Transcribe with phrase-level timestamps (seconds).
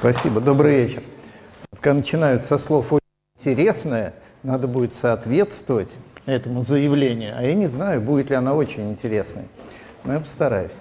[0.00, 0.40] Спасибо.
[0.40, 1.02] Добрый вечер.
[1.78, 3.04] Когда начинают со слов «очень
[3.38, 5.90] интересное», надо будет соответствовать
[6.24, 7.34] этому заявлению.
[7.36, 9.42] А я не знаю, будет ли она очень интересной.
[10.04, 10.72] Но я постараюсь.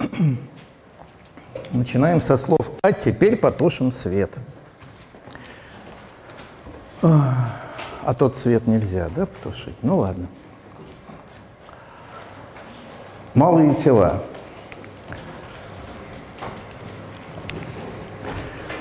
[1.70, 4.32] Начинаем со слов «а теперь потушим свет».
[7.00, 9.76] А тот свет нельзя, да, потушить?
[9.82, 10.26] Ну ладно.
[13.34, 14.24] Малые тела.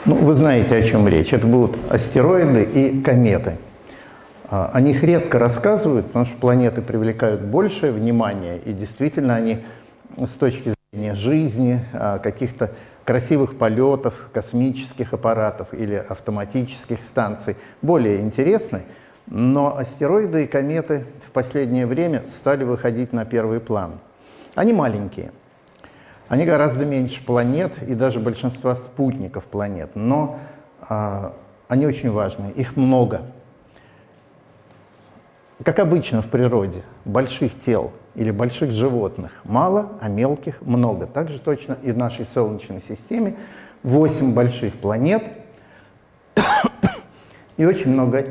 [0.07, 1.33] Ну, вы знаете, о чем речь.
[1.33, 3.57] Это будут астероиды и кометы.
[4.49, 9.65] А, о них редко рассказывают, потому что планеты привлекают большее внимание, и действительно они
[10.15, 12.71] с точки зрения жизни, а, каких-то
[13.03, 18.83] красивых полетов, космических аппаратов или автоматических станций более интересны,
[19.25, 23.99] но астероиды и кометы в последнее время стали выходить на первый план.
[24.55, 25.31] Они маленькие,
[26.29, 30.39] они гораздо меньше планет и даже большинства спутников планет, но
[30.81, 31.33] а,
[31.67, 33.21] они очень важны, их много.
[35.63, 41.07] Как обычно в природе, больших тел или больших животных мало, а мелких много.
[41.07, 43.35] Так же точно и в нашей Солнечной системе
[43.83, 45.23] 8 больших планет
[47.57, 48.25] и очень много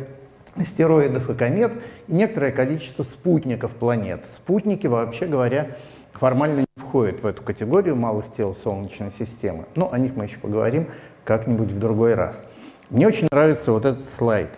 [0.57, 1.73] астероидов и комет,
[2.09, 4.25] и некоторое количество спутников планет.
[4.35, 5.77] Спутники, вообще говоря,
[6.19, 9.67] формально не входят в эту категорию малых тел Солнечной системы.
[9.75, 10.89] Но о них мы еще поговорим
[11.25, 12.43] как-нибудь в другой раз.
[12.91, 14.51] Мне очень нравится вот этот слайд.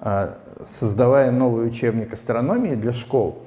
[0.00, 0.38] А,
[0.80, 3.46] создавая новый учебник астрономии для школ,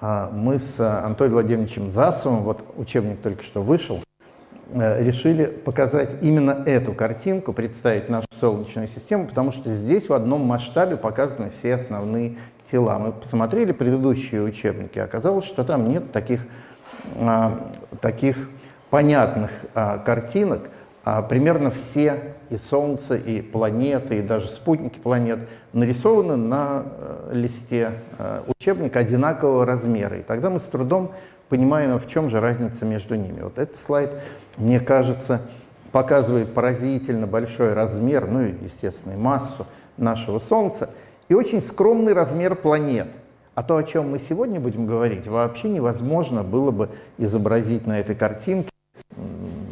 [0.00, 4.00] а, мы с Антоном Владимировичем Засовым, вот учебник только что вышел,
[4.72, 10.44] э, решили показать именно эту картинку, представить нашу Солнечную систему, потому что здесь в одном
[10.44, 12.36] масштабе показаны все основные
[12.70, 12.98] тела.
[12.98, 16.46] Мы посмотрели предыдущие учебники, оказалось, что там нет таких
[18.00, 18.36] таких
[18.94, 20.68] понятных а, картинок,
[21.04, 25.40] а, примерно все и Солнце, и планеты, и даже спутники планет
[25.72, 30.18] нарисованы на э, листе э, учебника одинакового размера.
[30.18, 31.10] И тогда мы с трудом
[31.48, 33.40] понимаем, в чем же разница между ними.
[33.40, 34.10] Вот этот слайд,
[34.58, 35.40] мне кажется,
[35.90, 39.66] показывает поразительно большой размер, ну и, естественно, и массу
[39.96, 40.90] нашего Солнца,
[41.28, 43.08] и очень скромный размер планет–
[43.54, 48.14] а то, о чем мы сегодня будем говорить, вообще невозможно было бы изобразить на этой
[48.14, 48.70] картинке.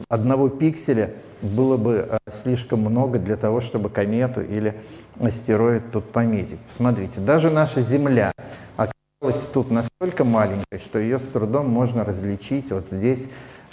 [0.09, 1.11] Одного пикселя
[1.41, 4.75] было бы э, слишком много для того, чтобы комету или
[5.21, 6.61] астероид тут пометить.
[6.69, 8.33] Посмотрите, даже наша Земля
[8.77, 13.27] оказалась тут настолько маленькой, что ее с трудом можно различить вот здесь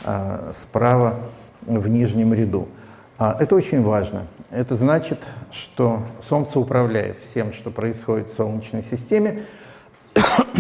[0.04, 1.20] э, справа
[1.62, 2.68] в нижнем ряду.
[3.18, 4.28] А, это очень важно.
[4.50, 5.20] Это значит,
[5.52, 9.46] что Солнце управляет всем, что происходит в Солнечной системе,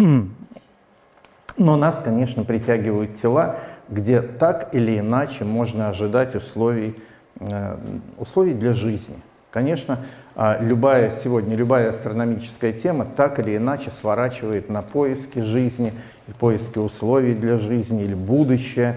[1.57, 3.57] но нас, конечно, притягивают тела,
[3.89, 6.95] где так или иначе можно ожидать условий,
[7.39, 7.77] э,
[8.17, 9.15] условий для жизни.
[9.51, 9.99] Конечно,
[10.35, 15.91] а, любая сегодня, любая астрономическая тема так или иначе сворачивает на поиски жизни,
[16.39, 18.95] поиски условий для жизни или будущее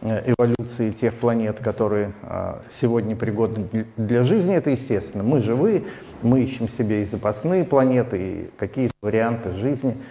[0.00, 4.54] э, эволюции тех планет, которые а, сегодня пригодны для жизни.
[4.54, 5.22] Это естественно.
[5.22, 5.84] Мы живые,
[6.22, 9.96] мы ищем себе и запасные планеты, и какие-то варианты жизни–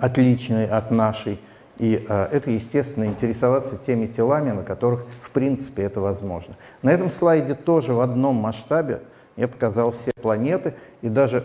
[0.00, 1.38] отличной от нашей.
[1.78, 6.56] И э, это, естественно, интересоваться теми телами, на которых, в принципе, это возможно.
[6.82, 9.02] На этом слайде тоже в одном масштабе
[9.36, 11.44] я показал все планеты и даже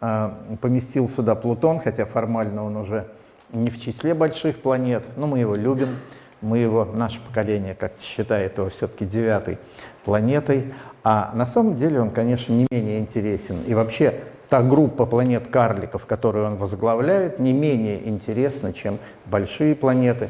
[0.00, 0.30] э,
[0.60, 3.06] поместил сюда Плутон, хотя формально он уже
[3.52, 5.96] не в числе больших планет, но мы его любим,
[6.40, 9.58] мы его, наше поколение как считает его все-таки девятой
[10.04, 10.72] планетой,
[11.08, 13.58] а на самом деле он, конечно, не менее интересен.
[13.68, 20.28] И вообще та группа планет-карликов, которую он возглавляет, не менее интересна, чем большие планеты.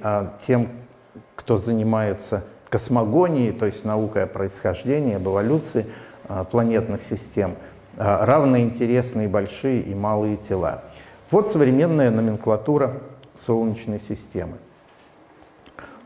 [0.00, 0.68] А тем,
[1.34, 5.84] кто занимается космогонией, то есть наукой о происхождении, об эволюции
[6.28, 7.56] а, планетных систем,
[7.98, 10.84] а, равно интересны и большие, и малые тела.
[11.32, 13.00] Вот современная номенклатура
[13.44, 14.58] Солнечной системы.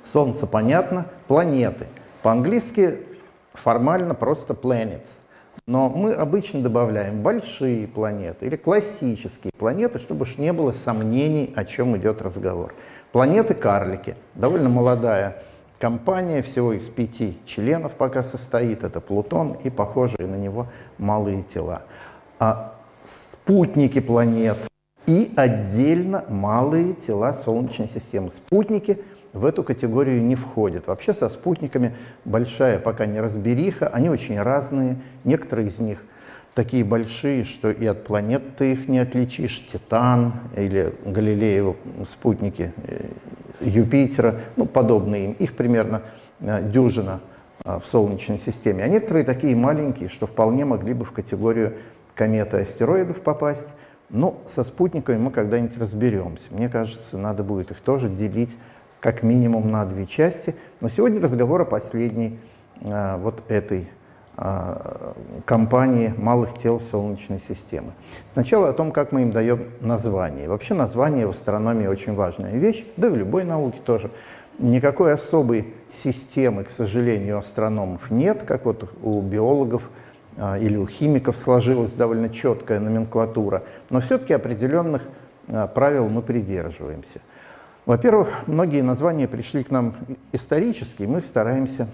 [0.02, 1.84] Солнце понятно, планеты.
[2.22, 3.00] По-английски
[3.62, 5.08] формально просто planets–
[5.66, 11.64] но мы обычно добавляем большие планеты или классические планеты, чтобы уж не было сомнений, о
[11.64, 12.75] чем идет разговор.
[13.12, 14.16] Планеты-карлики.
[14.34, 15.43] Довольно молодая
[15.78, 18.84] компания, всего из пяти членов пока состоит.
[18.84, 20.69] Это Плутон и похожие на него
[20.99, 21.82] малые тела.
[22.38, 24.56] А спутники планет
[25.06, 28.31] и отдельно малые тела Солнечной системы.
[28.31, 29.02] Спутники–
[29.32, 30.86] в эту категорию не входят.
[30.86, 31.94] Вообще со спутниками
[32.25, 34.96] большая пока не разбериха, они очень разные.
[35.25, 36.04] Некоторые из них
[36.54, 39.66] такие большие, что и от планет ты их не отличишь.
[39.72, 41.76] Титан или Галилеева
[42.08, 43.06] спутники э,
[43.60, 45.32] Юпитера, ну, подобные им.
[45.32, 46.02] Их примерно
[46.40, 47.20] э, дюжина
[47.64, 51.75] в Солнечной системе, а некоторые такие маленькие, что вполне могли бы в категорию
[52.14, 53.75] кометы астероидов попасть.
[54.10, 56.44] Но со спутниками мы когда-нибудь разберемся.
[56.50, 58.56] Мне кажется, надо будет их тоже делить
[59.00, 60.55] как минимум на две части.
[60.81, 62.39] Но сегодня разговор о последней
[62.85, 63.89] а, вот этой
[64.37, 65.15] а,
[65.45, 67.93] компании малых тел Солнечной системы.
[68.33, 70.49] Сначала о том, как мы им даем название.
[70.49, 74.11] Вообще название в астрономии очень важная вещь, да и в любой науке тоже.
[74.59, 79.89] Никакой особой системы, к сожалению, у астрономов нет, как вот у биологов
[80.37, 85.03] а, или у химиков сложилась довольно четкая номенклатура, но все-таки определенных
[85.75, 87.21] правил мы придерживаемся.
[87.88, 89.94] Во-первых, многие названия пришли к нам
[90.32, 91.88] исторически, и мы их стараемся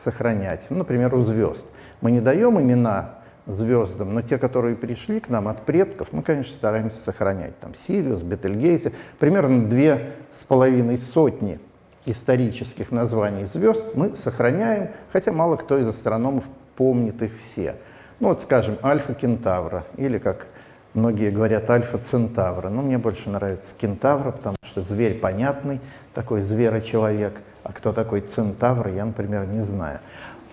[0.00, 0.66] сохранять.
[0.70, 1.66] Ну, например, у звезд.
[2.00, 3.16] Мы не даем имена
[3.46, 7.58] звездам, но те, которые пришли к нам от предков, мы, конечно, стараемся сохранять.
[7.58, 11.58] Там Сириус, Бетельгейзе, примерно две с половиной сотни
[12.06, 16.44] исторических названий звезд мы сохраняем, хотя мало кто из астрономов
[16.76, 17.74] помнит их все.
[18.20, 20.46] Ну вот, скажем, Альфа Кентавра, или, как
[20.94, 22.68] многие говорят, Альфа Центавра.
[22.68, 25.80] Но мне больше нравится Кентавра, потому что зверь понятный,
[26.14, 27.40] такой зверочеловек.
[27.62, 30.00] А кто такой Центавр, я, например, не знаю.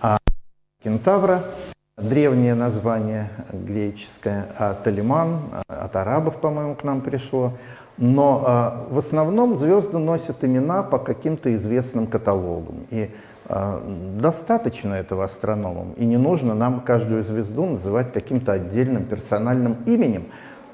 [0.00, 0.18] А
[0.82, 1.42] Кентавра
[1.96, 7.52] древнее название греческое, а Талиман от арабов, по-моему, к нам пришло.
[7.96, 12.86] Но а, в основном звезды носят имена по каким-то известным каталогам.
[12.90, 13.10] И
[13.48, 20.26] достаточно этого астрономам, и не нужно нам каждую звезду называть каким-то отдельным персональным именем.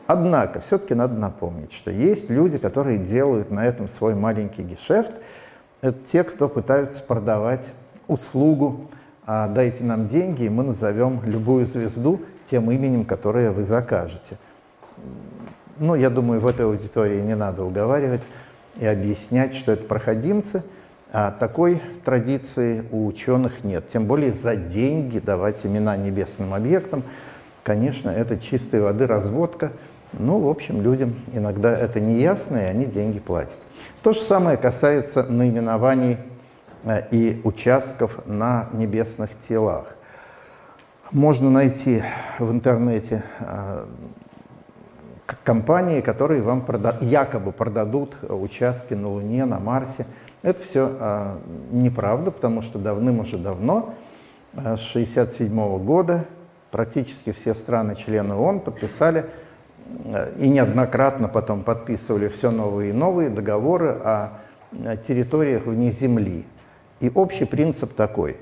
[0.06, 5.12] Однако, все-таки надо напомнить, что есть люди, которые делают на этом свой маленький гешефт.
[5.82, 7.73] Это те, кто пытаются продавать
[8.09, 8.88] услугу
[9.26, 14.37] а «дайте нам деньги, и мы назовем любую звезду тем именем, которое вы закажете».
[15.79, 18.21] Ну, я думаю, в этой аудитории не надо уговаривать
[18.76, 20.62] и объяснять, что это проходимцы–
[21.16, 23.88] а такой традиции у ученых нет.
[23.88, 27.05] Тем более за деньги давать имена небесным объектам.
[27.62, 29.70] Конечно, это чистой воды разводка.
[30.12, 33.61] Ну, в общем, людям иногда это не ясно, и они деньги платят.
[34.02, 36.19] То же самое касается наименований
[36.82, 39.94] э, и участков на небесных телах.
[41.12, 42.02] Можно найти
[42.40, 43.84] в интернете э,
[45.44, 50.06] компании, которые вам прода якобы продадут участки на Луне, на Марсе–
[50.44, 51.41] это все а,
[51.73, 53.94] неправда, потому что давным уже давно,
[54.55, 56.26] а, с 1967 года,
[56.70, 59.25] практически все страны-члены ООН подписали
[60.05, 64.41] а, и неоднократно потом подписывали все новые и новые договоры о
[65.06, 66.44] территориях вне Земли.
[67.00, 68.37] И общий принцип такой.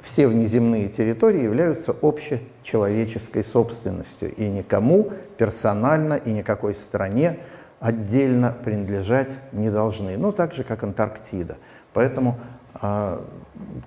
[0.00, 7.36] Все внеземные территории являются общечеловеческой собственностью, и никому персонально и никакой стране
[7.82, 10.16] отдельно принадлежать не должны.
[10.16, 11.56] Ну, так же, как Антарктида.
[11.92, 12.38] Поэтому
[12.80, 13.20] э,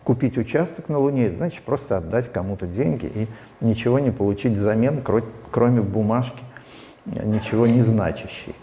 [0.04, 3.28] купить участок на Луне, значит просто отдать кому-то деньги и
[3.62, 5.02] ничего не получить взамен,
[5.50, 6.44] кроме бумажки,
[7.06, 8.54] ничего не значащей.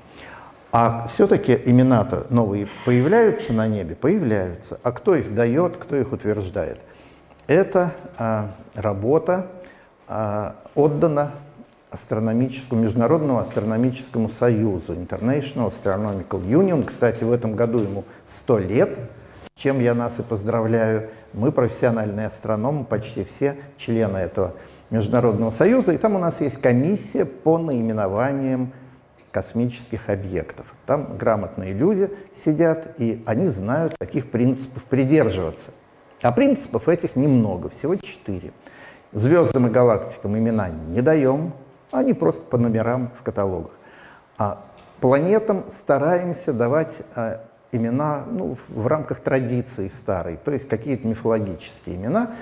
[0.71, 3.95] А все-таки имена-то новые появляются на небе?
[3.95, 4.79] Появляются.
[4.83, 6.79] А кто их дает, кто их утверждает?
[7.47, 9.47] Это а, работа
[10.07, 11.33] а, отдана
[11.93, 16.85] астрономическому, Международному астрономическому союзу, International Astronomical Union.
[16.85, 18.99] Кстати, в этом году ему 100 лет,
[19.55, 21.11] чем я нас и поздравляю.
[21.33, 24.55] Мы профессиональные астрономы, почти все члены этого
[24.91, 25.93] Международного союза.
[25.93, 28.73] И там у нас есть комиссия по наименованиям
[29.31, 30.67] космических объектов.
[30.87, 32.11] Там грамотные люди
[32.45, 35.71] сидят, и они знают, каких принципов придерживаться.
[36.21, 38.53] А принципов этих немного, всего четыре.
[39.13, 41.53] Звездам и галактикам имена не даем,
[41.93, 43.73] они просто по номерам в каталогах.
[44.39, 44.65] А
[45.01, 52.33] планетам стараемся давать а, имена ну, в рамках традиции старой, то есть какие-то мифологические имена.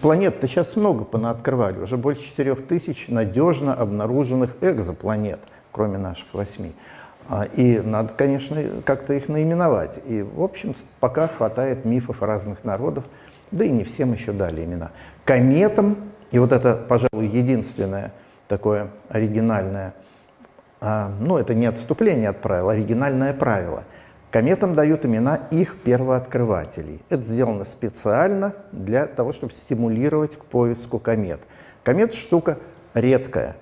[0.00, 5.40] Планет-то сейчас много понаоткрывали, уже больше 4 тысяч надежно обнаруженных экзопланет,
[5.72, 6.72] кроме наших восьми.
[7.28, 10.00] А, и надо, конечно, как-то их наименовать.
[10.06, 13.04] И, в общем, пока хватает мифов разных народов,
[13.50, 14.92] да и не всем еще дали имена.
[15.24, 15.96] Кометам,
[16.30, 18.12] и вот это, пожалуй, единственное–
[18.48, 19.94] такое оригинальное,
[20.80, 23.84] а, ну это не отступление от правил, оригинальное правило.
[24.30, 27.02] Кометам дают имена их первооткрывателей.
[27.08, 31.40] Это сделано специально для того, чтобы стимулировать к поиску комет.
[31.84, 32.58] Комет штука
[32.92, 33.56] редкая,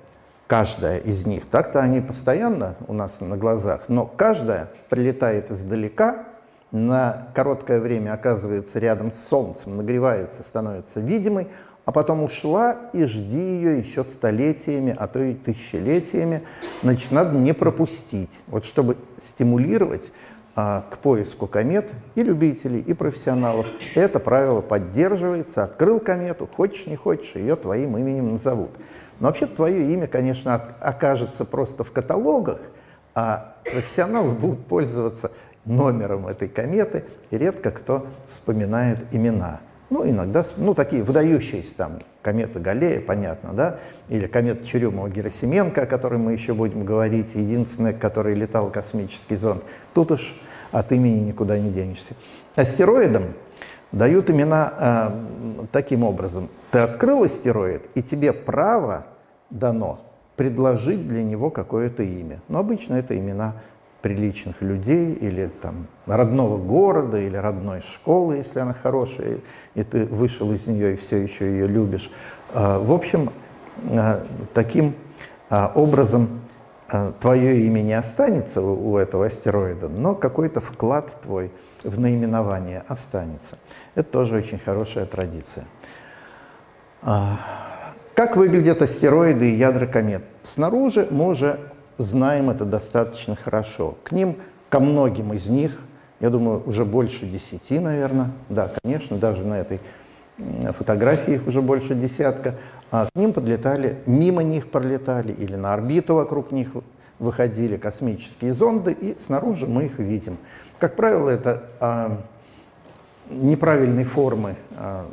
[0.47, 1.47] каждая из них.
[1.49, 6.25] Так-то они постоянно у нас на глазах, но каждая прилетает издалека,
[6.73, 11.47] на короткое время оказывается рядом с Солнцем, нагревается, становится видимой,
[11.85, 16.43] а потом ушла и жди ее еще столетиями, а то и тысячелетиями.
[16.83, 18.43] Значит, надо не пропустить.
[18.47, 20.11] Вот чтобы стимулировать
[20.57, 23.67] а, к поиску комет и любителей, и профессионалов.
[23.95, 25.65] Это правило поддерживается.
[25.65, 28.71] Открыл комету, хочешь не хочешь, ее твоим именем назовут.
[29.21, 32.61] Но вообще твое имя, конечно, окажется просто в каталогах,
[33.15, 35.31] а профессионалы будут пользоваться
[35.65, 39.61] номером этой кометы, и редко кто вспоминает имена.
[39.91, 46.19] Ну, иногда, ну, такие выдающиеся там, комета Галлея, понятно, да, или комета Чурюмова-Герасименко, о которой
[46.19, 49.63] мы еще будем говорить, единственная, который летал космический зонд.
[49.93, 50.35] Тут уж
[50.73, 52.15] от имени никуда не денешься.
[52.57, 53.25] Астероидам
[53.93, 56.49] дают имена э, таким образом.
[56.71, 59.07] Ты открыл астероид, и тебе право
[59.51, 60.01] дано
[60.37, 62.41] предложить для него какое-то имя.
[62.49, 63.55] Но обычно это имена
[64.03, 69.39] приличных людей или там родного города или родной школы, если она хорошая,
[69.75, 72.11] и ты вышел из нее и все еще ее любишь.
[72.53, 73.31] Э, в общем,
[73.91, 74.95] э, таким
[75.51, 76.41] э, образом
[76.87, 81.51] а, твое имя не останется у этого астероида, но какой-то вклад твой
[81.83, 83.59] в наименование останется.
[83.95, 85.65] Это тоже очень хорошая традиция.
[87.03, 87.41] А,
[88.15, 90.23] как выглядят астероиды и ядра комет?
[90.43, 91.59] Снаружи мы уже
[91.97, 93.97] знаем это достаточно хорошо.
[94.05, 94.37] К ним,
[94.69, 95.81] ко многим из них,
[96.25, 99.79] я думаю, уже больше десяти, наверное, да, конечно, даже на этой
[100.73, 102.55] фотографии их уже больше десятка,
[102.91, 106.71] а к ним подлетали, мимо них пролетали или на орбиту вокруг них
[107.19, 110.39] выходили космические зонды, и снаружи мы их видим.
[110.79, 112.19] Как правило, это а,
[113.29, 115.05] неправильной формы а,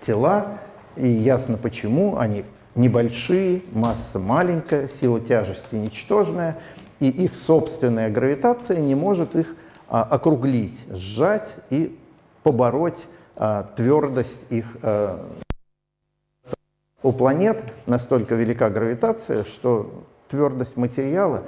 [0.00, 0.58] тела,
[0.96, 2.18] и ясно почему.
[2.18, 6.58] Они небольшие, масса маленькая, сила тяжести ничтожная,
[7.00, 9.54] и их собственная гравитация не может их
[9.88, 11.98] а, округлить, сжать и
[12.42, 15.24] побороть а, твердость их а,
[17.02, 21.44] у планет настолько велика гравитация, что твердость материала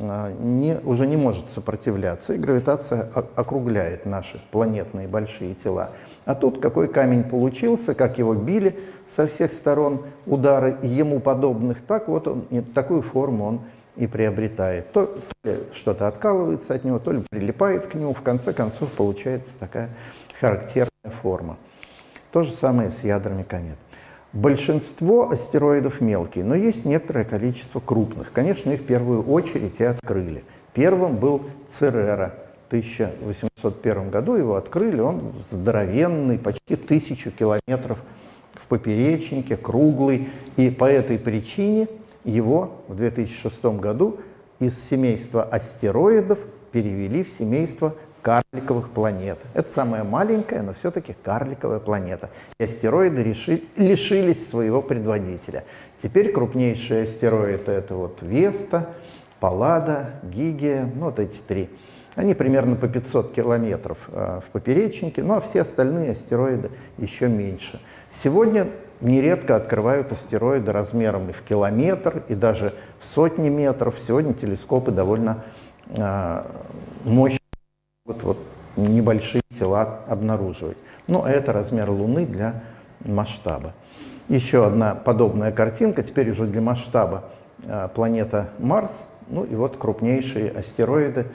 [0.00, 5.90] а, не, уже не может сопротивляться, и гравитация округляет наши планетные большие тела.
[6.24, 8.78] А тут какой камень получился, как его били
[9.08, 13.60] со всех сторон удары ему подобных, так вот он, такую форму он
[13.98, 14.92] и приобретает.
[14.92, 18.90] То, то ли что-то откалывается от него, то ли прилипает к нему, в конце концов
[18.92, 19.90] получается такая
[20.38, 20.88] характерная
[21.20, 21.56] форма.
[22.32, 23.78] То же самое с ядрами комет.
[24.32, 28.30] Большинство астероидов мелкие, но есть некоторое количество крупных.
[28.32, 30.44] Конечно, их в первую очередь и открыли.
[30.74, 32.34] Первым был Церера.
[32.64, 37.98] В 1801 году его открыли, он здоровенный, почти тысячу километров
[38.52, 40.28] в поперечнике, круглый.
[40.58, 41.88] И по этой причине
[42.28, 44.18] его в 2006 году
[44.60, 46.38] из семейства астероидов
[46.72, 49.38] перевели в семейство карликовых планет.
[49.54, 52.28] Это самая маленькая, но все-таки карликовая планета.
[52.58, 55.64] И астероиды реши, лишились своего предводителя.
[56.02, 58.90] Теперь крупнейшие астероиды это вот Веста,
[59.40, 61.70] Паллада, Гигия, ну вот эти три.
[62.14, 67.80] Они примерно по 500 километров э, в поперечнике, ну а все остальные астероиды еще меньше.
[68.12, 68.66] Сегодня
[69.00, 73.94] нередко открывают астероиды размером и в километр, и даже в сотни метров.
[74.00, 75.44] Сегодня телескопы довольно
[75.96, 76.42] э,
[77.04, 77.38] мощные
[78.04, 78.38] вот, вот
[78.76, 80.76] небольшие тела обнаруживать.
[81.06, 82.62] Ну, а это размер Луны для
[83.04, 83.72] масштаба.
[84.28, 87.24] Еще одна подобная картинка, теперь уже для масштаба
[87.66, 91.26] а, планета Марс, ну и вот крупнейшие астероиды.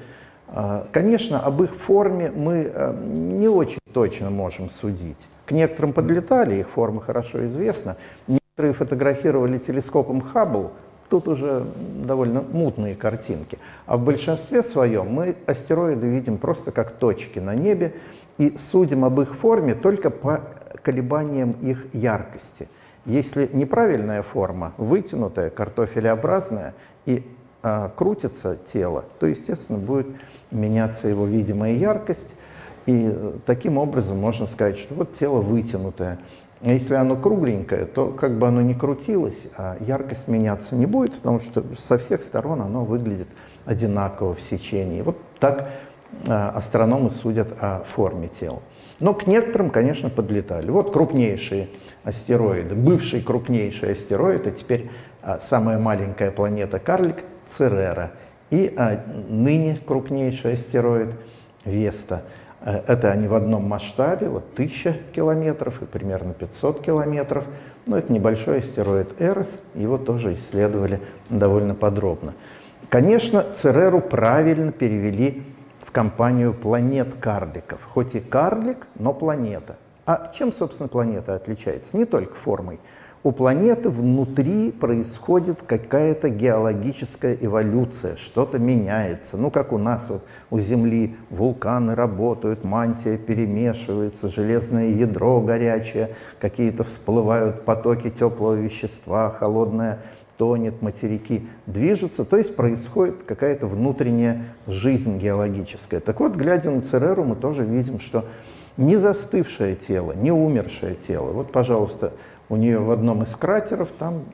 [0.47, 2.71] А, конечно, об их форме мы
[3.03, 5.17] не очень точно можем судить.
[5.53, 7.95] Некоторым подлетали, их форма хорошо известна.
[8.27, 10.71] Некоторые фотографировали телескопом Хаббл,
[11.09, 11.63] тут уже
[12.03, 13.59] довольно мутные картинки.
[13.85, 17.93] А в большинстве своем мы астероиды видим просто как точки на небе
[18.39, 20.41] и судим об их форме только по
[20.81, 22.67] колебаниям их яркости.
[23.05, 26.73] Если неправильная форма, вытянутая, картофелеобразная,
[27.05, 27.23] и
[27.61, 30.07] а, крутится тело, то, естественно, будет
[30.49, 32.29] меняться его видимая яркость,
[32.85, 36.19] и э, таким образом можно сказать, что вот тело вытянутое.
[36.61, 41.13] А если оно кругленькое, то как бы оно ни крутилось, а яркость меняться не будет,
[41.15, 43.27] потому что со всех сторон оно выглядит
[43.65, 45.01] одинаково в сечении.
[45.01, 45.69] Вот так
[46.27, 48.61] а, астрономы судят о форме тел.
[49.01, 50.69] Но к некоторым, конечно, подлетали.
[50.71, 51.67] Вот крупнейшие
[52.05, 54.89] астероиды, бывший крупнейший астероид, а теперь
[55.21, 58.11] а, самая маленькая планета карлик Церера
[58.51, 58.73] и
[59.27, 61.09] ныне крупнейший астероид
[61.65, 62.23] Веста–
[62.63, 67.45] это они в одном масштабе, вот 1000 километров и примерно 500 километров.
[67.85, 72.33] Но это небольшой астероид Эрос, его тоже исследовали довольно подробно.
[72.89, 75.43] Конечно, Цереру правильно перевели
[75.85, 77.81] в компанию планет карликов.
[77.83, 79.75] Хоть и карлик, но планета.
[80.05, 81.97] А чем, собственно, планета отличается?
[81.97, 82.79] Не только формой.
[83.23, 89.37] У планеты внутри происходит какая-то геологическая эволюция, что-то меняется.
[89.37, 96.83] Ну, как у нас вот у Земли вулканы работают, мантия перемешивается, железное ядро горячее, какие-то
[96.83, 99.99] всплывают потоки теплого вещества, холодное
[100.37, 106.01] тонет, материки движутся, то есть происходит какая-то внутренняя жизнь геологическая.
[106.01, 108.25] Так вот, глядя на Цереру, мы тоже видим, что
[108.75, 111.31] не застывшее тело, не умершее тело.
[111.31, 112.13] Вот, пожалуйста,
[112.53, 114.25] у нее в одном из кратеров там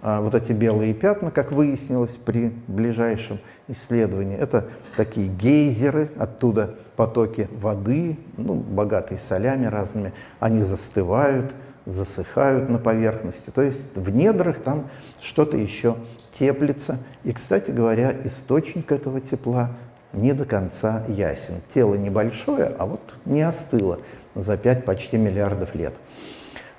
[0.00, 7.48] а, вот эти белые пятна, как выяснилось при ближайшем исследовании, это такие гейзеры, оттуда потоки
[7.50, 11.52] воды, ну, богатые солями разными, они застывают,
[11.84, 13.50] засыхают на поверхности.
[13.50, 14.88] То есть в недрах там
[15.20, 15.96] что-то еще
[16.32, 16.98] теплится.
[17.24, 19.70] И, кстати говоря, источник этого тепла
[20.12, 21.54] не до конца ясен.
[21.74, 23.98] Тело небольшое, а вот не остыло
[24.34, 25.94] за 5 почти миллиардов лет.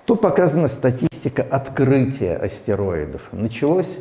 [0.05, 3.23] Тут показана статистика открытия астероидов.
[3.31, 3.97] Началось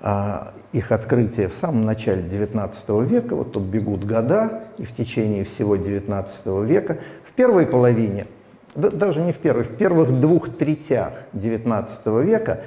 [0.00, 5.42] а, их открытие в самом начале XIX века, вот тут бегут года, и в течение
[5.44, 6.98] всего XIX века.
[7.28, 8.28] В первой половине,
[8.76, 12.60] да, даже не в первой, в первых двух третях XIX века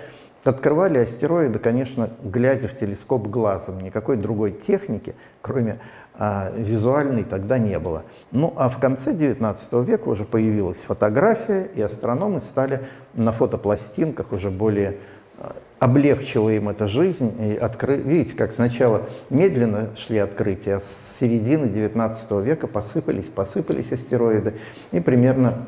[0.43, 3.79] открывали астероиды, конечно, глядя в телескоп глазом.
[3.79, 5.79] Никакой другой техники, кроме
[6.19, 8.03] а визуальной тогда не было.
[8.31, 12.81] Ну а в конце 19 века уже появилась фотография, и астрономы стали
[13.13, 14.97] на фотопластинках уже более
[15.37, 17.35] а, облегчила им эта жизнь.
[17.39, 17.97] И откры...
[17.97, 24.55] Видите, как сначала медленно шли открытия, а с середины 19 века посыпались, посыпались астероиды,
[24.91, 25.67] и примерно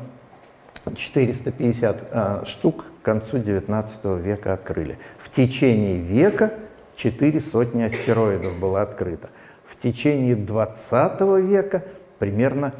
[0.92, 4.98] 450 а, штук к концу 19 века открыли.
[5.22, 6.54] В течение века
[6.96, 9.30] четыре сотни астероидов было открыто
[9.70, 11.84] в течение 20 века
[12.18, 12.74] примерно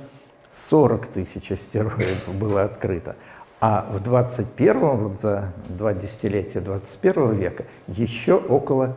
[0.69, 3.17] 40 тысяч астероидов было открыто.
[3.61, 8.97] А в 21 вот за два десятилетия 21 века, еще около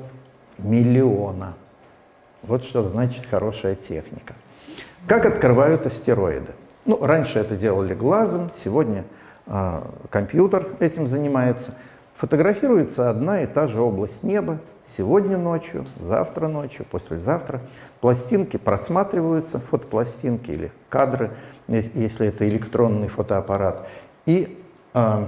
[0.58, 1.56] миллиона.
[2.42, 4.36] Вот что значит хорошая техника.
[5.08, 6.54] Как открывают астероиды?
[6.86, 9.04] Ну, раньше это делали глазом, сегодня
[9.48, 11.76] э, компьютер этим занимается.
[12.16, 17.62] Фотографируется одна и та же область неба, сегодня ночью, завтра ночью, послезавтра.
[18.02, 21.32] Пластинки просматриваются, фотопластинки или кадры,
[21.68, 23.88] если это электронный фотоаппарат.
[24.26, 25.28] И э,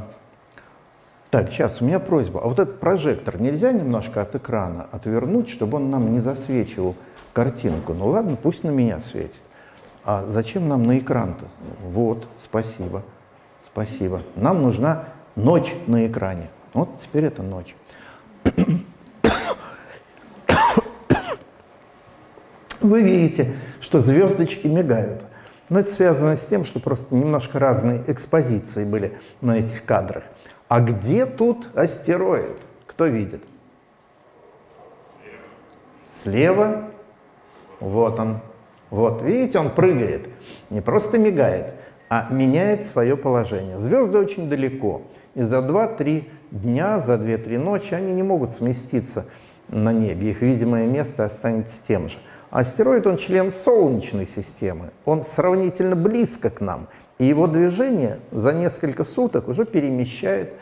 [1.32, 2.42] так, сейчас у меня просьба.
[2.44, 6.96] А вот этот прожектор нельзя немножко от экрана отвернуть, чтобы он нам не засвечивал
[7.34, 7.94] картинку?
[7.94, 9.42] Ну ладно, пусть на меня светит.
[10.06, 11.46] А зачем нам на экран-то?
[11.84, 13.02] Вот, спасибо,
[13.72, 14.22] спасибо.
[14.36, 16.50] Нам нужна ночь на экране.
[16.76, 17.74] Вот теперь это ночь.
[22.82, 25.26] вы видите, что звездочки мигают.
[25.70, 30.26] Но это связано с тем, что просто немножко разные экспозиции были на этих кадрах.
[30.68, 32.58] А где тут астероид?
[32.86, 33.42] Кто видит?
[36.24, 36.92] Слева.
[37.80, 38.42] Вот он.
[38.90, 40.28] Вот, видите, он прыгает.
[40.70, 41.74] Не просто мигает,
[42.10, 43.80] а меняет свое положение.
[43.80, 45.04] Звезды очень далеко.
[45.36, 46.26] И за 2-3
[46.62, 49.26] дня, за 2-3 ночи они не могут сместиться
[49.68, 50.32] на небе.
[50.32, 52.18] Их видимое место останется тем же.
[52.52, 56.88] Астероид, он член Солнечной системы, он сравнительно близко к нам,
[57.20, 60.54] и его движение за несколько суток уже перемещает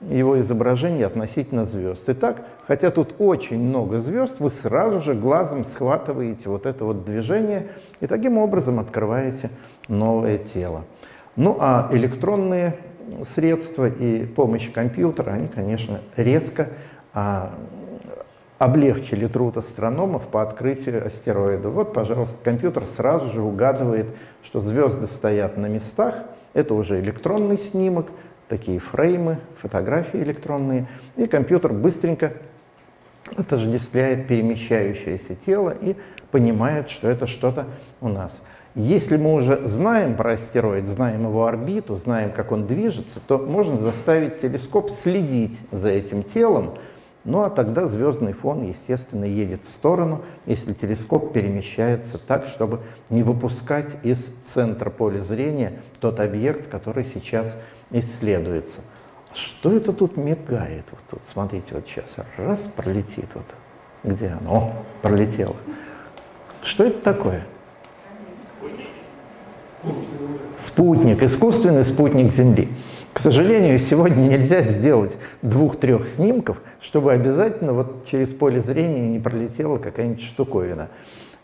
[0.00, 2.04] его изображение относительно звезд.
[2.08, 7.68] Итак, хотя тут очень много звезд, вы сразу же глазом схватываете вот это вот движение
[8.00, 9.50] и таким образом открываете
[9.88, 10.84] новое тело.
[11.36, 12.76] Ну а электронные
[13.34, 16.68] средства и помощь компьютера, они, конечно, резко
[17.12, 17.54] а,
[18.58, 21.68] облегчили труд астрономов по открытию астероида.
[21.68, 24.06] Вот, пожалуйста, компьютер сразу же угадывает,
[24.42, 26.14] что звезды стоят на местах.
[26.52, 28.06] Это уже электронный снимок,
[28.48, 30.88] такие фреймы, фотографии электронные.
[31.16, 32.32] И компьютер быстренько
[33.36, 35.96] отождествляет перемещающееся тело и
[36.30, 37.66] понимает, что это что-то
[38.00, 38.42] у нас.
[38.74, 43.76] Если мы уже знаем про астероид, знаем его орбиту, знаем, как он движется, то можно
[43.76, 46.74] заставить телескоп следить за этим телом,
[47.24, 53.22] ну а тогда звездный фон, естественно, едет в сторону, если телескоп перемещается так, чтобы не
[53.22, 57.56] выпускать из центра поля зрения тот объект, который сейчас
[57.92, 58.80] исследуется.
[59.32, 60.84] Что это тут мигает?
[60.90, 63.46] Вот тут, смотрите, вот сейчас раз пролетит вот.
[64.02, 64.74] Где оно?
[65.00, 65.56] Пролетело.
[66.60, 67.46] Что это такое?
[70.58, 72.68] Спутник, искусственный спутник Земли.
[73.12, 79.78] К сожалению, сегодня нельзя сделать двух-трех снимков, чтобы обязательно вот через поле зрения не пролетела
[79.78, 80.88] какая-нибудь штуковина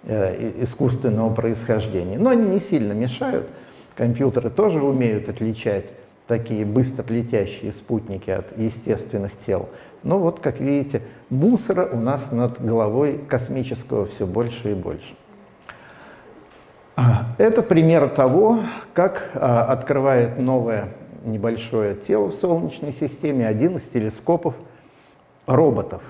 [0.05, 2.19] э, искусственного происхождения.
[2.19, 3.47] Но они не сильно мешают.
[3.95, 5.93] Компьютеры тоже умеют отличать
[6.27, 9.69] такие быстро летящие спутники от естественных тел.
[10.03, 15.15] Но вот, как видите, мусора у нас над головой космического все больше и больше.
[17.39, 18.61] Это пример того,
[18.93, 20.89] как а, открывает новое
[21.25, 24.55] небольшое тело в Солнечной системе один из телескопов
[25.47, 26.03] роботов.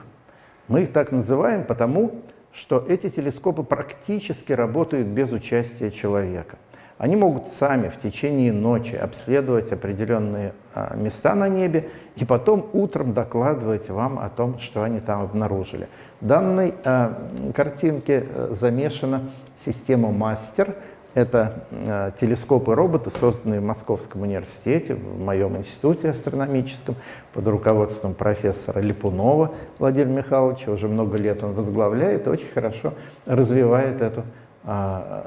[0.69, 6.59] Мы их так называем потому, что эти телескопы практически работают без участия человека.
[6.99, 13.15] Они могут сами в течение ночи обследовать определенные а, места на небе и потом утром
[13.15, 15.89] докладывать вам о том, что они там обнаружили.
[16.21, 19.23] Данной а, картинке э, замешана
[19.65, 20.75] система «Мастер»,
[21.15, 26.95] это э, телескопы-роботы, созданные в Московском университете, в моем институте астрономическом,
[27.33, 30.71] под руководством профессора Липунова Владимира Михайловича.
[30.71, 32.95] Уже много лет он возглавляет и очень хорошо
[33.27, 34.23] развивает эту,
[34.65, 35.23] э,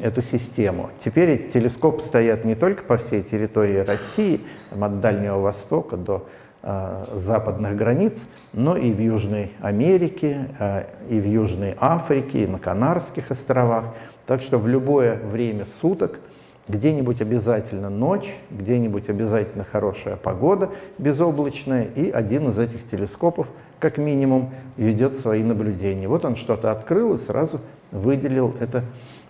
[0.00, 0.90] эту систему.
[1.04, 4.40] Теперь телескопы стоят не только по всей территории России,
[4.70, 8.18] от Дальнего Востока до э, западных границ,
[8.52, 13.84] но и в Южной Америке, э, и в Южной Африке, и на Канарских островах–
[14.30, 16.20] так что в любое время суток,
[16.68, 23.48] где-нибудь обязательно ночь, где-нибудь обязательно хорошая погода безоблачная, и один из этих телескопов,
[23.80, 26.06] как минимум, ведет свои наблюдения.
[26.06, 28.84] Вот он что-то открыл и сразу выделил это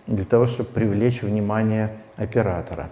[0.05, 2.91] для того, чтобы привлечь внимание оператора.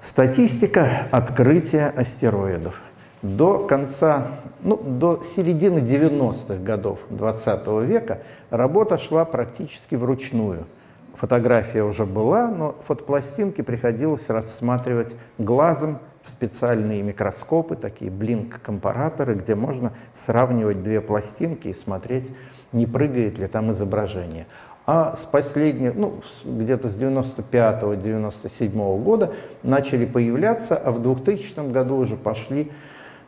[0.00, 2.80] Статистика открытия астероидов.
[3.22, 10.66] До конца, ну, до середины 90-х годов 20 века работа шла практически вручную–
[11.22, 19.92] фотография уже была, но фотопластинки приходилось рассматривать глазом в специальные микроскопы, такие блинк-компараторы, где можно
[20.14, 22.28] сравнивать две пластинки и смотреть,
[22.72, 24.48] не прыгает ли там изображение.
[24.84, 29.32] А с последнего, ну, где-то с 95-97 года
[29.62, 32.72] начали появляться, а в 2000 году уже пошли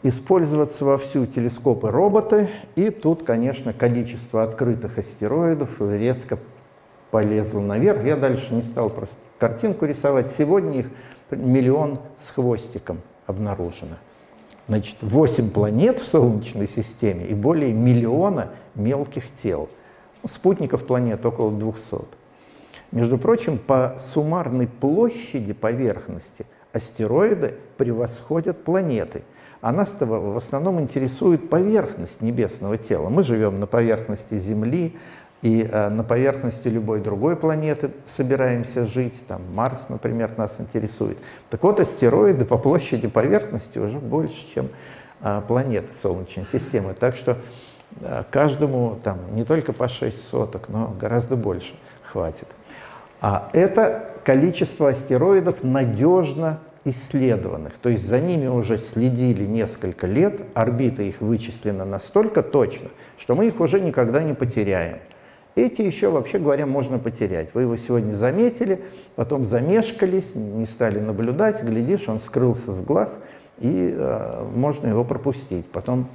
[0.04, 6.38] использоваться вовсю телескопы-роботы, и тут, конечно, количество открытых астероидов резко
[7.10, 8.04] полезла наверх.
[8.04, 10.30] Я дальше не стал просто картинку рисовать.
[10.30, 10.90] Сегодня их
[11.30, 13.96] миллион с хвостиком обнаружено.
[14.68, 19.70] Значит, 8 планет в Солнечной системе и более миллиона мелких тел.
[20.28, 22.06] Спутников планет около 200.
[22.92, 29.22] Между прочим, по суммарной площади поверхности астероиды превосходят планеты.
[29.64, 33.09] А нас в основном интересует поверхность небесного тела.
[33.09, 34.94] Мы живем на поверхности Земли,
[35.40, 41.16] и э, на поверхности любой другой планеты собираемся жить, там Марс, например, нас интересует.
[41.48, 44.68] Так вот, астероиды по площади поверхности уже больше, чем
[45.22, 46.92] э, планеты Солнечной системы.
[46.92, 47.38] Так что
[48.03, 51.72] э, каждому там не только по 6 соток, но гораздо больше
[52.03, 52.48] хватит.
[53.22, 57.75] А это количество астероидов надежно исследованных.
[57.81, 63.47] То есть за ними уже следили несколько лет, орбита их вычислена настолько точно, что мы
[63.47, 64.99] их уже никогда не потеряем.
[65.55, 67.51] Эти еще, вообще говоря, можно потерять.
[67.55, 68.81] Вы его сегодня заметили,
[69.14, 73.20] потом замешкались, не стали наблюдать, глядишь, он скрылся с глаз,
[73.61, 75.66] и э, можно его пропустить.
[75.66, 76.09] Потом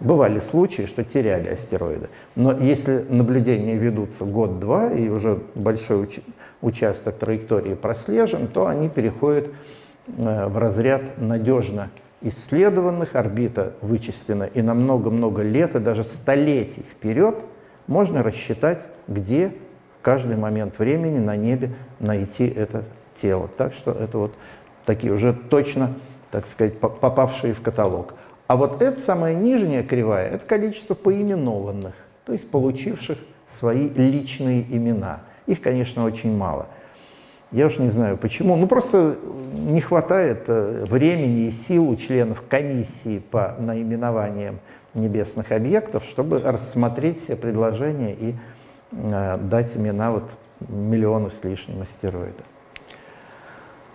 [0.00, 2.08] бывали случаи, что теряли астероиды.
[2.36, 6.20] Но если наблюдения ведутся год-два, и уже большой уч
[6.62, 9.48] участок траектории прослежен, то они переходят
[10.06, 11.90] в разряд надежно
[12.22, 17.36] исследованных, орбита вычислена и на много-много лет, и даже столетий вперед–
[17.86, 19.52] можно рассчитать, где
[19.98, 23.48] в каждый момент времени на небе найти это тело.
[23.48, 24.34] Так что это вот
[24.84, 25.94] такие уже точно,
[26.30, 28.14] так сказать, попавшие в каталог.
[28.46, 35.20] А вот эта самая нижняя кривая– это количество поименованных, то есть получивших свои личные имена.
[35.46, 36.68] Их, конечно, очень мало.
[37.52, 38.56] Я уж не знаю почему.
[38.56, 39.16] Ну, просто
[39.52, 44.58] не хватает э, времени и сил у членов комиссии по наименованиям
[44.94, 48.34] небесных объектов, чтобы рассмотреть все предложения и
[48.92, 50.24] э, дать имена вот
[50.68, 52.44] миллиону с лишним астероидов.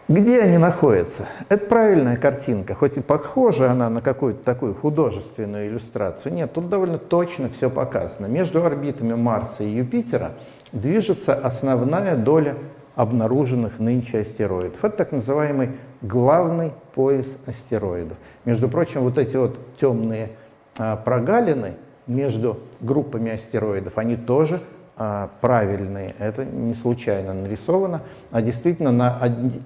[0.07, 1.25] Где они находятся?
[1.47, 6.33] Это правильная картинка, хоть и похожа она на какую-то такую художественную иллюстрацию.
[6.33, 8.25] Нет, тут довольно точно все показано.
[8.25, 10.33] Между орбитами Марса и Юпитера
[10.73, 12.55] движется основная доля
[12.95, 14.83] обнаруженных нынче астероидов.
[14.83, 18.17] Это так называемый главный пояс астероидов.
[18.45, 20.31] Между прочим, вот эти вот темные
[20.77, 21.73] а, прогалины
[22.07, 24.61] между группами астероидов, они тоже
[24.97, 26.15] а, правильные.
[26.19, 29.17] Это не случайно нарисовано, а действительно на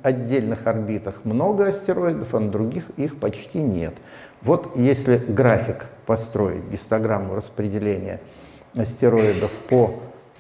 [0.03, 3.95] отдельных орбитах много астероидов, а на других их почти нет.
[4.41, 8.21] Вот если график построить, гистограмму распределения
[8.75, 9.95] астероидов по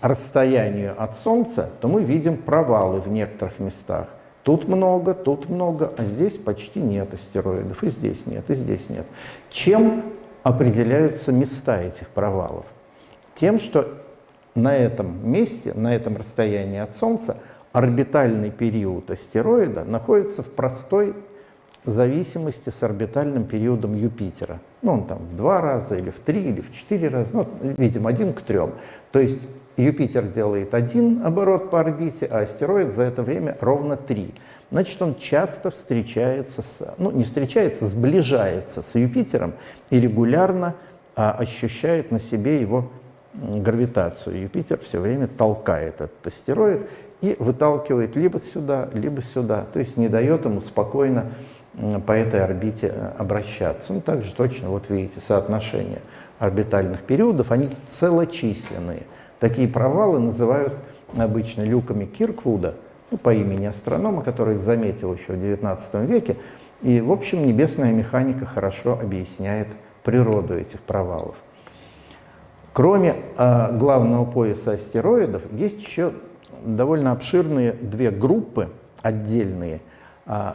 [0.07, 4.07] расстоянию от Солнца, то мы видим провалы в некоторых местах.
[4.43, 9.05] Тут много, тут много, а здесь почти нет астероидов, и здесь нет, и здесь нет.
[9.49, 10.03] Чем
[10.43, 12.65] определяются места этих провалов?
[13.35, 13.87] Тем, что
[14.53, 17.37] на этом месте, на этом расстоянии от Солнца,
[17.71, 21.15] орбитальный период астероида находится в простой
[21.83, 24.59] зависимости с орбитальным периодом Юпитера.
[24.81, 28.05] Ну, он там в два раза, или в три, или в четыре раза, ну, видим,
[28.05, 28.73] один к трем.
[29.11, 29.41] То есть
[29.77, 34.33] Юпитер делает один оборот по орбите, а астероид за это время ровно три.
[34.71, 39.53] Значит, он часто встречается, с, ну, не встречается, сближается с Юпитером
[39.89, 40.75] и регулярно
[41.15, 42.89] а, ощущает на себе его
[43.33, 44.41] гравитацию.
[44.41, 46.87] Юпитер все время толкает этот астероид
[47.21, 49.65] и выталкивает либо сюда, либо сюда.
[49.71, 51.31] То есть не дает ему спокойно
[52.05, 53.93] по этой орбите э, обращаться.
[53.93, 56.01] Ну, также точно, вот видите, соотношение
[56.39, 59.03] орбитальных периодов, они целочисленные.
[59.39, 60.73] Такие провалы называют
[61.17, 62.75] обычно люками Кирквуда,
[63.11, 66.37] ну, по имени астронома, который их заметил еще в XIX веке.
[66.81, 69.67] И, в общем, небесная механика хорошо объясняет
[70.03, 71.35] природу этих провалов.
[72.73, 76.11] Кроме э, главного пояса астероидов, есть еще
[76.63, 78.69] довольно обширные две группы
[79.01, 79.81] отдельные
[80.25, 80.53] э,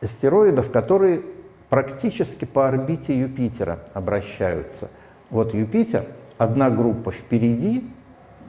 [0.00, 1.22] астероидов, которые
[1.68, 4.88] практически по орбите Юпитера обращаются.
[5.30, 6.04] Вот Юпитер,
[6.38, 7.84] одна группа впереди,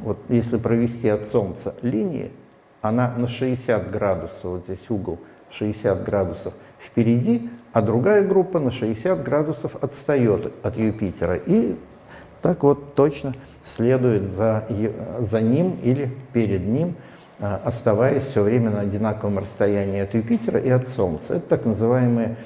[0.03, 2.31] вот если провести от Солнца линии,
[2.81, 5.19] она на 60 градусов, вот здесь угол
[5.51, 11.35] 60 градусов впереди, а другая группа на 60 градусов отстает от Юпитера.
[11.35, 11.75] И
[12.41, 14.67] так вот точно следует за,
[15.19, 16.95] за ним или перед ним,
[17.39, 21.35] а, оставаясь все время на одинаковом расстоянии от Юпитера и от Солнца.
[21.35, 22.37] Это так называемые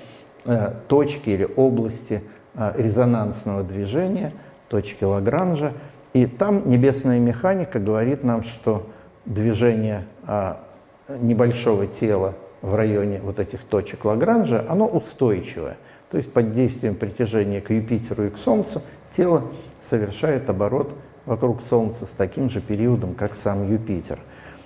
[0.45, 2.23] э, точки или области
[2.55, 4.33] а, резонансного движения,
[4.67, 5.73] точки Лагранжа.
[6.13, 8.87] И там небесная механика говорит нам, что
[9.25, 10.63] движение а,
[11.07, 15.77] небольшого тела в районе вот этих точек Лагранжа, оно устойчивое.
[16.11, 19.43] То есть под действием притяжения к Юпитеру и к Солнцу тело
[19.81, 20.93] совершает оборот
[21.25, 24.19] вокруг Солнца с таким же периодом, как сам Юпитер.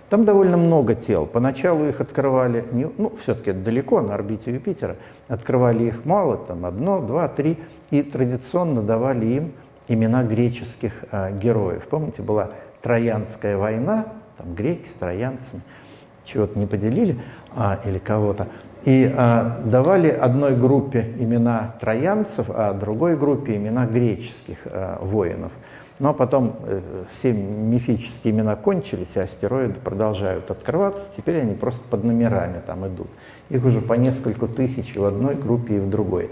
[0.09, 1.25] Там довольно много тел.
[1.25, 4.95] Поначалу их открывали, не, ну, все-таки далеко, на орбите Юпитера,
[5.27, 7.57] открывали их мало, там одно, два, три,
[7.89, 9.53] и традиционно давали им
[9.87, 11.87] имена греческих а, героев.
[11.89, 15.61] Помните, была Троянская война, там греки с троянцами,
[16.25, 17.17] чего-то не поделили,
[17.55, 18.47] а, или кого-то.
[18.83, 25.51] И а, давали одной группе имена троянцев, а другой группе имена греческих а, воинов.
[25.99, 26.81] Но потом э,
[27.13, 31.09] все мифические имена кончились, и астероиды продолжают открываться.
[31.15, 33.07] Теперь они просто под номерами там идут.
[33.49, 36.31] Их уже по несколько тысяч в одной группе и в другой.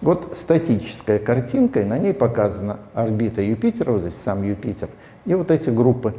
[0.00, 4.88] Вот статическая картинка, и на ней показана орбита Юпитера, вот здесь сам Юпитер,
[5.24, 6.14] и вот эти группы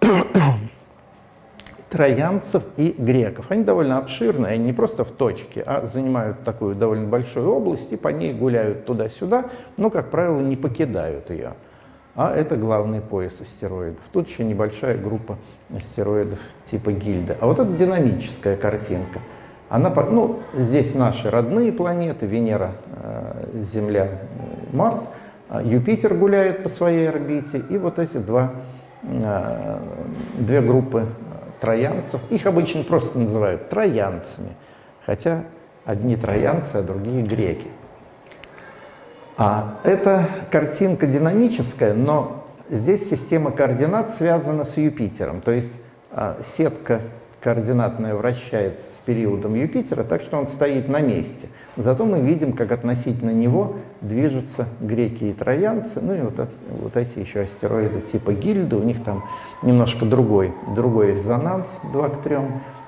[1.90, 3.46] троянцев и греков.
[3.50, 7.96] Они довольно обширные, они не просто в точке, а занимают такую довольно большую область и
[7.96, 11.54] по ней гуляют туда-сюда, но, как правило, не покидают ее.
[12.14, 14.02] А это главный пояс астероидов.
[14.12, 15.38] Тут еще небольшая группа
[15.74, 16.38] астероидов
[16.70, 17.38] типа Гильда.
[17.40, 19.20] А вот это динамическая картинка.
[19.72, 24.06] Она, ну, здесь наши родные планеты, Венера, э, Земля,
[24.70, 25.08] Марс.
[25.48, 28.52] А Юпитер гуляет по своей орбите, и вот эти два,
[29.02, 29.78] э,
[30.36, 31.06] две группы
[31.58, 32.20] троянцев.
[32.28, 34.50] Их обычно просто называют троянцами,
[35.06, 35.44] хотя
[35.86, 37.68] одни троянцы, а другие греки.
[39.38, 45.72] А эта картинка динамическая, но здесь система координат связана с Юпитером, то есть
[46.44, 47.00] сетка
[47.42, 51.48] координатная вращается с периодом Юпитера, так что он стоит на месте.
[51.76, 56.34] Зато мы видим, как относительно него движутся греки и троянцы, ну и вот,
[56.70, 59.24] вот эти еще астероиды типа Гильды, у них там
[59.62, 62.36] немножко другой, другой резонанс 2 к 3,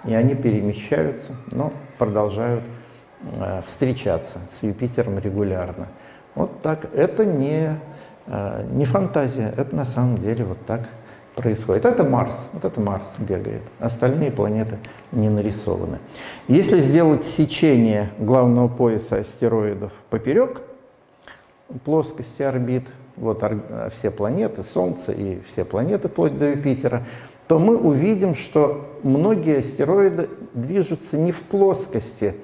[0.06, 2.62] и они перемещаются, но продолжают
[3.36, 5.88] э, встречаться с Юпитером регулярно.
[6.36, 7.76] Вот так, это не,
[8.26, 10.82] э, не фантазия, это на самом деле вот так
[11.34, 11.84] происходит.
[11.84, 13.62] Это Марс, вот это Марс бегает.
[13.80, 14.78] Остальные планеты
[15.12, 15.98] не нарисованы.
[16.48, 20.62] Если сделать сечение главного пояса астероидов поперек
[21.84, 22.84] плоскости орбит,
[23.16, 23.42] вот
[23.92, 27.04] все планеты, Солнце и все планеты вплоть до Юпитера,
[27.46, 32.34] то мы увидим, что многие астероиды движутся не в плоскости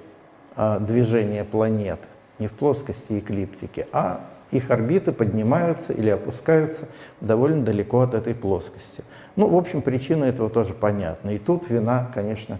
[0.57, 2.01] а, движения планет,
[2.39, 4.21] не в плоскости эклиптики, а
[4.51, 6.89] их орбиты поднимаются или опускаются
[7.21, 9.05] довольно далеко от этой плоскости.
[9.37, 11.31] Ну, в общем, причина этого тоже понятна.
[11.31, 12.59] И тут вина, конечно,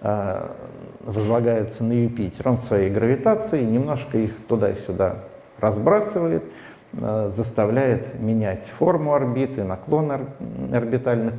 [0.00, 0.56] а,
[1.00, 2.48] возлагается на Юпитер.
[2.48, 5.24] Он своей гравитацией немножко их туда-сюда
[5.58, 6.42] разбрасывает,
[6.92, 10.12] э, заставляет менять форму орбиты, наклон
[10.72, 11.34] орбитальных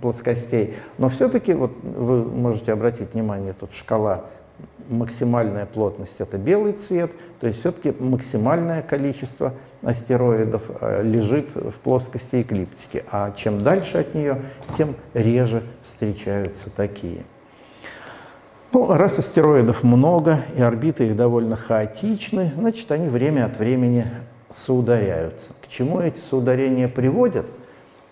[0.00, 0.76] плоскостей.
[0.96, 4.24] Но все-таки вот вы можете обратить внимание, тут шкала
[4.88, 12.42] максимальная плотность это белый цвет, то есть все-таки максимальное количество астероидов э, лежит в плоскости
[12.42, 14.42] эклиптики, а чем дальше от нее,
[14.76, 17.24] тем реже встречаются такие.
[18.72, 24.06] Ну, раз астероидов много и орбиты их довольно хаотичны, значит, они время от времени
[24.54, 25.52] соударяются.
[25.62, 27.46] К чему эти соударения приводят?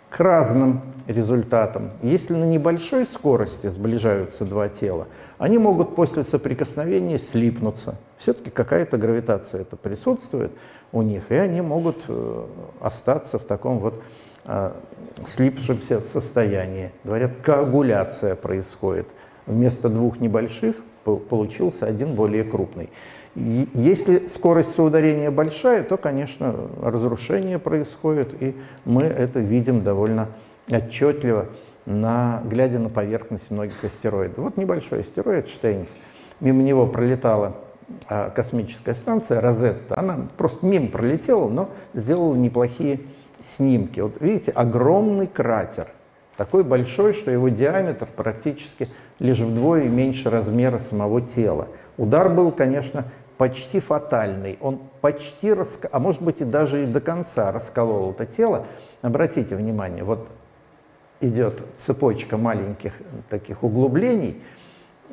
[0.08, 1.90] К разным результатам.
[2.02, 5.08] Если на небольшой скорости сближаются два тела,
[5.38, 7.96] они могут после соприкосновения слипнуться.
[8.18, 10.52] Все-таки какая-то гравитация это присутствует
[10.92, 12.46] у них, и они могут э,
[12.80, 14.02] остаться в таком вот
[14.44, 14.70] э,
[15.26, 16.92] слипшемся состоянии.
[17.04, 19.06] Говорят, коагуляция происходит.
[19.46, 22.90] Вместо двух небольших получился один более крупный.
[23.36, 30.28] Если скорость соударения большая, то, конечно, разрушение происходит, и мы это видим довольно
[30.70, 31.46] отчетливо,
[31.86, 34.38] на, глядя на поверхность многих астероидов.
[34.38, 35.88] Вот небольшой астероид Штейнс.
[36.40, 37.56] Мимо него пролетала
[38.08, 39.98] а, космическая станция Розетта.
[39.98, 43.00] Она просто мимо пролетела, но сделала неплохие
[43.56, 44.00] снимки.
[44.00, 45.88] Вот видите, огромный кратер.
[46.36, 51.68] Такой большой, что его диаметр практически лишь вдвое меньше размера самого тела.
[51.96, 53.04] Удар был, конечно,
[53.38, 54.58] почти фатальный.
[54.60, 55.86] Он почти, раск...
[55.90, 58.66] а может быть и даже и до конца расколол это тело.
[59.00, 60.28] Обратите внимание, вот
[61.20, 62.92] идет цепочка маленьких
[63.28, 64.42] таких углублений.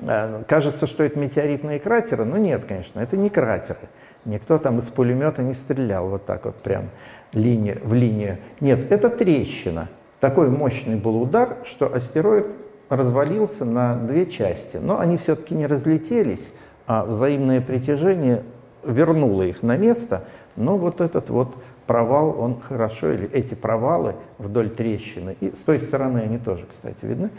[0.02, 3.90] Э, кажется, что это метеоритные кратеры, но нет, конечно, это не кратеры.
[4.26, 6.90] Никто там из пулемета не стрелял вот так вот прям
[7.34, 8.38] линию, в линию.
[8.60, 9.90] Нет, это трещина.
[10.20, 12.48] Такой мощный был удар, что астероид
[12.90, 14.78] развалился на две части.
[14.78, 16.52] Но они все-таки не разлетелись,
[16.88, 18.44] а взаимное притяжение
[18.86, 20.24] вернуло их на место.
[20.56, 25.80] Но вот этот вот провал, он хорошо, или эти провалы вдоль трещины, и с той
[25.80, 27.30] стороны они тоже, кстати, видны,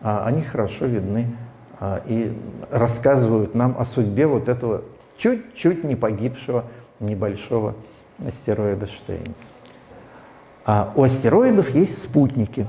[0.00, 1.26] а, они хорошо видны
[1.80, 2.32] а, и
[2.70, 4.82] рассказывают нам о судьбе вот этого
[5.16, 6.64] чуть-чуть не погибшего
[7.00, 7.74] небольшого
[8.24, 9.38] астероида Штейнс.
[10.64, 12.66] А у астероидов есть спутники.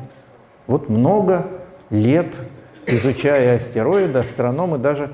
[0.68, 1.48] Вот много
[1.90, 2.28] лет,
[2.86, 5.12] изучая астероиды, астрономы даже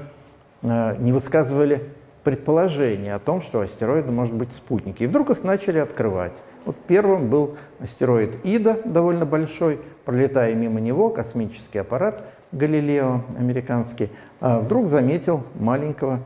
[0.63, 1.94] а, не высказывали
[2.25, 5.03] предположение о том, что астероиды может быть спутники.
[5.03, 6.43] И вдруг их начали открывать.
[6.65, 9.79] Вот первым был астероид Ида, довольно большой.
[10.03, 14.09] Пролетая мимо него, космический аппарат Галилео американский,
[14.41, 16.19] а вдруг заметил маленького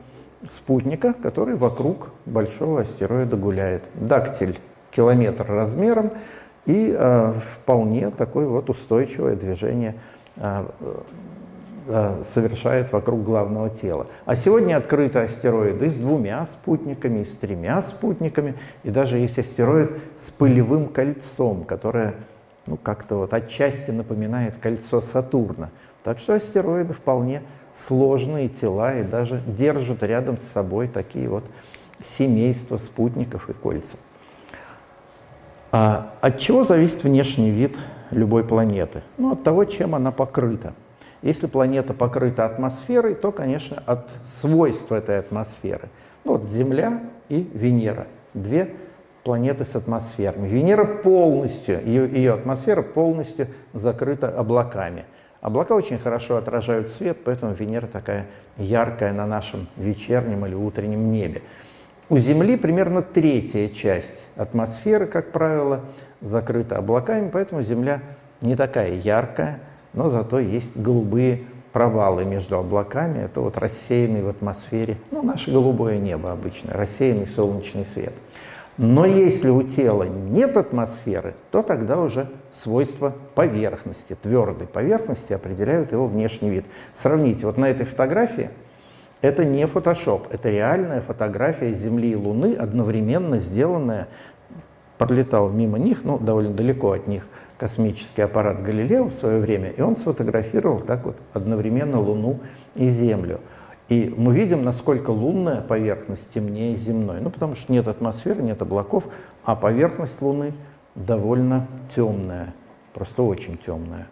[0.52, 3.84] спутника, который вокруг большого астероида гуляет.
[3.94, 4.58] Дактиль
[4.92, 6.12] километр размером
[6.66, 9.96] и э, вполне такое вот устойчивое движение
[10.40, 10.66] Э,
[12.26, 14.08] совершает вокруг главного тела.
[14.26, 20.32] А сегодня открыты астероиды с двумя спутниками, с тремя спутниками, и даже есть астероид с
[20.32, 22.16] пылевым кольцом, которое
[22.68, 25.70] ну, как-то вот отчасти напоминает кольцо Сатурна.
[26.04, 27.42] Так что астероиды вполне
[27.88, 31.44] сложные тела и даже держат рядом с собой такие вот
[32.04, 33.98] семейства спутников и кольца.
[35.72, 37.78] А от чего зависит внешний вид
[38.12, 39.04] любой планеты?
[39.18, 40.74] Ну, от того, чем она покрыта.
[41.22, 44.08] Если планета покрыта атмосферой, то, конечно, от
[44.40, 45.90] свойств этой атмосферы.
[46.24, 48.08] Ну, вот Земля и Венера.
[48.34, 48.70] Две
[49.24, 50.48] планеты с атмосферами.
[50.48, 55.06] Венера полностью, ее, ее атмосфера полностью закрыта облаками.
[55.42, 58.28] Облака очень хорошо отражают свет, поэтому Венера такая
[58.58, 61.42] яркая на нашем вечернем или утреннем небе.
[62.10, 65.82] У Земли примерно третья часть атмосферы, как правило,
[66.22, 68.02] закрыта облаками, поэтому Земля
[68.42, 69.60] не такая яркая,
[69.94, 73.20] но зато есть голубые провалы между облаками.
[73.20, 78.14] Это вот рассеянный в атмосфере, ну, наше голубое небо обычно, рассеянный солнечный свет.
[78.78, 86.08] Но если у тела нет атмосферы, то тогда уже свойства поверхности, твердой поверхности определяют его
[86.08, 86.66] внешний вид.
[86.98, 88.50] Сравните, вот на этой фотографии
[89.22, 94.08] это не фотошоп, это реальная фотография Земли и Луны, одновременно сделанная,
[94.98, 97.28] пролетал мимо них, ну, довольно далеко от них,
[97.60, 102.40] космический аппарат Галилео в свое время, и он сфотографировал так вот одновременно Луну
[102.74, 103.42] и Землю.
[103.90, 107.20] И мы видим, насколько лунная поверхность темнее земной.
[107.22, 109.04] Ну, потому что нет атмосферы, нет облаков,
[109.44, 110.54] а поверхность Луны
[110.96, 112.54] довольно темная,
[112.94, 114.08] просто очень темная.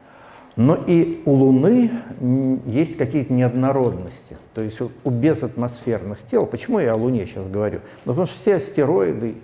[0.55, 1.91] Но и у Луны
[2.65, 4.37] есть какие-то неоднородности.
[4.55, 7.79] То есть у безатмосферных тел, почему я о Луне сейчас говорю?
[8.03, 9.35] Ну, потому что все астероиды,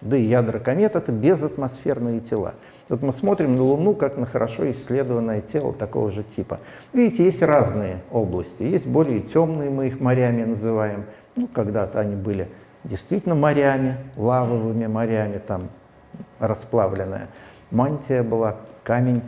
[0.00, 2.54] да и ядра комет— это безатмосферные тела.
[2.88, 6.60] Вот мы смотрим на Луну как на хорошо исследованное тело такого же типа.
[6.92, 8.62] Видите, есть разные области.
[8.62, 11.04] Есть более темные, мы их морями называем.
[11.34, 12.48] Ну, когда-то они были
[12.84, 15.68] действительно морями, лавовыми морями, там
[16.38, 17.28] расплавленная
[17.70, 19.22] мантия была, камень,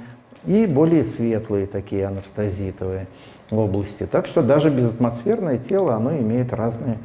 [0.44, 3.08] и более светлые такие анастазитовые
[3.50, 4.06] области.
[4.06, 6.98] Так что даже безатмосферное тело, оно имеет разные, а,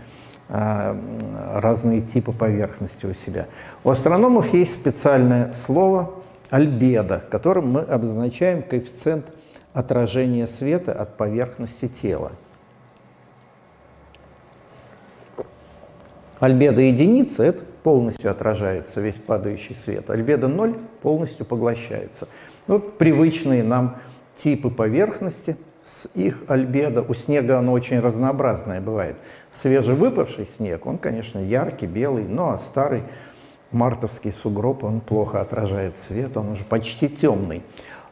[0.54, 3.48] разные типы поверхности у себя.
[3.84, 6.14] У астрономов есть специальное слово
[6.52, 9.26] альбедо, которым мы обозначаем коэффициент
[9.74, 12.34] отражения света от поверхности тела.
[16.40, 20.12] Альбедо единица– это полностью отражается весь падающий свет.
[20.12, 22.28] Альбедо 0 полностью поглощается.
[22.68, 23.98] Вот привычные нам
[24.36, 27.02] типы поверхности с их альбедо.
[27.02, 29.16] У снега оно очень разнообразное бывает.
[29.56, 33.04] Свежевыпавший снег, он, конечно, яркий, белый, но а старый
[33.72, 37.64] мартовский сугроб, он плохо отражает свет, он уже почти темный.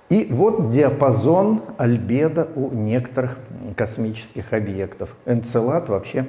[0.10, 3.38] И вот диапазон альбедо у некоторых
[3.78, 5.16] космических объектов.
[5.26, 6.28] Энцелад вообще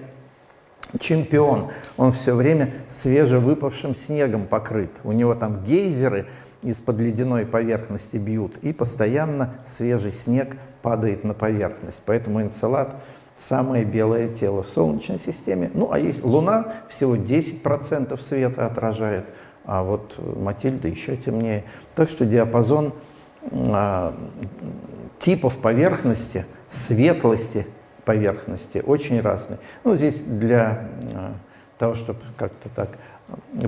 [1.01, 1.71] чемпион.
[1.97, 4.91] Он все время свежевыпавшим снегом покрыт.
[5.05, 6.27] У него там гейзеры
[6.63, 12.03] из-под ледяной поверхности бьют, и постоянно свежий снег падает на поверхность.
[12.07, 12.95] Поэтому энцелад
[13.49, 15.71] самое белое тело в Солнечной системе.
[15.75, 19.27] Ну, а есть Луна, всего 10% света отражает,
[19.65, 21.65] а вот Матильда еще темнее.
[21.95, 22.93] Так что диапазон
[23.51, 24.15] а,
[25.19, 27.67] типов поверхности, светлости
[28.05, 29.59] поверхности очень разный.
[29.85, 31.33] Ну, здесь для а,
[31.79, 32.91] того, чтобы как-то так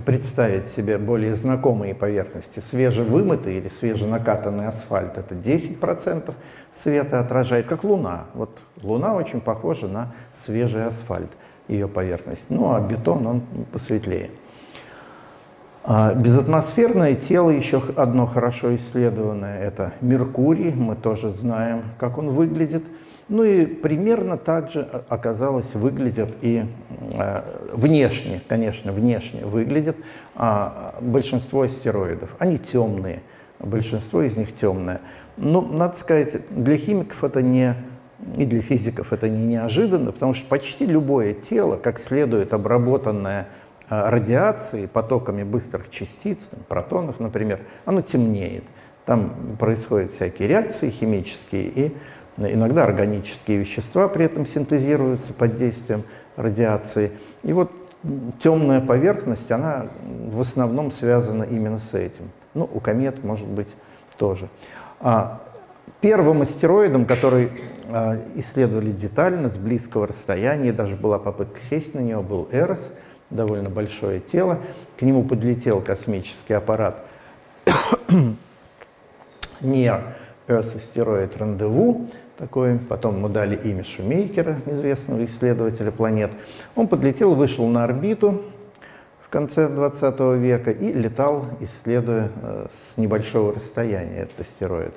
[0.05, 2.61] представить себе более знакомые поверхности.
[2.61, 6.35] Свежевымытый или свеженакатанный асфальт– это 10%
[6.73, 8.25] света отражает, как Луна.
[8.35, 11.31] Вот Луна очень похожа на свежий асфальт,
[11.69, 12.47] ее поверхность.
[12.51, 13.43] Ну, а бетон, он
[13.73, 14.31] посветлее.
[15.87, 20.73] А безатмосферное тело еще одно хорошо исследованное– это Меркурий.
[20.73, 22.85] Мы тоже знаем, как он выглядит.
[23.29, 26.67] Ну и примерно так же оказалось выглядят и
[27.13, 29.97] э, внешне, конечно, внешне выглядят
[30.35, 32.31] а, большинство астероидов.
[32.39, 33.23] Они темные,
[33.59, 35.01] большинство из них темное.
[35.37, 37.75] Ну, надо сказать, для химиков это не
[38.37, 43.49] и для физиков это не неожиданно, потому что почти любое тело, как следует обработанное
[43.91, 48.65] Э, радиации, потоками быстрых частиц, там, протонов, например, оно темнеет.
[49.05, 51.97] Там происходят всякие реакции химические, и
[52.37, 56.05] иногда органические вещества при этом синтезируются под действием
[56.37, 57.13] радиации.
[57.43, 57.71] И вот
[58.43, 62.31] темная поверхность, она в основном связана именно с этим.
[62.55, 63.69] Ну, у комет, может быть,
[64.19, 64.49] тоже.
[65.01, 65.41] А
[66.01, 67.51] первым астероидом, который
[67.89, 72.91] а, исследовали детально, с близкого расстояния, даже была попытка сесть на него, был Эрос–
[73.35, 74.61] довольно большое тело.
[74.97, 77.05] К нему подлетел космический аппарат
[79.61, 80.15] Near
[80.47, 86.31] Earth Asteroid Rendezvous, такой, потом ему дали имя Шумейкера, известного исследователя планет.
[86.75, 88.43] Он подлетел, вышел на орбиту
[89.25, 94.95] в конце 20 века и летал, исследуя э, с небольшого расстояния этот астероид.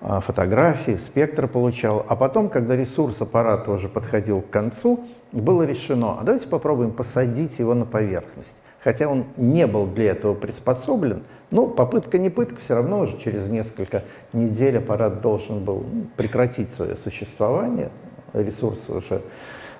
[0.00, 2.04] А, фотографии, спектр получал.
[2.08, 7.58] А потом, когда ресурс аппарата уже подходил к концу, было решено, а давайте попробуем посадить
[7.58, 8.58] его на поверхность.
[8.86, 13.48] Хотя он не был для этого приспособлен, но попытка не пытка, все равно уже через
[13.48, 15.84] несколько недель аппарат должен был
[16.16, 17.90] прекратить свое существование,
[18.32, 19.22] ресурс уже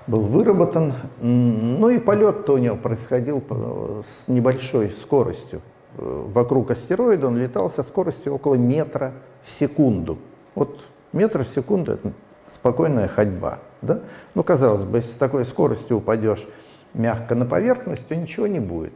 [0.09, 0.93] был выработан.
[1.21, 5.63] Ну и полет-то у него происходил с небольшой скоростью.
[5.97, 9.13] Вокруг астероида он летал со скоростью около метра
[9.45, 10.19] в секунду.
[10.57, 10.81] Вот
[11.13, 12.11] метр в секунду– это
[12.53, 13.61] спокойная ходьба.
[13.83, 14.01] Да?
[14.35, 16.49] Ну, казалось бы, с такой скоростью упадешь
[16.97, 18.95] мягко на поверхность, то ничего не будет.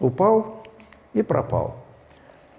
[0.00, 0.62] Упал
[1.14, 1.76] и пропал.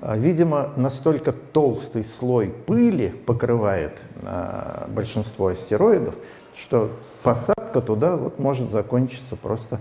[0.01, 6.15] А, видимо, настолько толстый слой пыли покрывает а, большинство астероидов,
[6.55, 6.91] что
[7.23, 9.79] посадка туда вот может закончиться просто,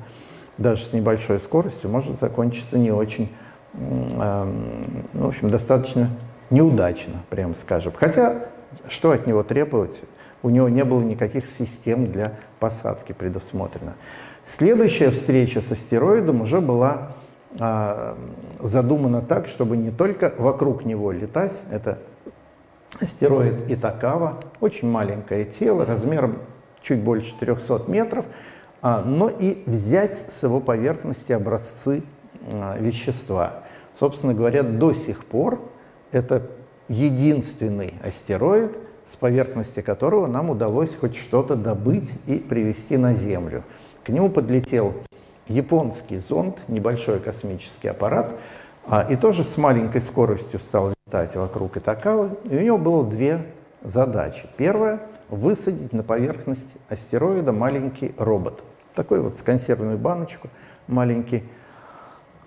[0.58, 3.28] даже с небольшой скоростью, может закончиться не очень,
[3.74, 4.52] э,
[5.12, 6.10] ну, в общем, достаточно
[6.50, 7.92] неудачно, прямо скажем.
[7.96, 8.48] Хотя,
[8.88, 10.00] что от него требовать?
[10.42, 13.94] У него не было никаких систем для посадки предусмотрено.
[14.48, 17.12] Следующая встреча с астероидом уже была
[17.60, 18.16] а,
[18.60, 21.98] задумана так, чтобы не только вокруг него летать, это
[22.98, 26.38] астероид Итакава, очень маленькое тело, размером
[26.80, 28.24] чуть больше 300 метров,
[28.80, 32.02] а, но и взять с его поверхности образцы
[32.50, 33.64] а, вещества.
[34.00, 35.60] Собственно говоря, до сих пор
[36.10, 36.46] это
[36.88, 38.78] единственный астероид,
[39.12, 43.62] с поверхности которого нам удалось хоть что-то добыть и привезти на Землю.
[44.08, 44.94] К нему подлетел
[45.48, 48.34] японский зонд, небольшой космический аппарат,
[48.86, 52.30] а, и тоже с маленькой скоростью стал летать вокруг Итакавы.
[52.44, 53.44] И у него было две
[53.82, 54.48] задачи.
[54.56, 58.64] Первая– высадить на поверхность астероида маленький робот.
[58.94, 60.48] Такой вот с консервную баночку
[60.86, 61.44] маленький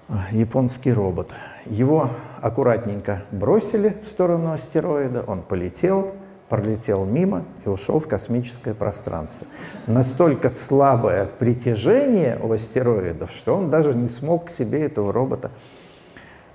[0.10, 1.30] а, японский робот.
[1.68, 2.10] Его
[2.42, 6.16] аккуратненько бросили в сторону астероида, он полетел,
[6.52, 9.48] пролетел мимо и ушел в космическое пространство.
[9.88, 15.50] Настолько слабое притяжение у астероидов, что он даже не смог к себе этого робота.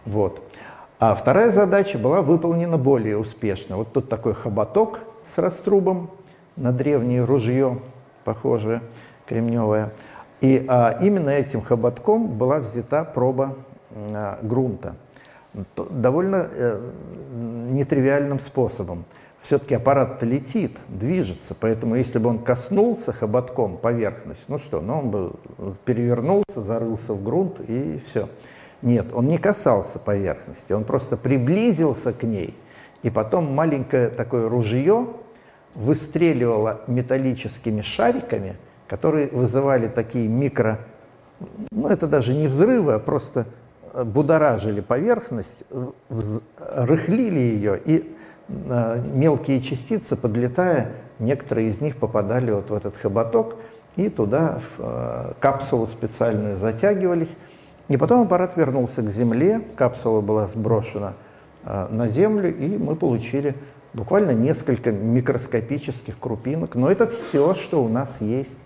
[0.04, 0.42] Вот.
[0.98, 3.78] А вторая задача была выполнена более успешно.
[3.78, 6.10] Вот тут такой хоботок с раструбом
[6.56, 7.78] на древнее ружье,
[8.24, 8.82] похожее,
[9.26, 9.94] кремневое.
[10.42, 13.56] И а, именно этим хоботком была взята проба
[13.94, 14.94] а, грунта.
[15.74, 16.90] Довольно э,
[17.70, 19.06] нетривиальным способом.
[19.46, 25.10] Все-таки аппарат летит, движется, поэтому если бы он коснулся хоботком поверхность, ну что, ну он
[25.10, 25.32] бы
[25.84, 28.28] перевернулся, зарылся в грунт и все.
[28.82, 32.56] Нет, он не касался поверхности, он просто приблизился к ней,
[33.04, 35.06] и потом маленькое такое ружье
[35.76, 38.56] выстреливало металлическими шариками,
[38.88, 40.80] которые вызывали такие микро,
[41.70, 43.46] ну это даже не взрывы, а просто
[43.94, 45.62] будоражили поверхность,
[46.58, 48.15] рыхлили ее, и э,
[48.48, 53.56] мелкие частицы, подлетая, некоторые из них попадали вот в этот хоботок,
[53.96, 57.34] и туда в э, капсулу специальную затягивались,
[57.88, 61.14] и потом аппарат вернулся к Земле, капсула была сброшена
[61.64, 63.54] э, на Землю, и мы получили
[63.94, 66.74] буквально несколько микроскопических крупинок.
[66.74, 68.58] Но это все, что у нас есть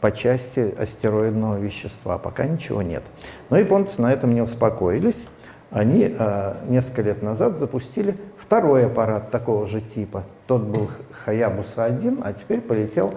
[0.00, 2.18] по части астероидного вещества.
[2.18, 3.04] Пока ничего нет.
[3.50, 5.26] Но японцы на этом не успокоились.
[5.70, 10.24] Они э, несколько лет назад запустили второй аппарат такого же типа.
[10.46, 10.90] Тот был
[11.24, 13.14] Хаябуса-1, а теперь полетел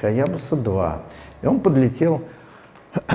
[0.00, 0.98] Хаябуса-2.
[1.42, 2.22] И он подлетел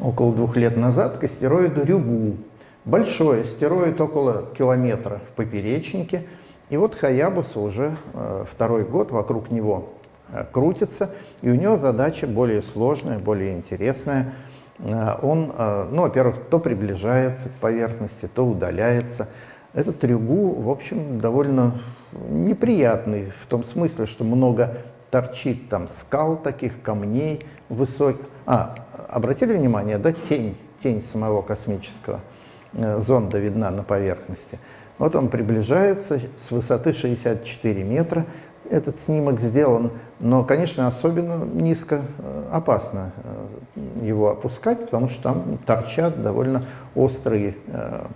[0.00, 2.38] около двух лет назад к астероиду Рюгу.
[2.84, 6.26] Большой астероид, около километра в поперечнике.
[6.68, 9.90] И вот Хаябуса уже э, второй год вокруг него
[10.32, 14.34] э, крутится, и у него задача более сложная, более интересная.
[14.78, 19.28] Э, он, э, ну, во-первых, то приближается к поверхности, то удаляется.
[19.72, 21.80] Этот Рюгу, в общем, довольно
[22.28, 24.78] неприятный в том смысле, что много
[25.10, 28.26] торчит там скал таких, камней высоких.
[28.46, 28.74] А,
[29.08, 32.20] обратили внимание, да, тень, тень самого космического
[32.72, 34.58] э, зонда видна на поверхности.
[34.98, 38.26] Вот он приближается с высоты 64 метра.
[38.70, 39.90] Этот снимок сделан,
[40.20, 43.12] но, конечно, особенно низко э, опасно
[43.76, 47.56] э, его опускать, потому что там торчат довольно острые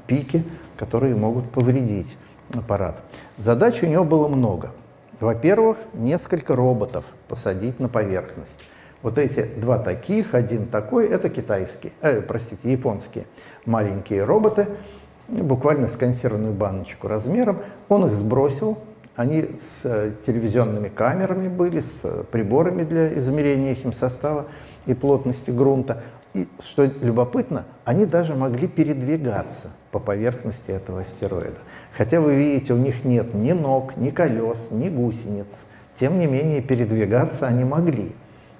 [0.06, 0.44] пики,
[0.76, 2.16] которые могут повредить
[2.54, 3.00] аппарат.
[3.36, 4.72] Задач у него было много.
[5.20, 8.58] Во-первых, несколько роботов посадить на поверхность.
[9.02, 13.26] Вот эти два таких, один такой, это китайские, э, простите, японские
[13.64, 14.66] маленькие роботы,
[15.28, 17.58] буквально с консервную баночку размером.
[17.88, 18.78] Он их сбросил,
[19.18, 24.46] они с э, телевизионными камерами были, с э, приборами для измерения химсостава
[24.86, 26.02] и плотности грунта.
[26.32, 31.58] И, что любопытно, они даже могли передвигаться по поверхности этого астероида.
[31.96, 35.48] Хотя вы видите, у них нет ни ног, ни колес, ни гусениц.
[35.96, 38.12] Тем не менее, передвигаться они могли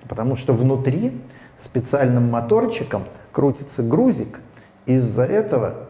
[0.09, 1.21] потому что внутри
[1.63, 4.41] специальным моторчиком крутится грузик,
[4.87, 5.89] из-за этого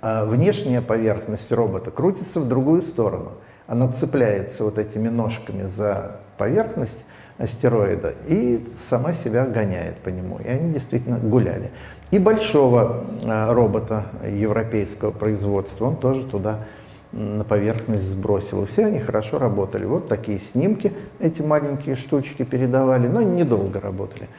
[0.00, 3.32] а, внешняя поверхность робота крутится в другую сторону.
[3.68, 7.04] Она цепляется вот этими ножками за поверхность
[7.36, 10.38] астероида и сама себя гоняет по нему.
[10.42, 11.70] И они действительно гуляли.
[12.10, 16.64] И большого а, робота европейского производства он тоже туда
[17.12, 18.62] на поверхность сбросил.
[18.62, 19.84] И все они хорошо работали.
[19.84, 24.30] Вот такие снимки эти маленькие штучки передавали, но недолго работали.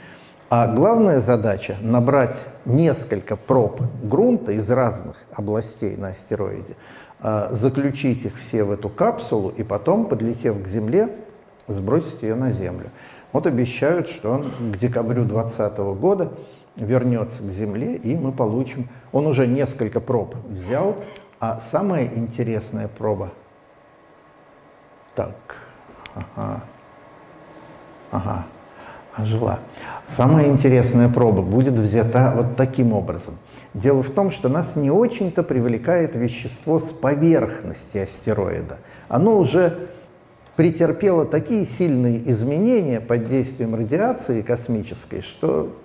[0.49, 6.75] А главная задача– набрать несколько проб грунта из разных областей на астероиде,
[7.21, 11.15] заключить их все в эту капсулу и потом, подлетев к Земле,
[11.67, 12.89] сбросить ее на Землю.
[13.31, 16.31] Вот обещают, что он к декабрю 2020 года
[16.77, 18.89] вернется к Земле, и мы получим...
[19.11, 20.95] Он уже несколько проб взял,
[21.39, 23.31] а самая интересная проба.
[25.15, 25.57] Так,
[26.15, 26.63] ага,
[28.11, 28.45] ага,
[29.13, 29.59] ожила.
[30.15, 33.35] Самая интересная проба будет взята вот таким образом.
[33.73, 38.77] Дело в том, что нас не очень-то привлекает вещество с поверхности астероида.
[39.07, 39.87] Оно уже
[40.55, 45.75] претерпело такие сильные изменения под действием радиации космической, что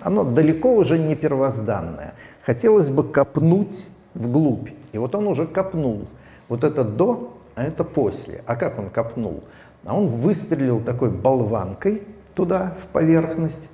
[0.00, 2.14] оно далеко уже не первозданное.
[2.44, 4.70] Хотелось бы копнуть вглубь.
[4.92, 6.06] И вот он уже копнул.
[6.48, 8.42] Вот это до, а это после.
[8.46, 9.44] А как он копнул?
[9.84, 12.02] А он выстрелил такой болванкой
[12.38, 13.68] туда, в поверхность,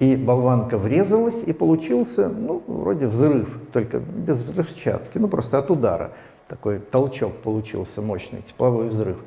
[0.00, 6.12] и болванка врезалась, и получился, ну, вроде взрыв, только без взрывчатки, ну, просто от удара.
[6.48, 9.18] Такой толчок получился, мощный тепловой взрыв.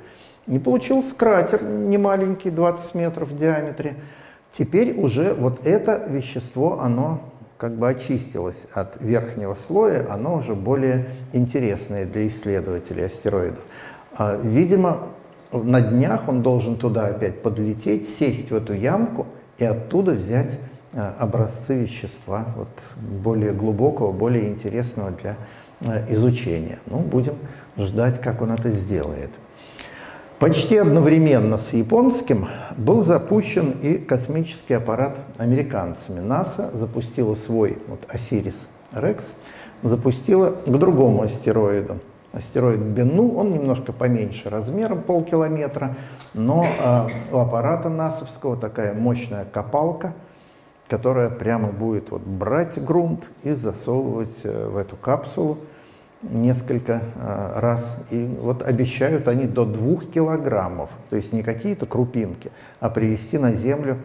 [0.48, 3.96] Не получился кратер немаленький, 20 метров в диаметре,
[4.58, 7.22] Теперь уже вот это вещество, оно
[7.58, 13.64] как бы очистилось от верхнего слоя, оно уже более интересное для исследователей астероидов.
[14.18, 15.10] А, видимо,
[15.52, 19.28] на днях он должен туда опять подлететь, сесть в эту ямку
[19.58, 20.60] и оттуда взять
[20.94, 22.68] а, образцы вещества вот,
[23.24, 25.38] более глубокого, более интересного для
[25.86, 26.80] а, изучения.
[26.86, 27.36] Ну, будем
[27.78, 29.32] ждать, как он это сделает.
[30.40, 32.48] Почти одновременно с японским
[32.78, 36.22] был запущен и космический аппарат американцами.
[36.22, 38.56] НАСА запустила свой вот, Осирис
[38.94, 39.26] Рекс,
[39.84, 42.00] запустила к другому астероиду.
[42.32, 45.96] Астероид Бенну, он немножко поменьше размером, полкилометра,
[46.34, 50.14] но э, у аппарата НАСовского такая мощная копалка,
[50.88, 55.58] которая прямо будет вот, брать грунт и засовывать э, в эту капсулу
[56.22, 57.98] несколько э, раз.
[58.12, 63.54] И вот обещают они до двух килограммов, то есть не какие-то крупинки, а привезти на
[63.54, 63.98] Землю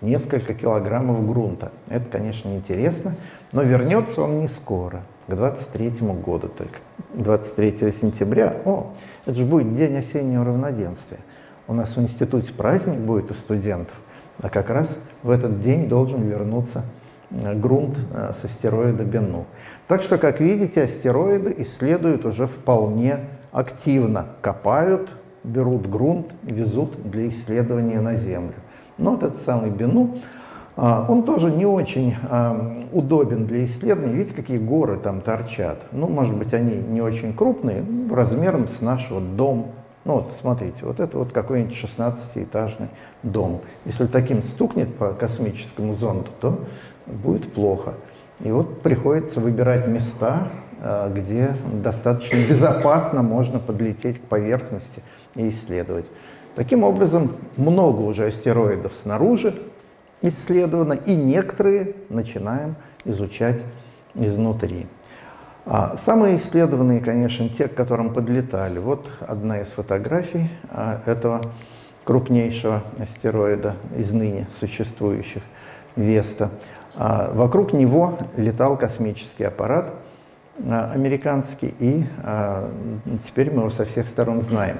[0.00, 1.72] несколько килограммов грунта.
[1.88, 3.14] Это, конечно, интересно,
[3.52, 5.90] но вернется он не скоро, к 23
[6.22, 6.78] году только.
[7.14, 8.92] 23 сентября, о,
[9.26, 11.20] это же будет день осеннего равноденствия.
[11.66, 13.96] У нас в институте праздник будет у студентов,
[14.40, 16.84] а как раз в этот день должен вернуться
[17.30, 19.44] Э, грунт э, с астероида Бенну.
[19.86, 23.18] Так что, как видите, астероиды исследуют уже вполне
[23.52, 25.10] активно, копают,
[25.44, 28.54] берут грунт, везут для исследования на Землю.
[28.98, 30.18] Но вот этот самый Бену,
[30.76, 32.14] э, он тоже не очень
[32.92, 34.14] удобен для исследований.
[34.14, 35.86] Видите, какие горы там торчат.
[35.92, 39.72] Ну, может быть, они не очень крупные, размером с нашего дом.
[40.04, 42.88] Ну вот, смотрите, вот это вот какой-нибудь 16-этажный
[43.22, 43.60] дом.
[43.84, 46.60] Если таким стукнет по космическому зонду, то
[47.06, 47.94] будет плохо.
[48.40, 50.48] И вот приходится выбирать места,
[50.80, 55.02] э, где достаточно безопасно можно подлететь к поверхности
[55.34, 56.06] и исследовать.
[56.58, 59.54] Таким образом, много уже астероидов снаружи
[60.22, 63.62] исследовано, и некоторые начинаем изучать
[64.16, 64.88] изнутри.
[65.66, 68.80] А самые исследованные, конечно, те, к которым подлетали.
[68.80, 71.42] Вот одна из фотографий а, этого
[72.02, 75.44] крупнейшего астероида из ныне существующих,
[75.94, 76.50] Веста.
[76.96, 79.94] А, вокруг него летал космический аппарат
[80.64, 82.70] американский, и а,
[83.26, 84.78] теперь мы его со всех сторон знаем.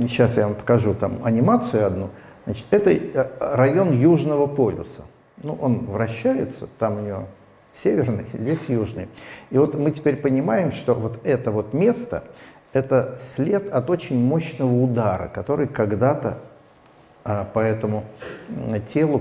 [0.00, 2.10] Сейчас я вам покажу там анимацию одну.
[2.44, 5.02] Значит, это э, район Южного полюса.
[5.42, 7.26] Ну, он вращается, там у него
[7.74, 9.08] северный, здесь южный.
[9.50, 12.24] И вот мы теперь понимаем, что вот это вот место,
[12.72, 16.38] это след от очень мощного удара, который когда-то
[17.22, 18.04] по этому
[18.86, 19.18] телу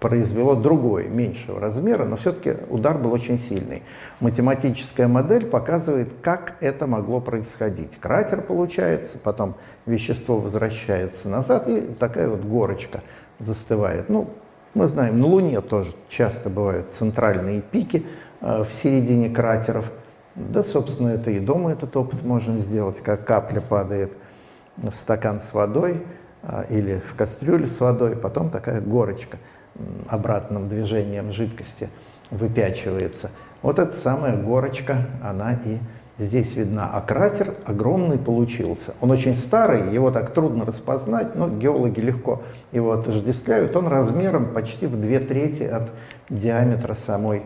[0.00, 3.82] произвело другой, меньшего размера, но все-таки удар был очень сильный.
[4.20, 7.96] Математическая модель показывает, как это могло происходить.
[7.98, 9.54] Кратер получается, потом
[9.86, 13.00] вещество возвращается назад, и такая вот горочка
[13.38, 14.08] застывает.
[14.08, 14.28] Ну,
[14.74, 18.04] мы знаем, на Луне тоже часто бывают центральные пики
[18.42, 19.90] э, в середине кратеров.
[20.34, 24.12] Да, собственно, это и дома этот опыт можно сделать, как капля падает
[24.76, 26.04] в стакан с водой
[26.42, 29.38] э, или в кастрюлю с водой, потом такая горочка–
[30.08, 31.88] обратным движением жидкости
[32.30, 33.30] выпячивается.
[33.62, 35.78] Вот эта самая горочка, она и
[36.18, 36.90] здесь видна.
[36.92, 38.94] А кратер огромный получился.
[39.00, 43.76] Он очень старый, его так трудно распознать, но геологи легко его отождествляют.
[43.76, 45.90] Он размером почти в две трети от
[46.30, 47.42] диаметра самой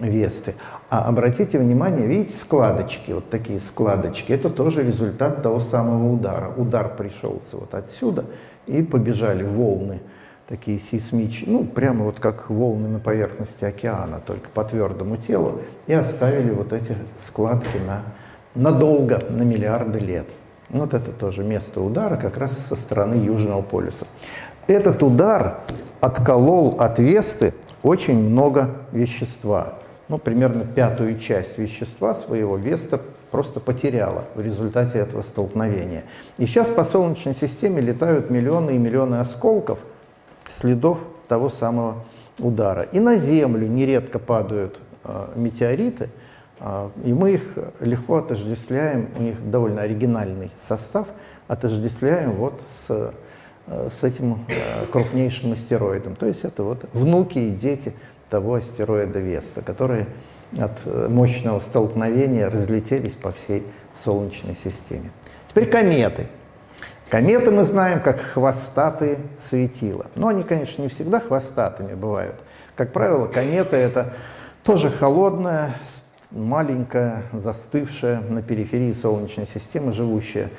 [0.00, 0.54] Весты.
[0.88, 6.50] А обратите внимание, видите складочки, вот такие складочки, это тоже результат того самого удара.
[6.56, 8.24] Удар пришелся вот отсюда,
[8.66, 10.00] и побежали волны
[10.48, 15.92] такие сейсмичные, ну, прямо вот как волны на поверхности океана, только по твердому телу, и
[15.92, 18.02] оставили вот эти складки на,
[18.54, 20.26] надолго, на миллиарды лет.
[20.68, 24.06] Вот это тоже место удара как раз со стороны Южного полюса.
[24.66, 25.60] Этот удар
[26.00, 29.74] отколол от Весты очень много вещества.
[30.08, 36.04] Ну, примерно пятую часть вещества своего Веста просто потеряла в результате этого столкновения.
[36.38, 39.80] И сейчас по Солнечной системе летают миллионы и миллионы осколков–
[40.48, 42.04] следов того самого
[42.38, 42.82] удара.
[42.82, 46.10] И на Землю нередко падают э, метеориты,
[46.60, 51.08] э, и мы их легко отождествляем, у них довольно оригинальный состав,
[51.48, 53.12] отождествляем вот с,
[53.66, 56.16] э, с этим э, крупнейшим астероидом.
[56.16, 57.92] То есть это вот внуки и дети
[58.28, 60.06] того астероида Веста, которые
[60.58, 63.64] от э, мощного столкновения разлетелись по всей
[64.04, 65.10] Солнечной системе.
[65.48, 66.26] Теперь кометы.
[67.08, 70.06] Кометы мы знаем как хвостатые светила.
[70.16, 72.34] Но они, конечно, не всегда хвостатыми бывают.
[72.74, 74.14] Как правило, комета это
[74.64, 75.76] тоже холодная,
[76.32, 80.50] маленькая, застывшая на периферии Солнечной системы живущая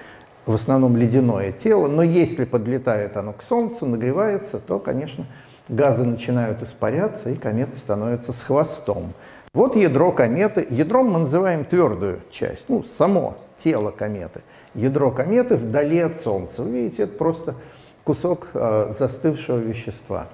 [0.45, 5.25] в основном ледяное тело, но если подлетает оно к Солнцу, нагревается, то, конечно,
[5.67, 9.13] газы начинают испаряться, и комета становится с хвостом.
[9.53, 10.65] Вот ядро кометы.
[10.69, 14.41] Ядром мы называем твердую часть, ну, само тело кометы.
[14.77, 16.61] Ядро кометы вдали от Солнца.
[16.61, 17.55] Вы видите, это просто
[18.03, 20.27] кусок э, застывшего вещества.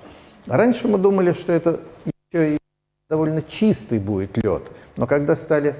[0.47, 2.57] Раньше мы думали, что это еще и
[3.09, 4.63] довольно чистый будет лед,
[4.97, 5.75] но когда стали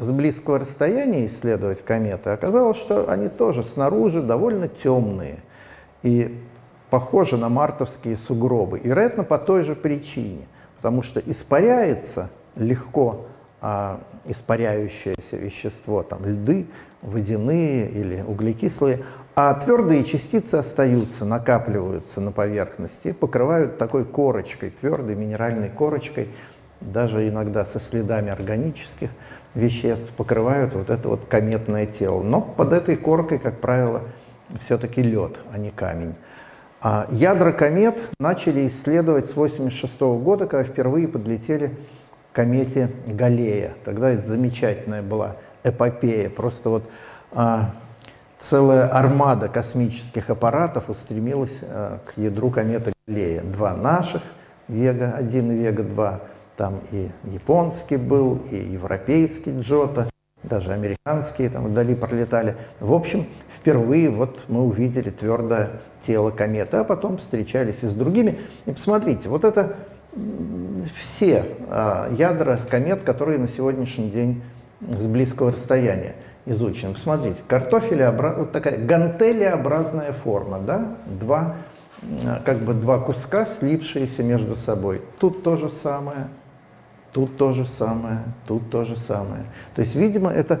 [0.00, 5.38] с близкого расстояния исследовать кометы, оказалось, что они тоже снаружи довольно темные
[6.02, 6.40] и
[6.90, 8.80] похожи на мартовские сугробы.
[8.80, 10.46] И, вероятно, по той же причине,
[10.76, 13.26] потому что испаряется легко
[13.60, 16.66] а, испаряющееся вещество, там льды,
[17.02, 19.04] водяные или углекислые,
[19.34, 26.28] а твердые частицы остаются, накапливаются на поверхности, покрывают такой корочкой, твердой минеральной корочкой,
[26.80, 29.10] даже иногда со следами органических
[29.54, 32.22] веществ, покрывают вот это вот кометное тело.
[32.22, 34.02] Но под этой коркой, как правило,
[34.60, 36.14] все-таки лед, а не камень.
[36.80, 41.76] А ядра комет начали исследовать с 1986 года, когда впервые подлетели
[42.32, 43.72] комете Галлея.
[43.84, 46.30] Тогда это замечательная была эпопея.
[46.30, 46.84] Просто вот
[47.32, 47.70] а,
[48.38, 53.42] целая армада космических аппаратов устремилась а, к ядру кометы Галлея.
[53.42, 54.22] Два наших,
[54.68, 56.20] Вега-1 и Вега-2,
[56.56, 60.08] там и японский был, и европейский Джота,
[60.42, 62.56] даже американские там вдали пролетали.
[62.80, 63.26] В общем,
[63.58, 65.70] впервые вот мы увидели твердое
[66.00, 68.38] тело кометы, а потом встречались и с другими.
[68.66, 69.76] И посмотрите, вот это
[70.96, 74.42] все а, ядра комет, которые на сегодняшний день
[74.80, 76.14] с близкого расстояния
[76.46, 76.94] изучены.
[76.94, 81.56] Посмотрите, картофелеобразная, вот такая гантелеобразная форма, да, два,
[82.24, 85.02] а, как бы два куска, слившиеся между собой.
[85.18, 86.28] Тут то же самое,
[87.12, 89.44] тут то же самое, тут то же самое.
[89.74, 90.60] То есть, видимо, это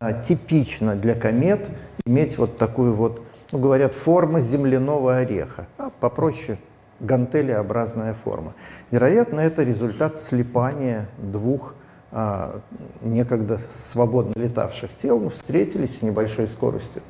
[0.00, 1.60] а, типично для комет
[2.04, 3.22] иметь вот такую вот,
[3.52, 6.58] ну, говорят, форма земляного ореха, а попроще
[7.02, 8.54] гантелеобразная форма.
[8.90, 11.74] Вероятно, это результат слипания двух
[12.10, 12.60] а,
[13.02, 13.58] некогда
[13.90, 17.02] свободно летавших тел, но встретились с небольшой скоростью,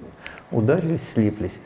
[0.51, 1.59] ударились, слиплись.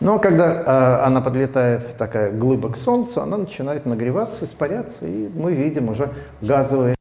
[0.00, 5.54] Но когда а, она подлетает, такая глыба к Солнцу, она начинает нагреваться, испаряться, и мы
[5.54, 6.96] видим уже газовые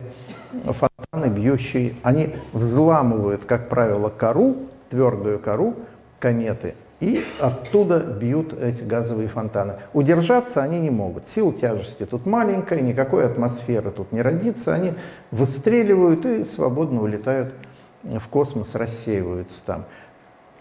[0.65, 1.95] фонтаны, бьющие.
[2.03, 4.57] Они взламывают, как правило, кору,
[4.89, 5.75] твердую кору
[6.19, 9.73] кометы, и оттуда бьют эти газовые фонтаны.
[9.91, 11.27] Удержаться они не могут.
[11.27, 14.73] Сила тяжести тут маленькая, никакой атмосферы тут не родится.
[14.73, 14.93] Они
[15.31, 17.55] выстреливают и свободно улетают
[18.03, 19.85] в космос, рассеиваются там.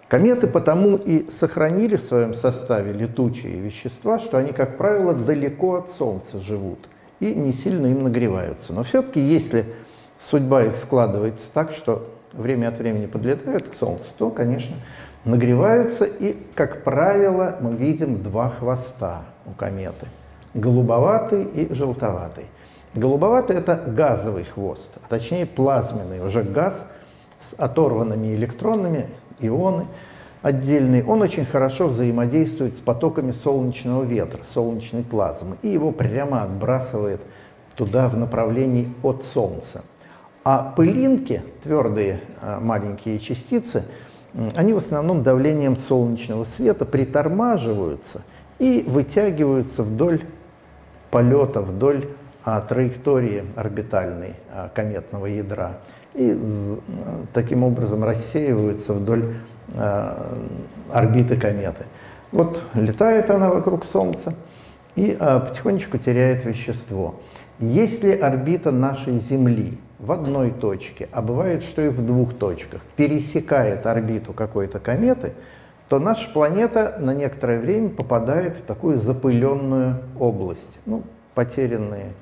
[0.08, 5.90] Кометы потому и сохранили в своем составе летучие вещества, что они, как правило, далеко от
[5.90, 6.88] Солнца живут
[7.20, 8.72] и не сильно им нагреваются.
[8.72, 9.66] Но все-таки, если
[10.18, 14.74] судьба их складывается так, что время от времени подлетают к Солнцу, то, конечно,
[15.24, 20.06] нагреваются, и, как правило, мы видим два хвоста у кометы.
[20.54, 22.46] Голубоватый и желтоватый.
[22.94, 26.86] Голубоватый– это газовый хвост, а точнее плазменный, уже газ
[27.48, 29.06] с оторванными электронами,
[29.38, 29.86] ионы
[30.42, 31.04] отдельные.
[31.04, 37.20] Он очень хорошо взаимодействует с потоками солнечного ветра, солнечной плазмы, и его прямо отбрасывает
[37.76, 39.82] туда в направлении от Солнца.
[40.42, 43.84] А пылинки, твердые а, маленькие частицы–
[44.54, 48.22] они в основном давлением солнечного света притормаживаются
[48.58, 50.22] и вытягиваются вдоль
[51.10, 52.08] полета, вдоль
[52.44, 55.78] а, траектории орбитальной а, кометного ядра.
[56.14, 56.78] И а,
[57.32, 59.34] таким образом рассеиваются вдоль
[59.76, 60.38] а,
[60.92, 61.84] орбиты кометы.
[62.32, 64.34] Вот летает она вокруг Солнца
[64.94, 67.16] и а, потихонечку теряет вещество.
[67.60, 73.84] Если орбита нашей Земли в одной точке, а бывает, что и в двух точках, пересекает
[73.84, 75.34] орбиту какой-то кометы,
[75.90, 81.02] то наша планета на некоторое время попадает в такую запыленную область, ну,
[81.34, 82.14] потерянные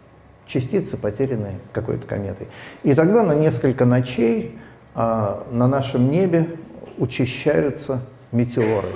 [0.48, 2.48] частицы, потерянные какой-то кометой.
[2.82, 4.58] И тогда на несколько ночей
[4.96, 6.48] а, на нашем небе
[6.96, 8.00] учащаются
[8.32, 8.88] метеоры.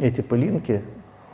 [0.00, 0.82] Эти пылинки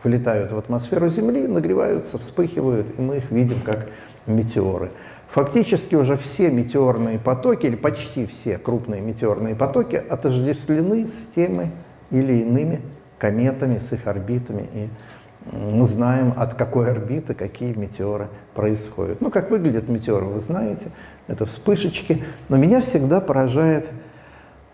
[0.05, 3.89] влетают в атмосферу Земли, нагреваются, вспыхивают, и мы их видим как
[4.27, 4.91] метеоры.
[5.31, 11.71] Фактически уже все метеорные потоки, или почти все крупные метеорные потоки, отождествлены с теми
[12.11, 12.83] или иными
[13.19, 14.69] кометами, с их орбитами.
[14.75, 14.89] И
[15.51, 19.21] мы знаем, от какой орбиты какие метеоры происходят.
[19.21, 20.91] Ну, как выглядят метеоры, вы знаете,
[21.27, 22.25] это вспышечки.
[22.49, 23.87] Но меня всегда поражает,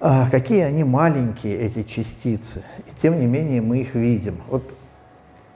[0.00, 2.62] а, какие они маленькие, эти частицы.
[2.86, 4.36] И тем не менее мы их видим.
[4.48, 4.74] Вот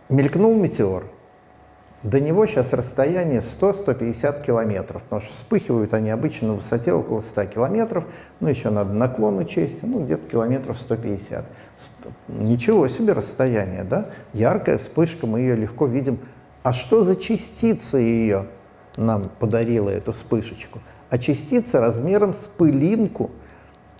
[0.09, 1.05] мелькнул метеор,
[2.03, 7.45] до него сейчас расстояние 100-150 километров, потому что вспыхивают они обычно на высоте около 100
[7.47, 8.05] километров,
[8.41, 11.45] ну еще надо наклон учесть, ну где-то километров 150.
[12.29, 14.07] Ничего себе расстояние, да?
[14.33, 16.19] Яркая вспышка, мы ее легко видим.
[16.63, 18.47] А что за частица ее
[18.97, 20.81] нам подарила эту вспышечку?
[21.11, 23.31] А частица размером с пылинку,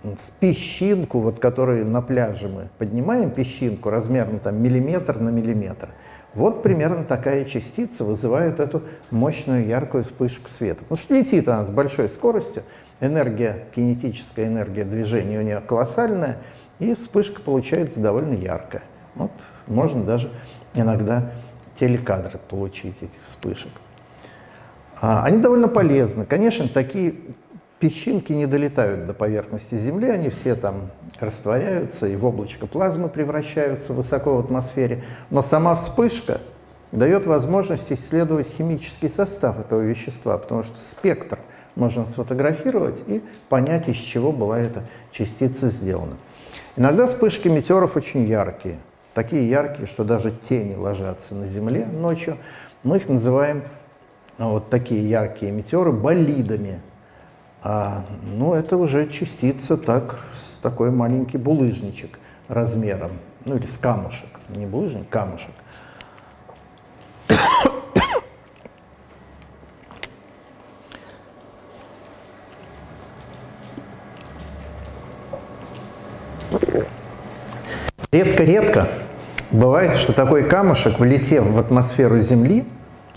[0.03, 5.89] с песчинку, вот которую на пляже мы поднимаем песчинку размером там миллиметр на миллиметр.
[6.33, 10.79] Вот примерно такая частица вызывает эту мощную яркую вспышку света.
[10.83, 12.63] Потому что летит она с большой скоростью,
[12.99, 16.37] энергия, кинетическая энергия движения у нее колоссальная,
[16.79, 18.83] и вспышка получается довольно яркая.
[19.15, 19.31] Вот
[19.67, 20.31] можно даже
[20.73, 21.31] иногда
[21.79, 23.71] телекадр получить этих вспышек.
[25.01, 26.25] А, они довольно полезны.
[26.25, 27.15] Конечно, такие
[27.83, 33.91] песчинки не долетают до поверхности Земли, они все там растворяются и в облачко плазмы превращаются
[33.91, 35.03] высоко в атмосфере.
[35.29, 36.39] Но сама вспышка
[36.93, 41.39] дает возможность исследовать химический состав этого вещества, потому что спектр
[41.75, 46.15] можно сфотографировать и понять, из чего была эта частица сделана.
[46.77, 48.77] Иногда вспышки метеоров очень яркие,
[49.13, 52.37] такие яркие, что даже тени ложатся на Земле ночью.
[52.83, 53.61] Мы их называем,
[54.37, 56.79] а, вот такие яркие метеоры, болидами.
[57.65, 63.11] А, ну, это уже частица так, с такой маленький булыжничек размером,
[63.45, 65.51] ну или с камушек, не булыжник, камушек.
[78.11, 78.89] Редко-редко
[79.51, 82.65] бывает, что такой камушек, влетев в атмосферу Земли,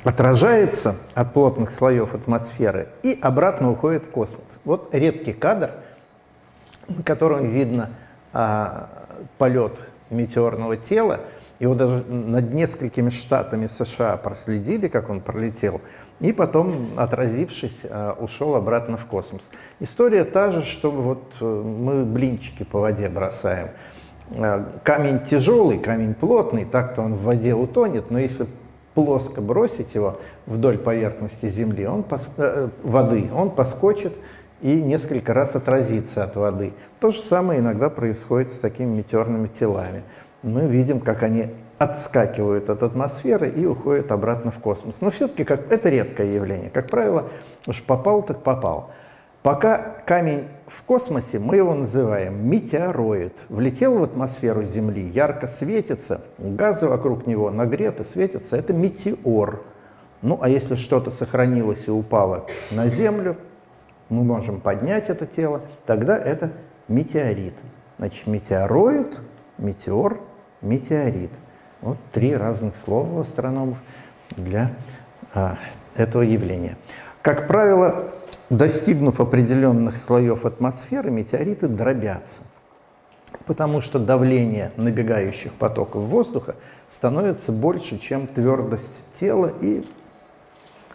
[0.05, 4.59] отражается от плотных слоев атмосферы и обратно уходит в космос.
[4.65, 5.73] Вот редкий кадр,
[6.89, 7.91] на котором видно
[8.33, 8.89] а,
[9.39, 9.73] полет
[10.11, 11.21] метеорного тела.
[11.59, 15.81] Его даже над несколькими штатами США проследили, как он пролетел,
[16.21, 19.43] и потом, отразившись, а, ушел обратно в космос.
[19.81, 23.71] История та же, что вот э, мы блинчики по воде бросаем.
[24.37, 28.47] А, камень тяжелый, камень плотный, так-то он в воде утонет, но если
[28.97, 34.15] плоско бросить его вдоль поверхности земли, он пос, э, воды, он поскочит
[34.63, 36.73] и несколько раз отразится от воды.
[36.99, 40.03] То же самое иногда происходит с такими метеорными телами.
[40.43, 45.03] Мы видим, как они отскакивают от атмосферы и уходят обратно в космос.
[45.03, 46.71] Но все-таки как, это редкое явление.
[46.71, 47.29] Как правило,
[47.67, 48.93] уж попал, так попал.
[49.47, 53.33] Пока камень в космосе, мы его называем метеороид.
[53.49, 59.63] Влетел в атмосферу Земли, ярко светится, газы вокруг него нагреты, светятся, это метеор.
[60.21, 63.37] Ну, а если что-то сохранилось и упало на Землю,
[64.09, 66.51] мы можем поднять это тело, тогда это
[66.89, 67.55] метеорит.
[67.99, 69.21] Значит, метеороид,
[69.59, 70.19] метеор,
[70.61, 71.31] метеорит.
[71.83, 73.79] Вот три разных слова у астрономов
[74.37, 74.73] для
[75.33, 75.57] а,
[75.95, 76.77] этого явления.
[77.23, 78.11] Как правило,
[78.51, 82.43] достигнув определенных слоев атмосферы, метеориты дробятся,
[83.47, 86.55] потому что давление набегающих потоков воздуха
[86.91, 89.85] становится больше, чем твердость тела, и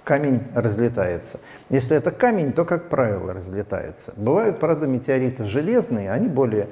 [0.04, 1.39] камень разлетается.
[1.70, 4.14] Если это камень, то, как правило, разлетается.
[4.16, 6.68] Бывают, правда, метеориты железные, они более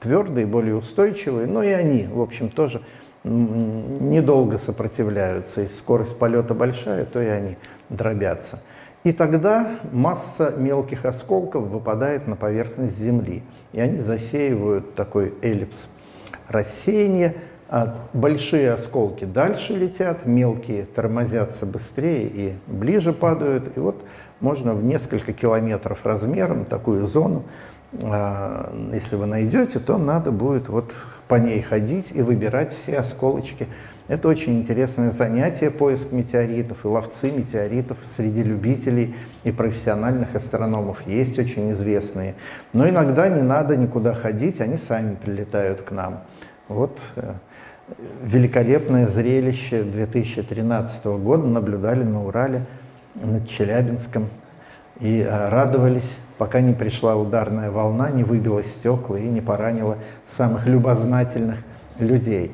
[0.00, 2.80] твердые, более устойчивые, но и они, в общем, тоже
[3.24, 5.60] недолго сопротивляются.
[5.60, 7.56] Если скорость полета большая, то и они
[7.88, 8.60] дробятся.
[9.04, 13.42] И тогда масса мелких осколков выпадает на поверхность Земли,
[13.72, 15.86] и они засеивают такой эллипс
[16.48, 17.34] рассеяния.
[17.68, 23.76] А большие осколки дальше летят, мелкие тормозятся быстрее и ближе падают.
[23.76, 24.04] И вот
[24.40, 27.44] можно в несколько километров размером такую зону,
[28.02, 30.94] а, если вы найдете, то надо будет вот
[31.28, 33.66] по ней ходить и выбирать все осколочки
[34.08, 41.38] это очень интересное занятие, поиск метеоритов, и ловцы метеоритов среди любителей и профессиональных астрономов есть
[41.38, 42.34] очень известные.
[42.72, 46.20] Но иногда не надо никуда ходить, они сами прилетают к нам.
[46.66, 47.34] Вот э,
[48.24, 52.66] великолепное зрелище 2013 года наблюдали на Урале,
[53.14, 54.28] над Челябинском,
[54.98, 59.98] и э, радовались, пока не пришла ударная волна, не выбила стекла и не поранила
[60.36, 61.58] самых любознательных
[61.98, 62.52] людей.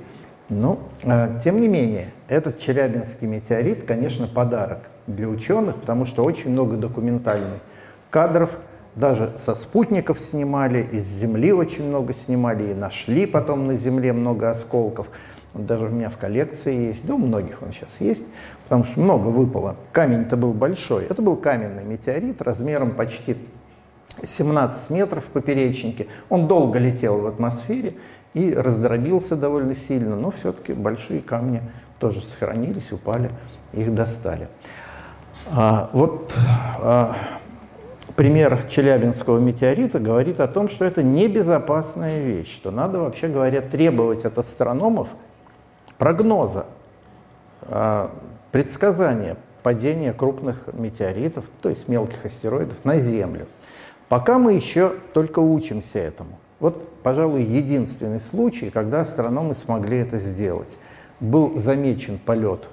[0.51, 6.51] Ну, а, тем не менее, этот Челябинский метеорит, конечно, подарок для ученых, потому что очень
[6.51, 7.61] много документальных
[8.09, 8.51] кадров,
[8.95, 14.51] даже со спутников снимали, из Земли очень много снимали, и нашли потом на Земле много
[14.51, 15.09] осколков.
[15.53, 18.25] Даже у меня в коллекции есть, да у многих он сейчас есть,
[18.65, 19.77] потому что много выпало.
[19.93, 21.05] Камень-то был большой.
[21.05, 23.37] Это был каменный метеорит размером почти
[24.23, 26.07] 17 метров в поперечнике.
[26.29, 27.95] Он долго летел в атмосфере,
[28.35, 31.63] и раздробился довольно сильно, но все-таки большие камни
[31.99, 33.31] тоже сохранились, упали,
[33.73, 34.49] их достали.
[35.47, 36.35] А, вот
[36.81, 37.17] а,
[38.17, 44.25] пример Челябинского метеорита говорит о том, что это небезопасная вещь, что надо, вообще говоря, требовать
[44.25, 45.09] от астрономов
[45.97, 46.67] прогноза,
[47.63, 48.11] а,
[48.53, 53.47] предсказания падения крупных метеоритов, то есть мелких астероидов, на Землю.
[54.09, 56.39] Пока мы еще только учимся этому.
[56.61, 60.77] Вот, пожалуй, единственный случай, когда астрономы смогли это сделать.
[61.21, 62.69] Был замечен полет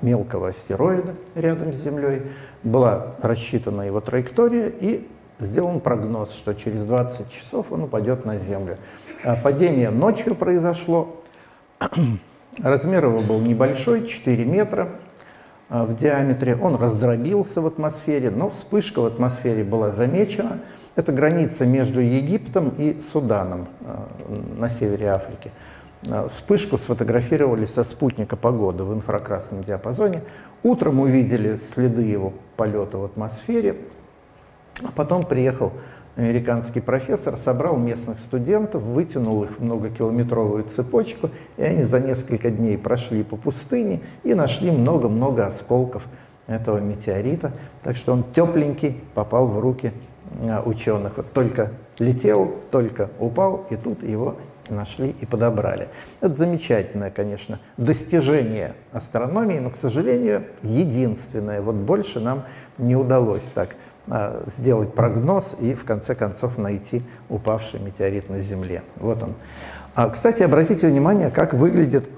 [0.00, 2.22] мелкого астероида рядом с Землей,
[2.62, 8.78] была рассчитана его траектория и сделан прогноз, что через 20 часов он упадет на Землю.
[9.24, 11.22] А падение ночью произошло,
[12.62, 14.88] размер его был небольшой, 4 метра
[15.68, 20.58] а, в диаметре, он раздробился в атмосфере, но вспышка в атмосфере была замечена.
[20.94, 24.08] Это граница между Египтом и Суданом а,
[24.58, 25.50] на севере Африки.
[26.34, 30.22] Вспышку сфотографировали со спутника погоды в инфракрасном диапазоне.
[30.64, 33.76] Утром увидели следы его полета в атмосфере,
[34.82, 35.72] а потом приехал
[36.16, 42.76] американский профессор, собрал местных студентов, вытянул их в многокилометровую цепочку, и они за несколько дней
[42.76, 46.02] прошли по пустыне и нашли много-много осколков
[46.48, 47.52] этого метеорита.
[47.82, 49.92] Так что он тепленький попал в руки
[50.64, 51.16] ученых.
[51.16, 54.36] Вот только летел, только упал, и тут его
[54.68, 55.88] нашли и подобрали.
[56.20, 61.60] Это замечательное, конечно, достижение астрономии, но, к сожалению, единственное.
[61.60, 62.44] Вот больше нам
[62.78, 63.76] не удалось так
[64.08, 68.82] а, сделать прогноз и, в конце концов, найти упавший метеорит на Земле.
[68.96, 69.34] Вот он.
[69.94, 72.08] А, кстати, обратите внимание, как выглядит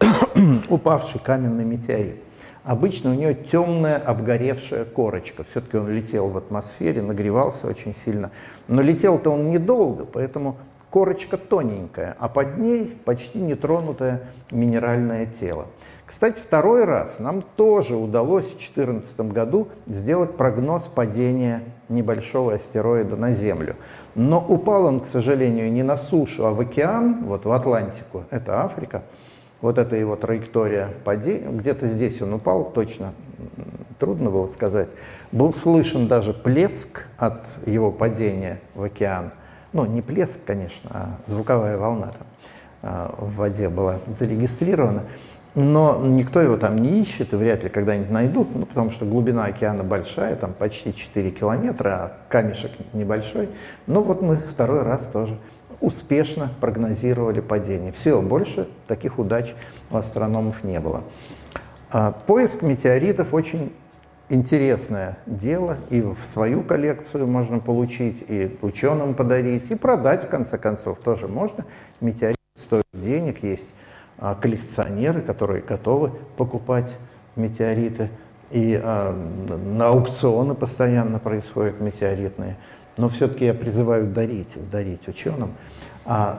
[0.68, 2.22] упавший каменный метеорит.
[2.64, 5.44] Обычно у него темная обгоревшая корочка.
[5.44, 8.30] Все-таки он летел в атмосфере, нагревался очень сильно.
[8.68, 10.56] Но летел-то он недолго, поэтому
[10.90, 14.20] корочка тоненькая, а под ней почти нетронутое
[14.52, 15.66] минеральное тело.
[16.06, 23.32] Кстати, второй раз нам тоже удалось в 2014 году сделать прогноз падения небольшого астероида на
[23.32, 23.76] Землю.
[24.14, 28.62] Но упал он, к сожалению, не на сушу, а в океан, вот в Атлантику, это
[28.62, 29.02] Африка.
[29.62, 33.14] Вот это его траектория падения, где-то здесь он упал, точно
[33.98, 34.90] трудно было сказать.
[35.30, 39.30] Был слышен даже плеск от его падения в океан–
[39.72, 42.26] ну, не плеск, конечно, а звуковая волна там
[42.82, 45.04] а, в воде была зарегистрирована,
[45.54, 49.46] но никто его там не ищет и вряд ли когда-нибудь найдут, ну, потому что глубина
[49.46, 53.48] океана большая, там почти 4 километра, а камешек небольшой.
[53.86, 55.38] Но вот мы второй раз тоже
[55.82, 57.92] успешно прогнозировали падение.
[57.92, 59.54] Все, больше таких удач
[59.90, 61.02] у астрономов не было.
[61.90, 63.72] А, поиск метеоритов очень
[64.30, 70.56] интересное дело, и в свою коллекцию можно получить, и ученым подарить, и продать, в конце
[70.56, 71.66] концов, тоже можно.
[72.00, 73.68] Метеорит стоит денег, есть
[74.18, 76.96] а, коллекционеры, которые готовы покупать
[77.36, 78.08] метеориты,
[78.50, 82.56] и а, на аукционы постоянно происходят метеоритные.
[82.96, 85.54] Но все-таки я призываю дарить, дарить ученым.
[86.04, 86.38] А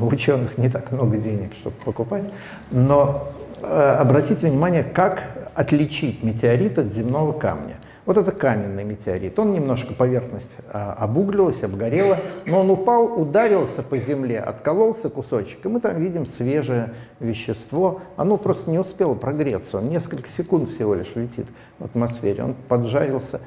[0.00, 2.24] у ученых не так много денег, чтобы покупать,
[2.70, 3.32] но
[3.62, 7.76] Э, обратите внимание, как отличить метеорит от земного камня.
[8.04, 9.38] Вот это каменный метеорит.
[9.38, 15.68] Он немножко поверхность а, обуглилась, обгорела, но он упал, ударился по земле, откололся кусочек, и
[15.68, 18.00] мы там видим свежее вещество.
[18.16, 21.46] Оно просто не успело прогреться, он несколько секунд всего лишь летит
[21.78, 22.42] в атмосфере.
[22.42, 23.40] Он поджарился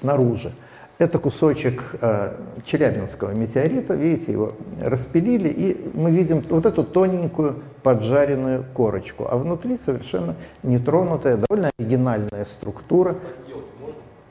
[0.00, 0.52] снаружи.
[0.98, 8.64] Это кусочек э, Челябинского метеорита, видите, его распилили, и мы видим вот эту тоненькую поджаренную
[8.72, 13.16] корочку, а внутри совершенно нетронутая, довольно оригинальная структура.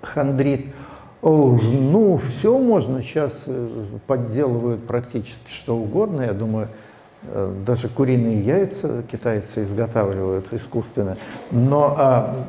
[0.01, 0.73] Хондрит.
[1.21, 6.69] О, ну, все можно, сейчас э, подделывают практически что угодно, я думаю,
[7.23, 11.17] э, даже куриные яйца китайцы изготавливают искусственно.
[11.51, 12.47] Но а,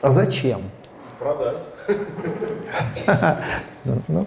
[0.00, 0.62] а зачем?
[1.22, 1.56] Продать.
[3.84, 4.26] Ну,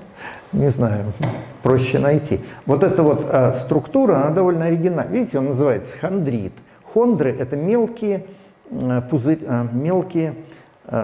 [0.52, 1.14] не знаю,
[1.64, 2.42] проще найти.
[2.66, 5.14] Вот эта вот а, структура, она довольно оригинальная.
[5.14, 6.52] Видите, он называется хондрит.
[6.94, 8.26] Хондры– это мелкие,
[8.70, 10.36] а, пузырь, а, мелкие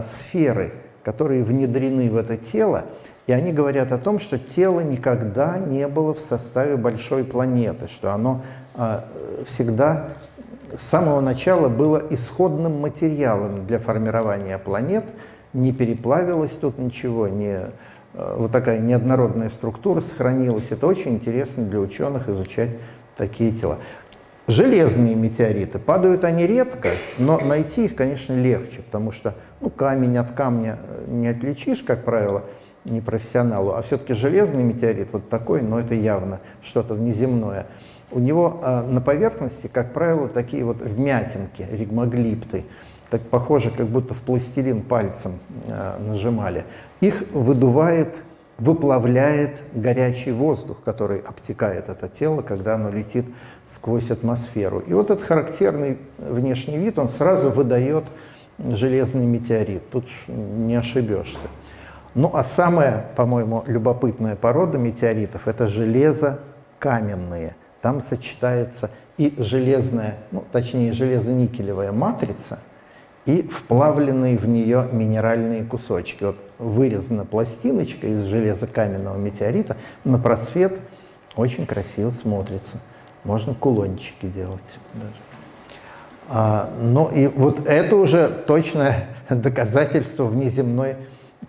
[0.03, 0.73] сферы,
[1.03, 2.83] которые внедрены в это тело,
[3.25, 8.13] и они говорят о том, что тело никогда не было в составе большой планеты, что
[8.13, 8.41] оно
[9.47, 10.09] всегда
[10.77, 15.05] с самого начала было исходным материалом для формирования планет–
[15.53, 17.71] не переплавилось тут ничего, не,
[18.13, 20.67] э, вот такая неоднородная структура сохранилась.
[20.69, 22.71] Это очень интересно для ученых изучать
[23.17, 23.77] такие тела.
[24.47, 30.31] Железные метеориты, падают они редко, но найти их, конечно, легче, потому что ну, камень от
[30.31, 32.43] камня э, не отличишь, как правило,
[32.83, 37.67] не профессионалу, а все-таки железный метеорит вот такой, но это явно что-то внеземное.
[38.11, 42.65] У него э, на поверхности, как правило, такие вот вмятинки, ригмоглипты.
[43.11, 46.63] Так похоже, как будто в пластилин пальцем э, нажимали.
[47.01, 48.15] Их выдувает,
[48.57, 53.25] выплавляет горячий воздух, который обтекает это тело, когда оно летит
[53.67, 54.79] сквозь атмосферу.
[54.79, 58.05] И вот этот характерный внешний вид, он сразу выдает
[58.57, 59.89] железный метеорит.
[59.89, 61.37] Тут не ошибешься.
[62.15, 67.57] Ну а самая, по-моему, любопытная порода метеоритов– это железо-каменные.
[67.81, 72.59] Там сочетается и железная, ну, точнее, железо-никелевая матрица
[73.25, 76.23] и вплавленные в нее минеральные кусочки.
[76.23, 80.73] Вот вырезана пластиночка из железокаменного метеорита, на просвет
[81.35, 82.77] очень красиво смотрится.
[83.23, 84.59] Можно кулончики делать
[84.93, 85.13] даже.
[86.29, 90.95] А, ну и вот это уже точное доказательство внеземной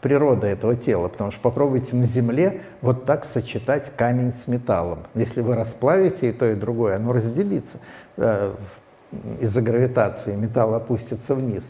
[0.00, 5.00] природы этого тела, потому что попробуйте на Земле вот так сочетать камень с металлом.
[5.14, 7.78] Если вы расплавите и то, и другое, оно разделится
[8.16, 8.52] э,
[9.40, 11.62] из-за гравитации, металл опустится вниз,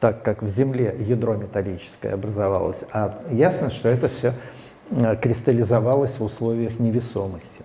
[0.00, 2.80] так как в Земле ядро металлическое образовалось.
[2.92, 4.34] А ясно, что это все
[4.90, 7.62] э, кристаллизовалось в условиях невесомости.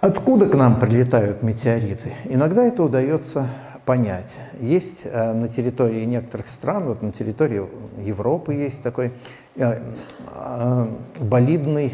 [0.00, 2.14] Откуда к нам прилетают метеориты?
[2.24, 3.48] Иногда это удается
[3.84, 4.34] понять.
[4.58, 7.66] Есть э, на территории некоторых стран, вот на территории
[7.98, 9.12] Европы есть такой
[9.56, 9.80] э,
[11.18, 11.92] болидный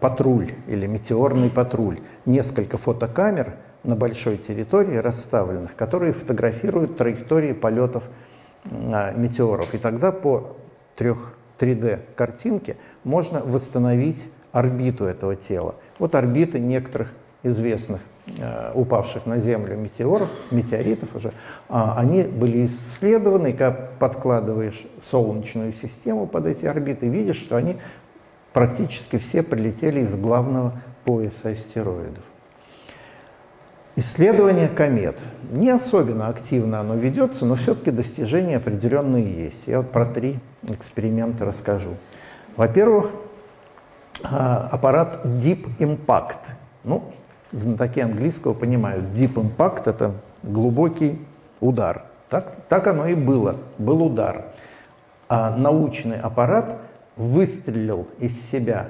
[0.00, 2.00] патруль или метеорный патруль.
[2.26, 3.54] Несколько фотокамер
[3.84, 8.04] на большой территории расставленных, которые фотографируют траектории полетов
[8.64, 9.74] метеоров.
[9.74, 10.56] И тогда по
[10.96, 15.74] 3D картинке можно восстановить орбиту этого тела.
[15.98, 17.12] Вот орбиты некоторых
[17.42, 21.32] известных э, упавших на Землю метеоров, метеоритов уже,
[21.68, 27.76] а, они были исследованы, и когда подкладываешь Солнечную систему под эти орбиты, видишь, что они
[28.52, 32.24] практически все прилетели из главного пояса астероидов.
[33.96, 35.16] Исследование комет.
[35.52, 39.68] Не особенно активно оно ведется, но все-таки достижения определенные есть.
[39.68, 41.90] Я вот про три эксперимента расскажу.
[42.56, 43.10] Во-первых,
[44.24, 46.38] а, аппарат Deep Impact.
[46.82, 47.12] Ну,
[47.52, 51.24] знатоки английского понимают, deep impact– это глубокий
[51.60, 52.02] удар.
[52.28, 54.46] Так, так оно и было, был удар.
[55.28, 56.78] А научный аппарат
[57.16, 58.88] выстрелил из себя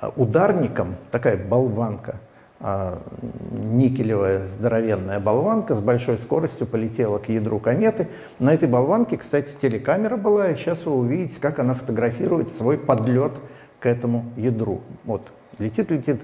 [0.00, 2.16] а, ударником, такая болванка,
[2.60, 8.08] никелевая здоровенная болванка с большой скоростью полетела к ядру кометы.
[8.40, 13.32] На этой болванке, кстати, телекамера была, и сейчас вы увидите, как она фотографирует свой подлет
[13.78, 14.80] к этому ядру.
[15.04, 16.20] Вот, летит-летит,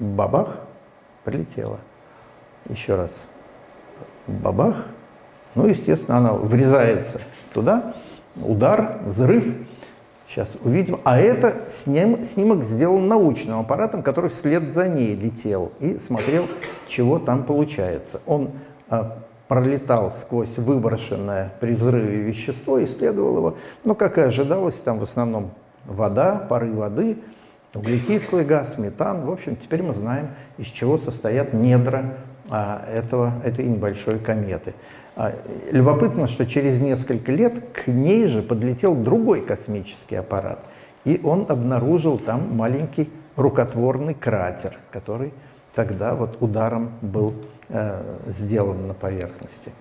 [0.00, 0.58] бабах,
[1.24, 1.78] прилетела.
[2.68, 3.10] Еще раз.
[4.26, 4.86] Бабах.
[5.54, 7.20] Ну, естественно, она врезается
[7.52, 7.94] туда.
[8.36, 9.44] Удар, взрыв.
[10.32, 10.98] Сейчас увидим.
[11.04, 16.48] А это сним, снимок сделан научным аппаратом, который вслед за ней летел и смотрел,
[16.88, 18.20] чего там получается.
[18.24, 18.50] Он
[18.88, 19.18] а,
[19.48, 23.56] пролетал сквозь выброшенное при взрыве вещество, исследовал его.
[23.84, 25.50] Но, как и ожидалось, там в основном
[25.84, 27.18] вода, пары воды–
[27.74, 29.24] углекислый газ, метан.
[29.24, 30.28] В общем, теперь мы знаем,
[30.58, 32.16] из чего состоят недра
[32.50, 34.74] а, этого, этой небольшой кометы.
[35.14, 35.32] А,
[35.70, 40.60] любопытно, что через несколько лет к ней же подлетел другой космический аппарат,
[41.04, 45.32] и он обнаружил там маленький рукотворный кратер, который
[45.74, 47.34] тогда вот ударом был
[47.68, 49.72] э, сделан на поверхности.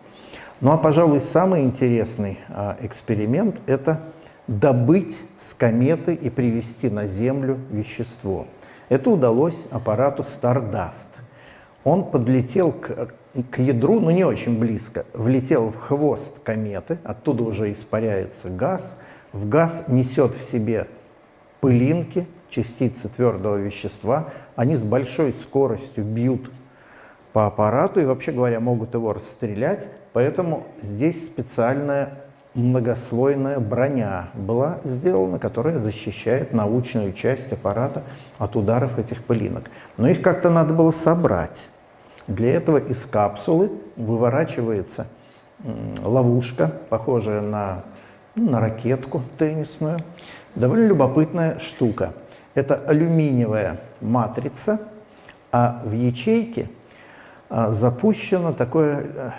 [0.59, 4.01] Ну а, пожалуй, самый интересный э, эксперимент– это
[4.47, 8.47] добыть с кометы и привести на Землю вещество.
[8.89, 11.07] Это удалось аппарату Stardust.
[11.83, 13.13] Он подлетел к,
[13.51, 18.95] к ядру, но не очень близко, влетел в хвост кометы, оттуда уже испаряется газ.
[19.31, 20.87] В газ несет в себе
[21.61, 24.29] пылинки, частицы твердого вещества.
[24.55, 26.51] Они с большой скоростью бьют
[27.31, 29.87] по аппарату и, вообще говоря, могут его расстрелять.
[30.11, 32.17] Поэтому здесь специальная
[32.53, 38.03] многослойная броня была сделана, которая защищает научную часть аппарата
[38.37, 39.71] от ударов этих пылинок.
[39.95, 41.69] Но их как-то надо было собрать.
[42.31, 45.07] Для этого из капсулы выворачивается
[46.01, 47.83] ловушка, похожая на,
[48.35, 49.99] ну, на ракетку теннисную.
[50.55, 52.13] Довольно любопытная штука.
[52.53, 54.79] Это алюминиевая матрица,
[55.51, 56.69] а в ячейке
[57.49, 59.29] а, запущено такое э,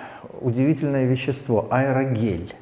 [0.43, 2.55] удивительное вещество– аэрогель.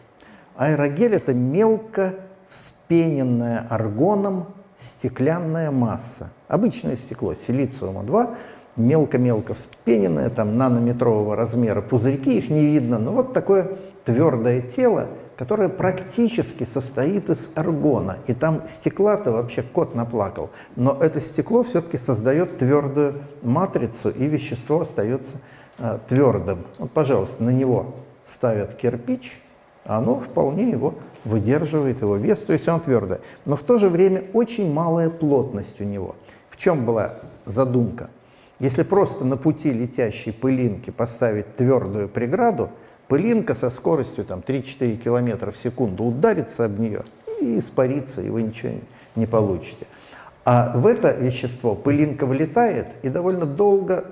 [0.56, 2.14] Аэрогель– это мелко
[2.48, 4.46] вспененная аргоном
[4.78, 6.30] стеклянная масса.
[6.48, 8.36] Обычное стекло силициума-2,
[8.76, 13.72] мелко-мелко вспененное, там нанометрового размера пузырьки, их не видно, но вот такое
[14.04, 18.18] твердое тело, которое практически состоит из аргона.
[18.26, 20.50] И там стекла-то вообще кот наплакал.
[20.76, 25.38] Но это стекло все-таки создает твердую матрицу, и вещество остается
[25.78, 26.58] э, твердым.
[26.78, 27.94] Вот, пожалуйста, на него
[28.26, 29.40] ставят кирпич,
[29.84, 30.94] оно вполне его
[31.24, 33.20] выдерживает, его вес, то есть он твердое.
[33.44, 36.16] Но в то же время очень малая плотность у него.
[36.50, 37.14] В чем была
[37.46, 38.10] задумка?
[38.60, 42.68] Если просто на пути летящей пылинки поставить твердую преграду,
[43.08, 47.04] пылинка со скоростью там, 3-4 км в секунду ударится об нее
[47.40, 48.74] и испарится, и вы ничего
[49.16, 49.86] не получите.
[50.44, 54.04] А в это вещество пылинка влетает и довольно долго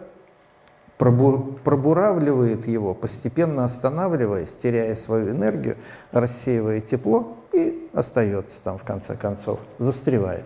[0.97, 5.77] пробур, пробуравливает его, постепенно останавливаясь, теряя свою энергию,
[6.11, 10.45] рассеивая тепло и остается там в конце концов, застревает.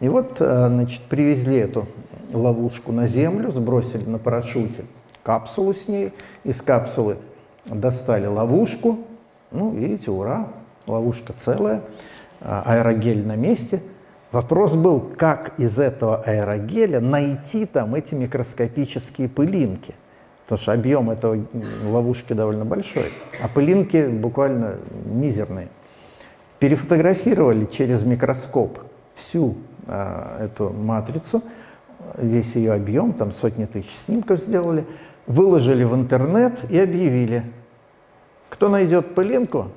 [0.00, 1.86] И вот, э, значит, привезли эту
[2.32, 4.84] ловушку на землю, сбросили на парашюте
[5.28, 6.14] капсулу с ней,
[6.44, 7.18] из капсулы
[7.66, 9.00] достали ловушку,
[9.50, 10.48] ну, видите, ура,
[10.86, 11.82] ловушка целая,
[12.40, 13.82] а, аэрогель на месте.
[14.32, 19.94] Вопрос был, как из этого аэрогеля найти там эти микроскопические пылинки,
[20.44, 21.44] потому что объем этого
[21.84, 25.68] ловушки довольно большой, а пылинки буквально мизерные.
[26.58, 28.78] Перефотографировали через микроскоп
[29.14, 29.56] всю
[29.86, 31.42] а, эту матрицу,
[32.16, 34.86] весь ее объем, там сотни тысяч снимков сделали,
[35.26, 37.42] выложили в интернет и объявили,
[38.48, 39.68] кто найдет пылинку,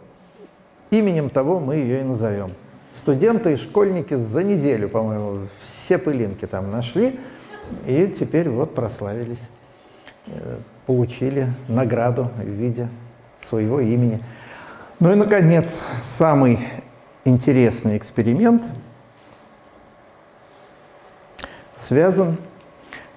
[0.91, 2.51] именем того мы ее и назовем.
[2.93, 7.19] Студенты и школьники за неделю, по-моему, все пылинки там нашли,
[7.85, 9.49] и теперь вот прославились,
[10.27, 12.89] э, получили награду в виде
[13.39, 14.19] своего имени.
[14.99, 16.59] Ну и, наконец, самый
[17.25, 18.63] интересный эксперимент
[21.81, 22.37] связан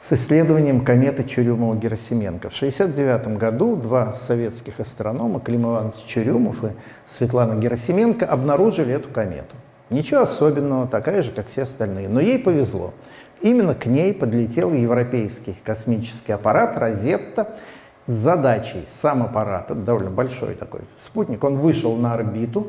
[0.09, 2.51] с исследованием кометы Чурюмова-Герасименко.
[2.51, 6.69] В 1969 году два советских астронома, Клим Иванович Чурюмов и
[7.11, 9.57] Светлана Герасименко, обнаружили эту комету.
[9.91, 12.09] Ничего особенного, такая же, как все остальные.
[12.09, 12.93] Но ей повезло.
[13.41, 17.55] Именно к ней подлетел европейский космический аппарат «Розетта»
[18.07, 18.87] с задачей.
[18.93, 22.69] Сам аппарат, это довольно большой такой спутник, он вышел на орбиту,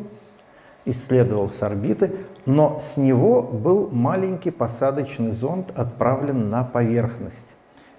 [0.85, 2.11] исследовал с орбиты,
[2.45, 7.53] но с него был маленький посадочный зонд отправлен на поверхность.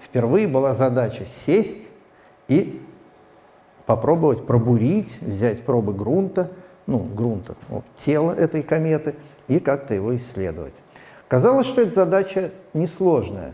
[0.04, 1.88] Впервые была задача сесть
[2.48, 2.80] и
[3.86, 6.50] попробовать пробурить, взять пробы грунта,
[6.86, 9.16] ну, грунта, вот, тела этой кометы
[9.48, 10.74] и как-то его исследовать.
[11.28, 13.52] Казалось, что эта задача несложная.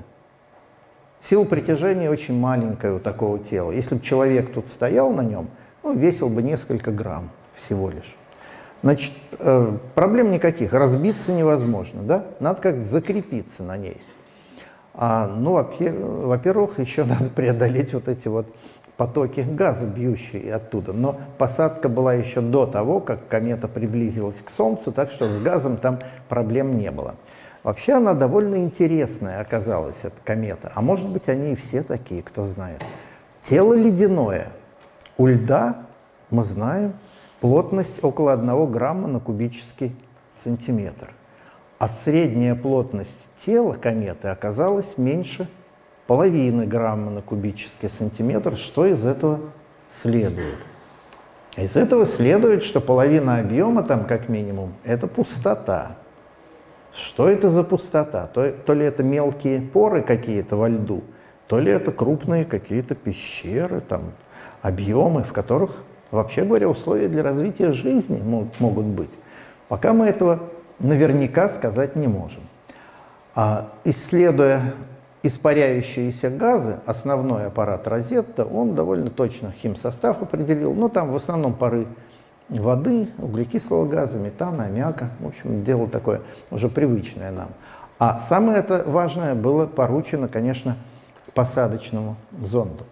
[1.22, 3.70] Сила притяжения очень маленькая у такого тела.
[3.70, 5.48] Если бы человек тут стоял на нем,
[5.82, 8.16] ну, весил бы несколько грамм всего лишь.
[8.82, 12.24] Значит, э, проблем никаких, разбиться невозможно, да?
[12.40, 14.00] Надо как закрепиться на ней.
[14.94, 18.46] А, ну, во-первых, еще надо преодолеть вот эти вот
[18.96, 20.92] потоки газа, бьющие оттуда.
[20.92, 25.76] Но посадка была еще до того, как комета приблизилась к Солнцу, так что с газом
[25.76, 25.98] там
[26.28, 27.14] проблем не было.
[27.62, 30.72] Вообще она довольно интересная оказалась, эта комета.
[30.74, 32.84] А может быть, они и все такие, кто знает.
[33.42, 34.48] Тело ледяное.
[35.16, 35.86] У льда,
[36.30, 36.94] мы знаем,
[37.43, 39.94] плотность около 1 грамма на кубический
[40.44, 41.12] сантиметр.
[41.78, 45.48] А средняя плотность тела кометы оказалась меньше
[46.06, 48.56] половины грамма на кубический сантиметр.
[48.56, 49.40] Что из этого
[49.90, 50.59] следует?
[51.56, 55.97] Из этого следует, что половина объема там, как минимум, это пустота.
[56.94, 58.28] Что это за пустота?
[58.28, 61.02] То, то ли это мелкие поры какие-то во льду,
[61.48, 64.12] то ли это крупные какие-то пещеры, там,
[64.62, 65.82] объемы, в которых
[66.12, 69.10] Вообще говоря, условия для развития жизни могут быть.
[69.68, 70.40] Пока мы этого
[70.78, 72.43] наверняка сказать не можем.
[73.34, 74.74] А исследуя
[75.22, 80.74] испаряющиеся газы, основной аппарат Розетта, он довольно точно химсостав определил.
[80.74, 81.86] Ну, там в основном пары
[82.51, 85.09] воды, углекислого газа, метана, аммиака.
[85.18, 86.20] В общем, дело такое
[86.51, 87.48] уже привычное нам.
[87.98, 90.76] А самое это важное было поручено, конечно,
[91.32, 92.84] посадочному зонду.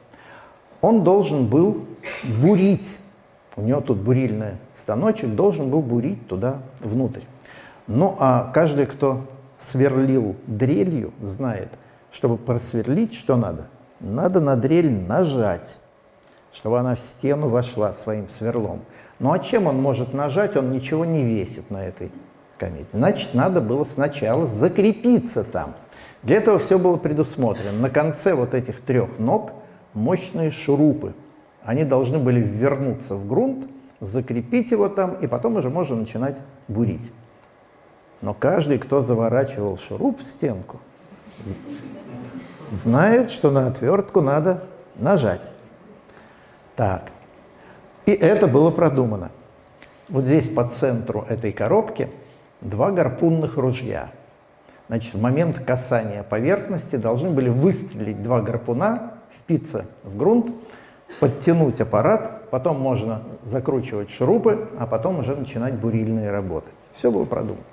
[0.81, 1.85] Он должен был
[2.41, 2.97] бурить
[3.61, 7.23] у него тут бурильный станочек, должен был бурить туда внутрь.
[7.87, 9.27] Ну а каждый, кто
[9.59, 11.69] сверлил дрелью, знает,
[12.11, 13.67] чтобы просверлить, что надо?
[14.01, 15.77] Надо на дрель нажать,
[16.55, 18.81] чтобы она в стену вошла своим сверлом.
[19.19, 20.57] Ну а чем он может нажать?
[20.57, 22.11] Он ничего не весит на этой
[22.57, 22.89] комете.
[22.93, 25.75] Значит, надо было сначала закрепиться там.
[26.23, 27.73] Для этого все было предусмотрено.
[27.73, 29.53] На конце вот этих трех ног
[29.93, 31.13] мощные шурупы–
[31.65, 33.67] они должны были вернуться в грунт,
[34.01, 36.39] закрепить его там, и потом уже можно начинать
[36.69, 37.13] бурить.
[38.23, 40.81] Но каждый, кто заворачивал шуруп в стенку,
[42.71, 44.65] знает, что на отвертку надо
[44.97, 45.53] нажать.
[46.77, 47.11] Так.
[48.07, 49.31] И это было продумано.
[50.09, 52.09] Вот здесь по центру этой коробки
[52.61, 54.11] два гарпунных ружья.
[54.89, 60.53] Значит, в момент касания поверхности должны были выстрелить два гарпуна, впиться в грунт,
[61.19, 66.71] подтянуть аппарат потом можно закручивать шурупы, а потом уже начинать бурильные работы.
[66.93, 67.65] Все было продумано.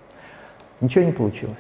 [0.81, 1.57] Ничего не получилось.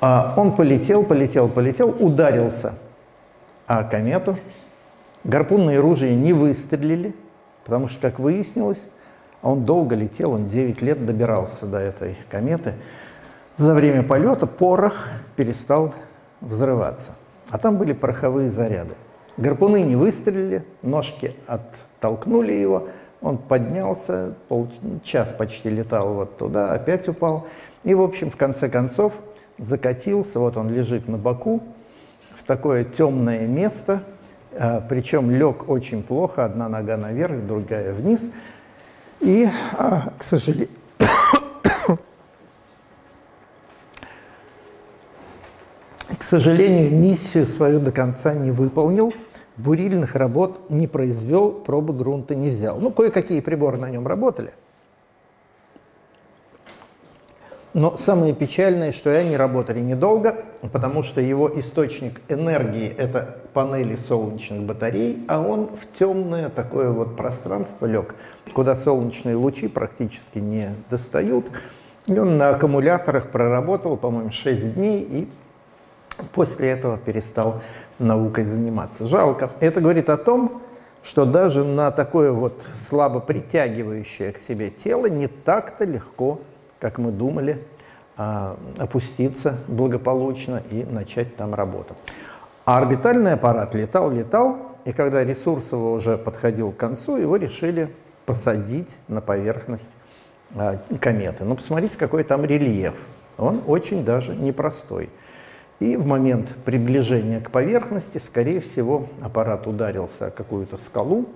[0.00, 2.74] А он полетел, полетел, полетел, ударился
[3.66, 4.36] о комету.
[5.24, 7.14] Гарпунные ружья не выстрелили,
[7.64, 8.80] потому что, как выяснилось,
[9.42, 12.74] он долго летел, он 9 лет добирался до этой кометы.
[13.56, 15.94] За время полета порох перестал
[16.40, 17.12] взрываться.
[17.50, 18.94] А там были пороховые заряды.
[19.36, 22.88] Гарпуны не выстрелили, ножки оттолкнули его,
[23.20, 27.46] он поднялся, полчас почти летал вот туда, опять упал.
[27.84, 29.12] И, в общем, в конце концов
[29.58, 31.62] закатился, вот он лежит на боку,
[32.34, 34.02] в такое темное место,
[34.58, 38.20] а, причем лег очень плохо, одна нога наверх, другая вниз.
[39.20, 39.48] И,
[39.78, 40.68] а, к сожалению,
[46.08, 49.12] к сожалению, миссию свою до конца не выполнил,
[49.56, 52.78] бурильных работ не произвел, пробы грунта не взял.
[52.78, 54.52] Ну, кое-какие приборы на нем работали.
[57.74, 64.62] Но самое печальное, что они работали недолго, потому что его источник энергии– это панели солнечных
[64.62, 68.14] батарей, а он в темное такое вот пространство лег,
[68.52, 71.46] куда солнечные лучи практически не достают.
[72.06, 75.28] И он на аккумуляторах проработал, по-моему, 6 дней и
[76.32, 77.62] после этого перестал
[77.98, 79.06] наукой заниматься.
[79.06, 79.50] Жалко.
[79.60, 80.62] Это говорит о том,
[81.02, 86.40] что даже на такое вот слабо притягивающее к себе тело не так-то легко,
[86.78, 87.64] как мы думали,
[88.16, 91.96] а, опуститься благополучно и начать там работу.
[92.64, 97.92] А орбитальный аппарат летал, летал, и когда Ресурсово уже подходил к концу, его решили
[98.26, 99.90] посадить на поверхность
[100.54, 101.44] а, кометы.
[101.44, 102.94] Ну, посмотрите, какой там рельеф.
[103.38, 105.10] Он очень даже непростой.
[105.82, 111.26] И в момент приближения к поверхности, скорее всего, аппарат ударился о какую-то скалу,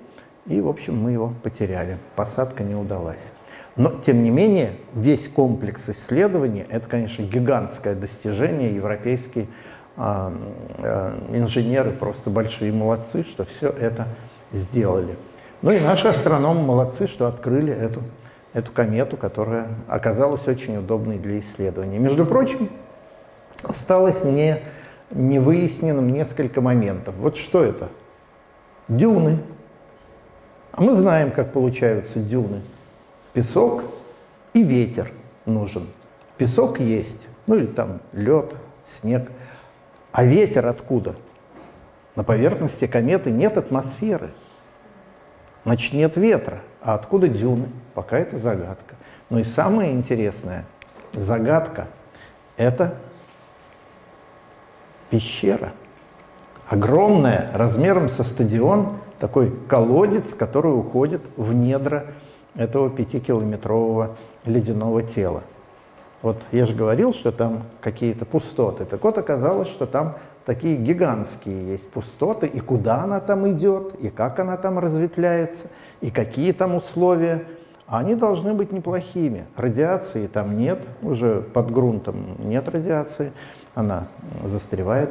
[0.46, 1.98] и, в общем, мы его потеряли.
[2.14, 3.32] Посадка не удалась.
[3.74, 8.72] Но, тем не менее, весь комплекс исследований– это, конечно, гигантское достижение.
[8.72, 9.48] Европейские
[9.96, 10.32] э,
[10.78, 14.06] э, инженеры просто большие молодцы, что все это
[14.52, 15.16] сделали.
[15.60, 18.04] Ну и наши астрономы молодцы, что открыли эту,
[18.52, 21.98] эту комету, которая оказалась очень удобной для исследования.
[21.98, 22.70] Между прочим,
[23.62, 24.60] осталось не,
[25.10, 27.14] не выясненным несколько моментов.
[27.16, 27.88] Вот что это?
[28.88, 29.38] Дюны.
[30.72, 32.62] А мы знаем, как получаются дюны.
[33.32, 33.84] Песок
[34.52, 35.10] и ветер
[35.44, 35.88] нужен.
[36.36, 38.54] Песок есть, ну или там лед,
[38.84, 39.30] снег.
[40.12, 41.16] А ветер откуда?
[42.14, 44.30] На поверхности кометы нет атмосферы.
[45.64, 46.60] Значит, нет ветра.
[46.80, 47.68] А откуда дюны?
[47.94, 48.96] Пока это загадка.
[49.28, 50.64] Но и самое интересное,
[51.12, 51.88] загадка–
[52.56, 52.94] это
[55.10, 55.72] пещера.
[56.68, 62.06] Огромная, размером со стадион, такой колодец, который уходит в недра
[62.54, 65.42] этого пятикилометрового ледяного тела.
[66.22, 68.84] Вот я же говорил, что там какие-то пустоты.
[68.84, 74.08] Так вот оказалось, что там такие гигантские есть пустоты, и куда она там идет, и
[74.08, 75.68] как она там разветвляется,
[76.00, 77.44] и какие там условия.
[77.86, 79.46] Они должны быть неплохими.
[79.54, 83.30] Радиации там нет, уже под грунтом нет радиации
[83.76, 84.08] она
[84.42, 85.10] застревает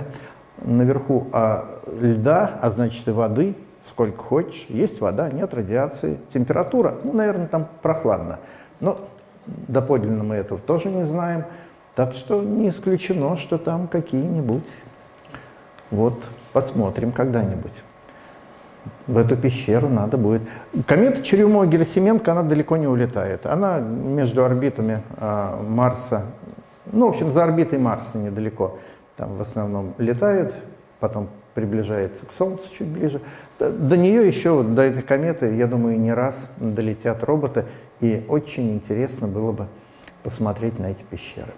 [0.58, 3.56] наверху, а льда, а значит и воды,
[3.88, 8.40] сколько хочешь, есть вода, нет радиации, температура, ну, наверное, там прохладно,
[8.80, 9.08] но
[9.46, 11.46] доподлинно мы этого тоже не знаем,
[11.94, 14.68] так что не исключено, что там какие-нибудь,
[15.92, 17.84] вот, посмотрим когда-нибудь.
[19.08, 20.42] В эту пещеру надо будет.
[20.88, 23.46] Комета Черемово-Герасименко, она далеко не улетает.
[23.46, 26.24] Она между орбитами а, Марса
[26.92, 28.78] ну, в общем, за орбитой Марса недалеко.
[29.18, 30.54] Там в основном летает,
[31.00, 33.22] потом приближается к Солнцу чуть ближе.
[33.60, 37.66] До, до нее еще, до этой кометы, я думаю, не раз долетят роботы.
[38.02, 39.68] И очень интересно было бы
[40.24, 41.52] посмотреть на эти пещеры.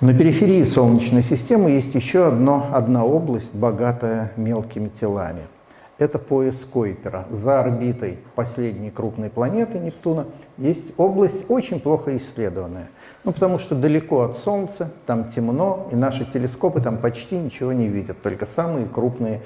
[0.00, 5.42] На периферии Солнечной системы есть еще одно, одна область, богатая мелкими телами–
[5.98, 7.26] это пояс Койпера.
[7.30, 10.26] За орбитой последней крупной планеты Нептуна
[10.58, 12.90] есть область очень плохо исследованная.
[13.26, 17.88] Ну, потому что далеко от Солнца, там темно, и наши телескопы там почти ничего не
[17.88, 19.42] видят, только самые крупные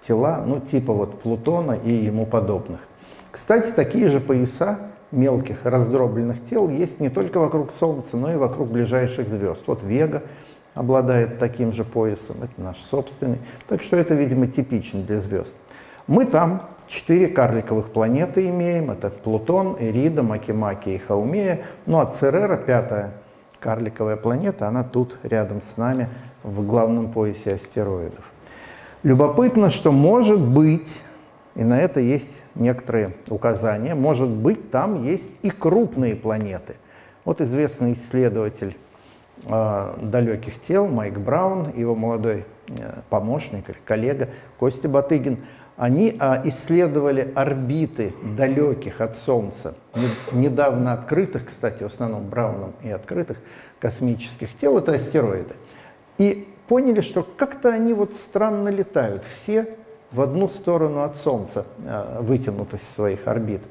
[0.00, 2.80] тела, ну, типа вот Плутона и ему подобных.
[3.30, 4.80] Кстати, такие же пояса
[5.12, 9.62] мелких раздробленных тел есть не только вокруг Солнца, но и вокруг ближайших звезд.
[9.68, 10.24] Вот Вега
[10.74, 13.38] обладает таким же поясом, это наш собственный.
[13.68, 15.54] Так что это, видимо, типично для звезд.
[16.08, 18.90] Мы там четыре карликовых планеты имеем.
[18.90, 21.60] Это Плутон, Эрида, Макимаки и Хаумея.
[21.86, 23.12] Ну а Церера, пятая
[23.60, 26.08] карликовая планета, она тут рядом с нами
[26.42, 28.24] в главном поясе астероидов.
[29.02, 31.00] Любопытно, что может быть,
[31.56, 33.94] И на это есть некоторые указания.
[33.94, 36.76] Может быть, там есть и крупные планеты.
[37.24, 38.76] Вот известный исследователь
[39.46, 45.38] э, далеких тел Майк Браун, его молодой э, помощник или коллега Костя Батыгин,
[45.80, 52.90] они э, исследовали орбиты далеких от Солнца, не, недавно открытых, кстати, в основном Брауном и
[52.90, 53.38] открытых
[53.78, 55.54] космических тел, это астероиды.
[56.18, 59.70] И поняли, что как-то они вот странно летают, все
[60.12, 63.62] в одну сторону от Солнца э, вытянутость своих орбит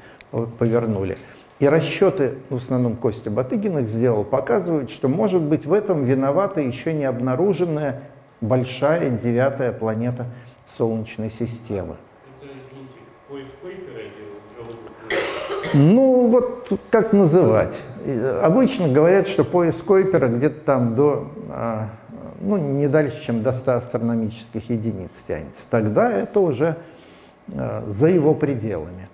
[0.57, 1.15] повернули.
[1.59, 6.59] И расчеты, в основном Костя Батыгин их сделал, показывают, что может быть в этом виновата
[6.59, 8.01] еще не обнаруженная
[8.41, 10.25] большая девятая планета
[10.77, 11.95] Солнечной системы.
[12.41, 14.11] Это, извините, поиск или
[15.73, 17.75] Ну, вот как называть.
[18.41, 21.89] Обычно говорят, что поиск Койпера где-то там до а,
[22.41, 25.65] ну, не дальше, чем до 100 астрономических единиц тянется.
[25.69, 26.77] Тогда это уже
[27.47, 29.09] э, за его пределами.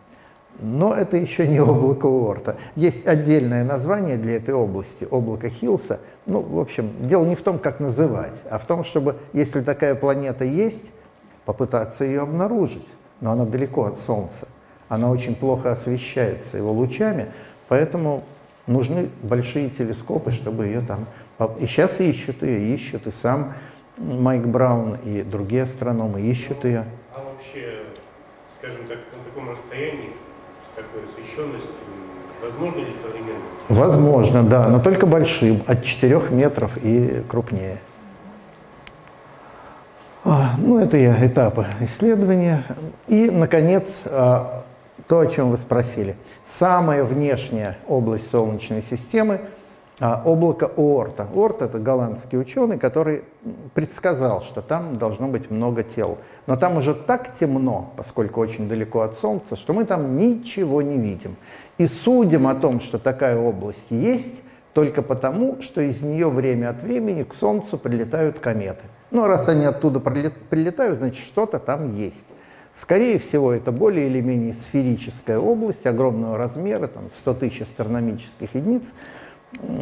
[0.59, 2.55] Но это еще не облако Уорта.
[2.75, 5.99] Есть отдельное название для этой области, облако Хилса.
[6.25, 9.95] Ну, в общем, дело не в том, как называть, а в том, чтобы, если такая
[9.95, 10.91] планета есть,
[11.45, 12.87] попытаться ее обнаружить.
[13.21, 14.47] Но она далеко от Солнца.
[14.89, 17.27] Она очень плохо освещается его лучами,
[17.67, 18.23] поэтому
[18.67, 21.05] нужны большие телескопы, чтобы ее там
[21.59, 23.53] и сейчас ищут ее, ищут, и сам
[23.97, 26.85] Майк Браун, и другие астрономы ищут ее.
[27.13, 27.83] А вообще,
[28.57, 30.11] скажем так, на таком расстоянии,
[30.71, 31.71] с такой освещенностью,
[32.41, 33.41] возможно ли современно?
[33.69, 37.79] Возможно, да, но только большим, от 4 метров и крупнее.
[40.25, 42.65] А, ну, это я этапы исследования.
[43.07, 44.63] И, наконец, а,
[45.07, 46.15] то, о чем вы спросили.
[46.45, 49.39] Самая внешняя область Солнечной системы–
[49.99, 51.27] а, облако Оорта.
[51.33, 53.23] Оорт– это голландский ученый, который
[53.73, 56.17] предсказал, что там должно быть много тел.
[56.47, 60.97] Но там уже так темно, поскольку очень далеко от Солнца, что мы там ничего не
[60.97, 61.37] видим.
[61.77, 64.41] И судим о том, что такая область есть,
[64.73, 68.83] только потому, что из нее время от времени к Солнцу прилетают кометы.
[69.11, 72.27] Ну, а раз они оттуда прилетают, значит, что-то там есть.
[72.73, 78.93] Скорее всего, это более или менее сферическая область огромного размера, там 100 тысяч астрономических единиц,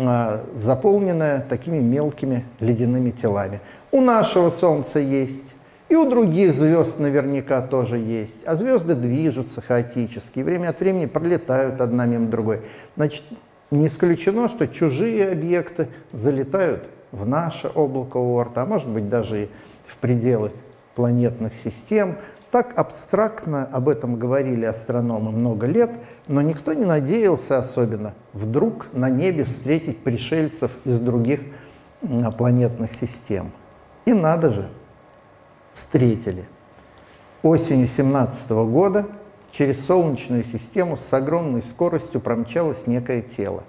[0.06, 3.62] а, заполненная такими мелкими ледяными телами.
[3.92, 5.56] У нашего Солнца есть,
[5.90, 8.44] и у других звезд наверняка тоже есть.
[8.46, 12.62] А звезды движутся хаотически, и время от времени пролетают одна мимо другой.
[12.96, 13.24] Значит,
[13.72, 16.84] не исключено, что чужие объекты залетают
[17.14, 19.50] в наше облако Оорта, а может быть даже и
[19.88, 20.52] в пределы
[20.96, 22.18] планетных систем–
[22.54, 25.90] так абстрактно об этом говорили астрономы много лет,
[26.28, 31.42] но никто не надеялся особенно вдруг на небе встретить пришельцев из других
[32.38, 33.52] планетных систем.
[34.06, 34.70] И надо же,
[35.74, 36.46] встретили.
[37.42, 39.08] Осенью 17 года
[39.50, 43.64] через Солнечную систему с огромной скоростью промчалось некое тело.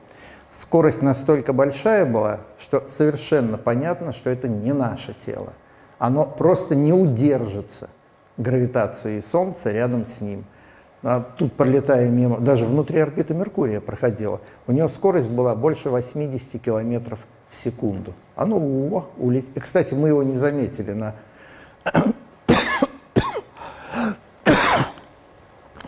[0.61, 5.53] Скорость настолько большая была, что совершенно понятно, что это не наше тело.
[5.99, 7.91] Оно просто не удержится
[8.37, 10.45] гравитации Солнца рядом с ним.
[11.03, 16.63] А тут, пролетая мимо, даже внутри орбиты Меркурия проходила, у него скорость была больше 80
[16.63, 17.19] километров
[17.51, 18.15] в секунду.
[18.37, 19.53] Оно о, улетело.
[19.57, 21.15] И, кстати, мы его не заметили на...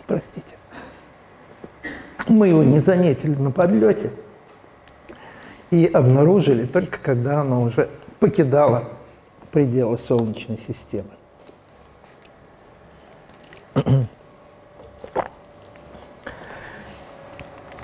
[0.07, 0.57] Простите.
[2.29, 4.11] Мы его не заметили на подлете
[5.71, 7.89] и обнаружили только когда оно уже
[8.21, 8.85] покидало
[9.51, 11.11] пределы Солнечной системы.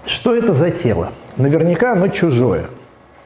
[0.04, 1.12] Что это за тело?
[1.36, 2.68] Наверняка оно чужое.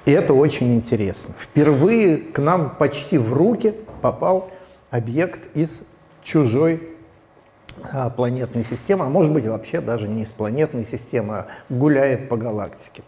[0.04, 1.34] И это очень интересно.
[1.40, 4.50] Впервые к нам почти в руки попал
[4.90, 5.82] объект из
[6.22, 6.96] чужой
[7.92, 12.36] а, планетной системы, а может быть вообще даже не из планетной системы, а гуляет по
[12.36, 13.02] галактике.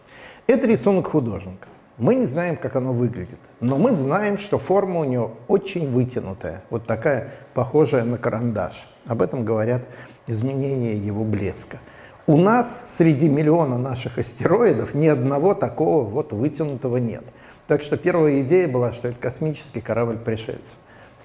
[0.49, 1.67] Это рисунок художника.
[1.99, 6.63] Мы не знаем, как оно выглядит, но мы знаем, что форма у него очень вытянутая,
[6.71, 8.89] вот такая, похожая на карандаш.
[9.05, 9.83] Об этом говорят
[10.25, 11.77] изменения его блеска.
[12.25, 17.25] У нас среди миллиона наших астероидов ни одного такого вот вытянутого нет.
[17.67, 20.77] Так что первая идея была, что это космический корабль пришельцев.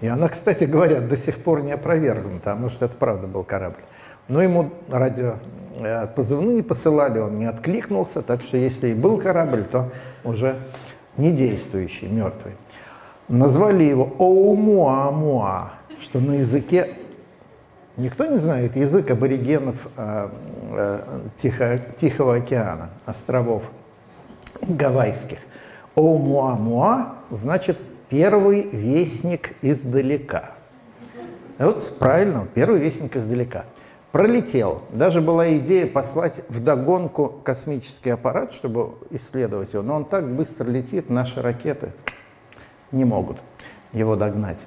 [0.03, 3.81] И она, кстати говоря, до сих пор не опровергнута, а может это правда был корабль.
[4.29, 5.37] Но ему радио
[6.17, 9.91] позывные посылали, он не откликнулся, так что если и был корабль, то
[10.25, 10.57] уже
[11.17, 12.55] не действующий, мертвый.
[13.29, 16.95] Назвали его Оумуамуа, что на языке
[17.97, 20.29] Никто не знает язык аборигенов э,
[20.73, 23.63] э, Тихо, Тихого океана, островов
[24.63, 25.39] гавайских.
[25.95, 27.79] Оумуамуа значит
[28.09, 30.55] первый вестник издалека.
[31.57, 33.65] Вот правильно, первый вестник издалека.
[34.15, 34.83] Пролетел.
[34.93, 39.83] Даже была идея послать в догонку космический аппарат, чтобы исследовать его.
[39.83, 41.91] Но он так быстро летит, наши ракеты
[42.93, 43.39] не могут
[43.93, 44.59] его догнать.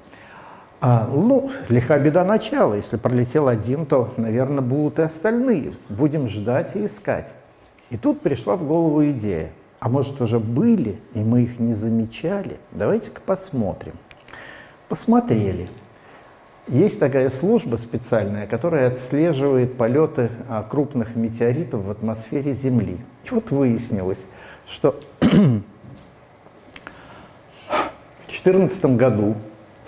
[0.82, 2.74] А, ну, лиха беда начала.
[2.74, 5.72] Если пролетел один, то, наверное, будут и остальные.
[5.88, 7.34] Будем ждать и искать.
[7.88, 9.48] И тут пришла в голову идея.
[9.80, 12.58] А может, уже были, и мы их не замечали?
[12.72, 13.94] Давайте-ка посмотрим.
[14.90, 15.70] Посмотрели.
[16.68, 22.98] Есть такая служба специальная, которая отслеживает полеты а, крупных метеоритов в атмосфере Земли.
[23.24, 24.18] И вот выяснилось,
[24.66, 25.26] что в
[28.26, 29.36] 2014 году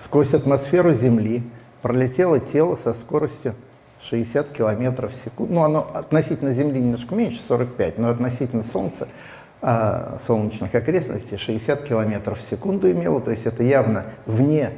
[0.02, 1.42] сквозь атмосферу Земли
[1.82, 3.54] пролетело тело со скоростью
[4.00, 5.52] 60 километров в секунду.
[5.52, 9.06] Ну, оно относительно Земли немножко меньше, 45, но относительно Солнца,
[9.60, 13.20] а, солнечных окрестностей 60 километров в секунду имело.
[13.20, 14.70] То есть это явно вне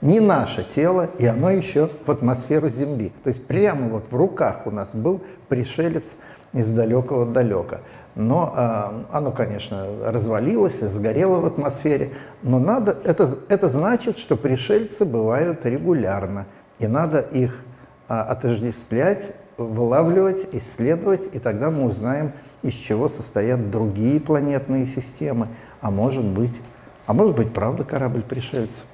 [0.00, 3.12] не наше тело, и оно еще в атмосферу Земли.
[3.22, 6.04] То есть прямо вот в руках у нас был пришелец
[6.52, 7.80] из далекого далека.
[8.14, 12.10] Но э, оно, конечно, развалилось, сгорело в атмосфере.
[12.42, 16.46] Но надо, это, это значит, что пришельцы бывают регулярно.
[16.78, 17.60] И надо их
[18.08, 22.32] э, отождествлять, вылавливать, исследовать, и тогда мы узнаем,
[22.62, 25.48] из чего состоят другие планетные системы.
[25.80, 26.60] А может быть,
[27.06, 28.84] а может быть, правда корабль пришельцев.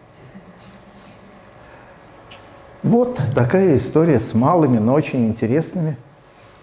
[2.82, 5.96] Вот такая история с малыми, но очень интересными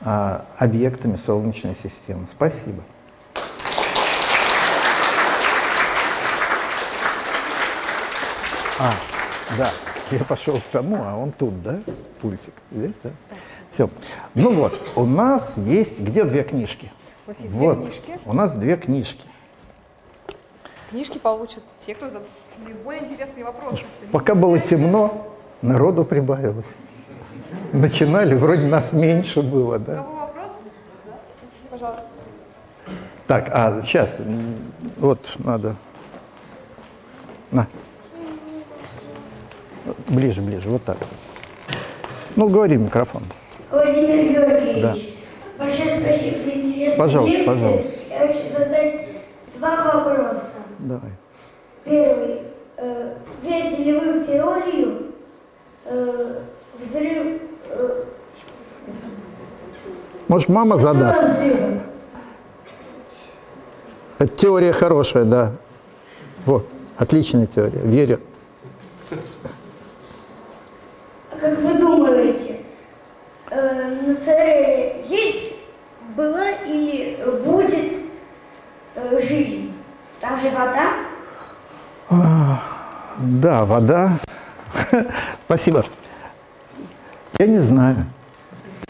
[0.01, 2.27] а, объектами Солнечной системы.
[2.31, 2.83] Спасибо.
[8.79, 8.91] А,
[9.57, 9.71] да,
[10.11, 11.79] я пошел к тому, а он тут, да,
[12.21, 13.11] пультик, здесь, да?
[13.71, 13.89] Все.
[14.35, 16.91] Ну вот, у нас есть, где две книжки?
[17.27, 18.19] Есть вот, две книжки.
[18.25, 19.27] у нас две книжки.
[20.89, 22.27] Книжки получат те, кто задал
[22.57, 23.85] наиболее интересные вопросы.
[24.11, 25.32] Пока было темно,
[25.63, 26.75] народу прибавилось.
[27.71, 29.95] Начинали, вроде нас меньше было, да.
[29.95, 30.51] кого вопрос?
[31.05, 31.13] Да?
[31.71, 32.03] Пожалуйста.
[33.25, 34.19] Так, а сейчас,
[34.97, 35.75] вот надо.
[37.51, 37.67] На.
[40.07, 40.97] Ближе, ближе, вот так.
[42.35, 43.23] Ну, говори в микрофон.
[43.71, 44.95] Владимир Георгиевич, Да.
[45.57, 47.55] большое спасибо за интересную Пожалуйста, лекцию.
[47.55, 47.91] пожалуйста.
[48.09, 49.07] Я хочу задать
[49.57, 50.51] два вопроса.
[50.79, 51.11] Давай.
[51.85, 52.41] Первый.
[52.77, 55.12] Э, верите ли вы в теорию
[55.85, 57.41] взрыв...
[60.27, 61.25] Может, мама задаст?
[64.19, 65.51] Это теория хорошая, да.
[66.45, 68.19] Вот, отличная теория, верю.
[71.31, 72.61] А как вы думаете,
[73.49, 75.55] э, на ЦРЛ есть,
[76.15, 77.93] была или будет
[78.95, 79.73] э, жизнь?
[80.19, 80.93] Там же вода?
[83.19, 84.19] Да, вода.
[85.45, 85.85] Спасибо.
[87.39, 88.05] Я не знаю.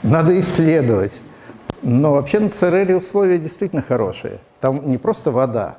[0.01, 1.22] Надо исследовать.
[1.81, 4.39] Но вообще на ЦРР условия действительно хорошие.
[4.60, 5.77] Там не просто вода,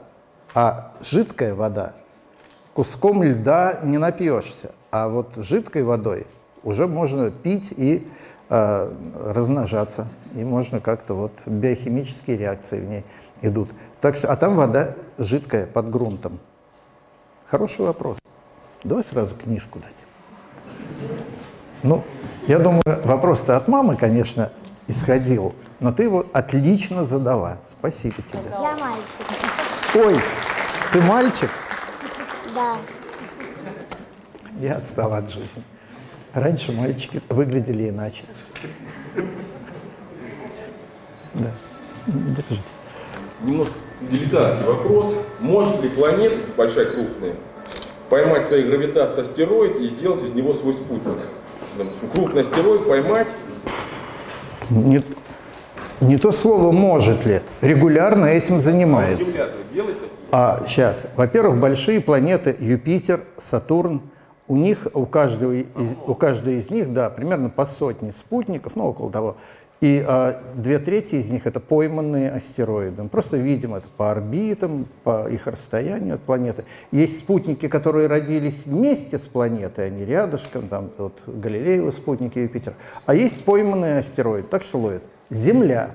[0.55, 1.95] а жидкая вода.
[2.75, 6.27] Куском льда не напьешься, а вот жидкой водой
[6.63, 8.07] уже можно пить и
[8.51, 8.93] э,
[9.25, 10.09] размножаться.
[10.35, 13.05] И можно как-то вот биохимические реакции в ней
[13.41, 13.71] идут.
[14.01, 16.41] Так что, а там вода жидкая под грунтом.
[17.47, 18.19] Хороший вопрос.
[18.85, 20.05] Давай сразу книжку дать.
[21.83, 22.05] Ну,
[22.47, 24.53] я думаю, вопрос-то от мамы, конечно,
[24.89, 27.59] исходил, но ты его отлично задала.
[27.71, 28.43] Спасибо тебе.
[28.51, 29.05] Я мальчик.
[29.95, 30.21] Ой,
[30.93, 31.51] ты мальчик?
[32.55, 32.77] Да.
[34.61, 35.63] Я отстал от жизни.
[36.35, 38.23] Раньше мальчики выглядели иначе.
[41.33, 41.51] Да.
[42.07, 42.63] Держите.
[43.43, 43.75] Немножко
[44.11, 45.15] дилетантский вопрос.
[45.41, 47.35] Может ли планета, большая крупная,
[48.09, 51.15] поймать своей гравитацией астероид и сделать из него свой спутник?
[51.77, 53.27] Допустим, крупный астероид поймать,
[54.71, 55.03] Не,
[56.01, 59.25] не то слово «может ли», регулярно этим занимается.
[59.25, 59.95] Такие?
[60.31, 64.03] А сейчас, во-первых, большие планеты Юпитер, Сатурн,
[64.49, 65.67] у них, у каждого из,
[66.07, 69.37] у каждой из них, да, примерно по сотне спутников, ну, около того.
[69.85, 73.03] И а, две трети из них это пойманные астероиды.
[73.03, 76.65] Мы просто видим это по орбитам, по их расстоянию от планеты.
[76.91, 82.77] Есть спутники, которые родились вместе с планетой, они рядышком, там вот Галилеевы спутники Юпитера.
[83.05, 85.03] А есть пойманные астероиды, так что ловят.
[85.29, 85.91] Земля.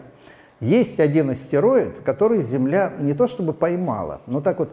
[0.60, 4.70] Есть один астероид, который Земля не то чтобы поймала, но так вот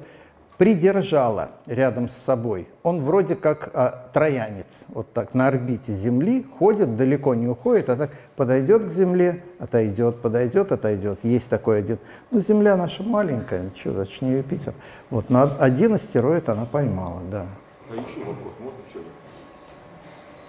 [0.58, 2.68] придержала рядом с собой.
[2.82, 7.96] Он вроде как а, троянец, вот так на орбите Земли ходит, далеко не уходит, а
[7.96, 11.18] так подойдет к Земле, отойдет, подойдет, отойдет.
[11.22, 11.98] Есть такой один.
[12.30, 14.74] Ну, Земля наша маленькая, ничего, значит, не Юпитер.
[15.10, 17.46] Вот, но один астероид она поймала, да.
[17.90, 19.00] А еще вопрос, можно еще?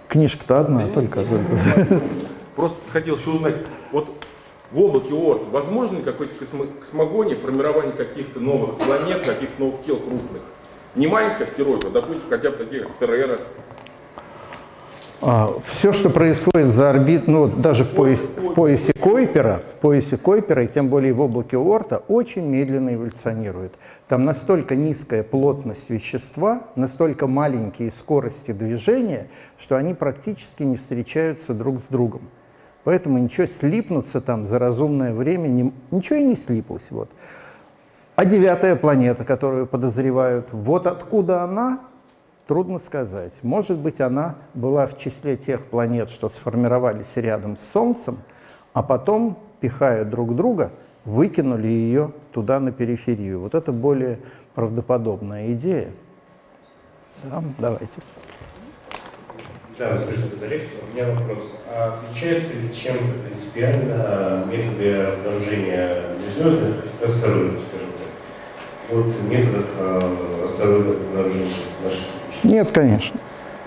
[0.08, 1.24] Книжка-то одна только.
[2.56, 3.54] Просто хотел еще узнать,
[3.92, 4.10] вот
[4.70, 9.96] в облаке Оорт возможно ли какой-то космо- космогония, формирование каких-то новых планет, каких-то новых тел
[9.96, 10.42] крупных?
[10.94, 13.38] Не маленьких астероидов, а, допустим, хотя бы таких, как Церера.
[15.64, 20.64] все, что происходит за орбит, ну даже в поясе, в поясе Койпера, в поясе Койпера
[20.64, 23.74] и тем более в облаке Оорта, очень медленно эволюционирует.
[24.06, 29.28] Там настолько низкая плотность вещества, настолько маленькие скорости движения,
[29.58, 32.22] что они практически не встречаются друг с другом.
[32.84, 36.90] Поэтому ничего слипнуться там за разумное время, не- ничего и не слиплось.
[36.90, 37.10] Вот.
[38.16, 41.80] А девятая планета, которую подозревают, вот откуда она,
[42.46, 43.38] трудно сказать.
[43.42, 48.18] Может быть, она была в числе тех планет, что сформировались рядом с Солнцем,
[48.72, 50.72] а потом, пихая друг друга,
[51.04, 53.40] выкинули ее туда на периферию.
[53.40, 54.18] Вот это более
[54.54, 55.90] правдоподобная идея.
[57.24, 58.00] Да, давайте.
[59.78, 60.80] Да, спасибо за лекцию.
[60.90, 61.54] У меня вопрос.
[61.72, 66.02] А отличаются ли чем-то принципиально методы обнаружения
[66.34, 72.10] звездных астероидов, скажем так, от методов э, астероидов обнаружения Солнечной?
[72.42, 73.20] Нет, конечно.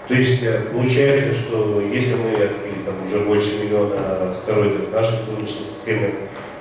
[0.10, 5.48] То есть э, получается, что если мы открыли там уже больше миллиона астероидов нашей Солнечной
[5.48, 6.14] системы,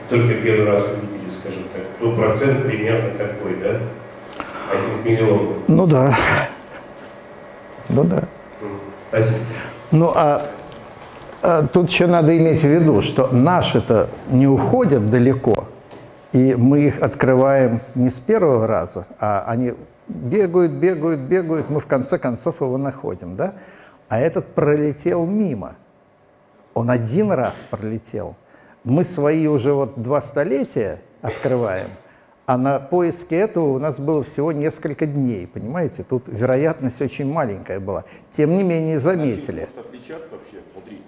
[0.08, 3.80] только первый раз увидели, скажем так, то процент примерно такой, да?
[4.70, 5.54] Один к миллиону.
[5.66, 6.16] Ну да.
[7.88, 8.22] Ну да.
[9.10, 9.38] Спасибо.
[9.90, 10.46] Ну а,
[11.42, 15.66] а тут еще надо иметь в виду, что наши-то не уходят далеко,
[16.32, 19.74] и мы их открываем не с первого раза, а они
[20.06, 23.54] бегают, бегают, бегают, мы в конце концов его находим, да?
[24.08, 25.74] А этот пролетел мимо.
[26.74, 28.36] Он один раз пролетел.
[28.84, 31.88] Мы свои уже вот два столетия открываем,
[32.50, 36.02] а на поиске этого у нас было всего несколько дней, понимаете?
[36.02, 38.02] Тут вероятность очень маленькая была.
[38.32, 39.68] Тем не менее заметили.
[39.72, 41.00] Может отличаться вообще внутри?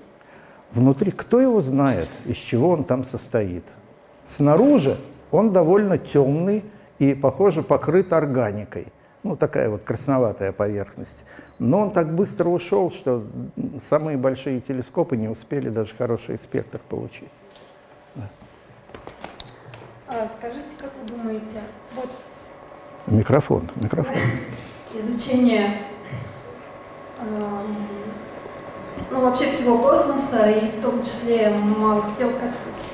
[0.70, 3.64] Внутри кто его знает, из чего он там состоит.
[4.24, 4.98] Снаружи
[5.32, 6.62] он довольно темный
[7.00, 8.86] и, похоже, покрыт органикой.
[9.24, 11.24] Ну, такая вот красноватая поверхность.
[11.58, 13.26] Но он так быстро ушел, что
[13.90, 17.30] самые большие телескопы не успели даже хороший спектр получить.
[20.14, 21.62] А, Скажите, как вы думаете,
[21.96, 22.10] вот
[23.06, 24.14] Микрофон, микрофон.
[24.94, 25.78] изучение
[27.18, 27.88] эм,
[29.10, 32.30] ну, вообще всего космоса, и в том числе малых тел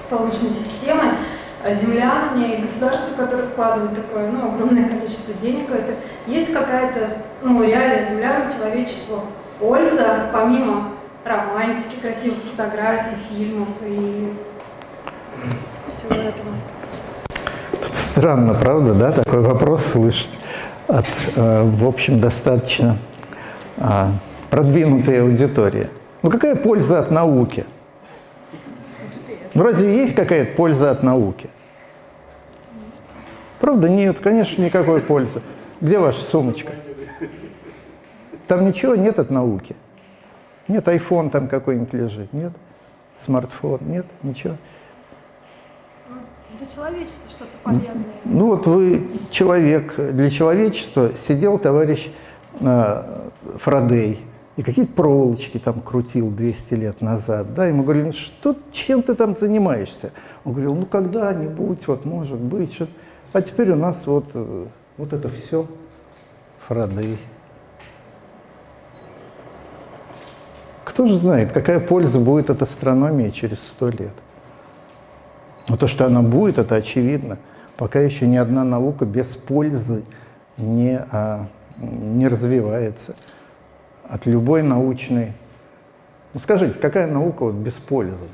[0.09, 1.17] Солнечной системы,
[1.65, 5.97] а земляне и государства, которые вкладывают такое ну, огромное количество денег это,
[6.29, 9.23] есть какая-то ну, реальная землянам, человечеству
[9.59, 10.93] польза, помимо
[11.25, 14.33] романтики, красивых фотографий, фильмов и
[15.91, 16.58] всего этого?
[17.99, 20.39] Странно, правда, да, такой вопрос слышать
[20.87, 22.97] от, э, в общем, достаточно
[23.77, 24.13] а,
[24.51, 25.89] продвинутой аудитории.
[26.23, 27.67] Ну какая польза от науки?
[29.53, 31.51] Ну разве есть какая-то польза от науки?
[33.61, 35.43] Правда, нет, конечно, никакой пользы.
[35.81, 36.73] Где ваша сумочка?
[38.47, 39.75] Там ничего нет от науки.
[40.69, 42.53] Нет, iPhone там какой-нибудь лежит, нет?
[43.25, 44.55] Смартфон, нет, ничего.
[46.59, 48.05] Для человечества что-то полезное.
[48.25, 52.09] Ну вот вы человек, для человечества сидел товарищ
[52.61, 53.29] э,
[53.59, 54.21] Фрадей
[54.57, 59.15] и какие-то проволочки там крутил 200 лет назад, да, ему говорили, ну что, чем ты
[59.15, 60.11] там занимаешься?
[60.45, 62.89] Он говорил, ну когда-нибудь, вот может быть, что
[63.33, 64.67] а теперь у нас вот, э,
[64.97, 65.67] вот это все
[66.67, 67.19] Фрадей.
[70.85, 74.15] Кто же знает, какая польза будет от астрономии через сто лет?
[75.69, 77.39] Но то, что она будет, это очевидно.
[77.77, 80.03] Пока еще ни одна наука без пользы
[80.57, 81.47] не, а,
[81.77, 83.15] не развивается.
[84.09, 85.33] От любой научной...
[86.33, 88.27] Ну скажите, какая наука вот без пользы?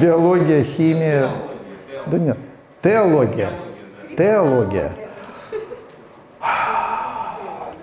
[0.00, 1.28] Биология, химия.
[2.06, 2.38] Да нет,
[2.82, 3.50] теология.
[4.16, 5.01] Теология.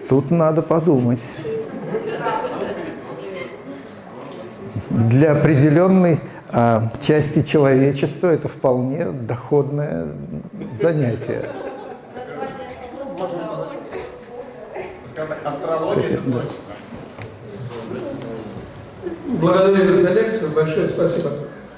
[0.10, 1.22] Тут надо подумать.
[4.90, 6.20] Для определенной
[6.52, 10.08] а, части человечества это вполне доходное
[10.82, 11.48] занятие.
[19.28, 21.30] Благодарю за лекцию, большое спасибо.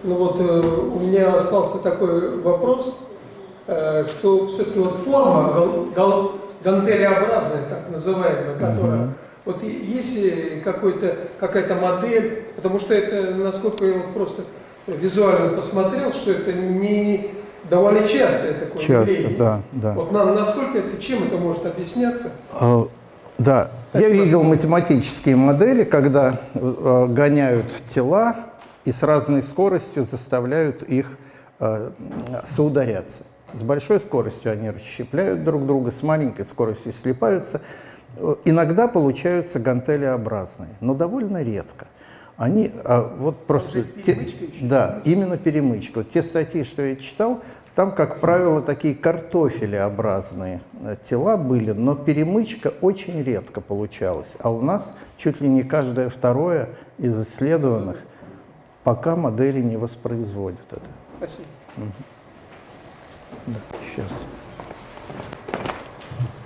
[0.03, 3.09] Ну вот э, у меня остался такой вопрос,
[3.67, 6.31] э, что все-таки вот форма гал, гал-
[6.63, 9.09] гантелеобразная, так называемая, которая,
[9.45, 14.43] вот и- есть какой-то, какая-то модель, потому что это, насколько я вот просто
[14.87, 17.31] визуально посмотрел, что это не
[17.69, 19.37] довольно частое такое Часто, явление.
[19.37, 19.93] да, да.
[19.93, 22.31] Вот на- насколько это, чем это может объясняться?
[22.53, 22.87] А,
[23.37, 28.35] Да, я видел математические модели, когда э, гоняют тела
[28.85, 31.17] и с разной скоростью заставляют их
[31.59, 31.89] э,
[32.47, 33.23] соударяться.
[33.53, 37.61] С большой скоростью они расщепляют друг друга, с маленькой скоростью слипаются.
[38.45, 41.87] Иногда получаются гантелеобразные, но довольно редко.
[42.37, 44.17] Они а, вот просто те-
[44.61, 45.99] да, именно перемычка.
[45.99, 47.41] Вот те статьи, что я читал,
[47.75, 54.35] там, как правило, такие картофелеобразные э, тела были, но перемычка очень редко получалась.
[54.41, 57.97] А у нас чуть ли не каждое второе из исследованных
[58.83, 60.81] пока модели не воспроизводят это.
[61.17, 61.45] Спасибо.
[63.95, 64.07] Сейчас.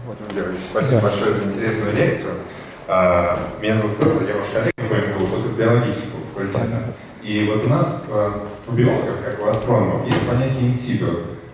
[0.06, 2.34] Владимир Георгиевич, спасибо большое за интересную лекцию.
[2.88, 6.94] А, Меня зовут Петр, я ваш коллега по МГУ, вот из биологического факультета.
[7.24, 8.32] И вот у нас э,
[8.68, 11.08] у биологов, как у астрономов, есть понятие инситу.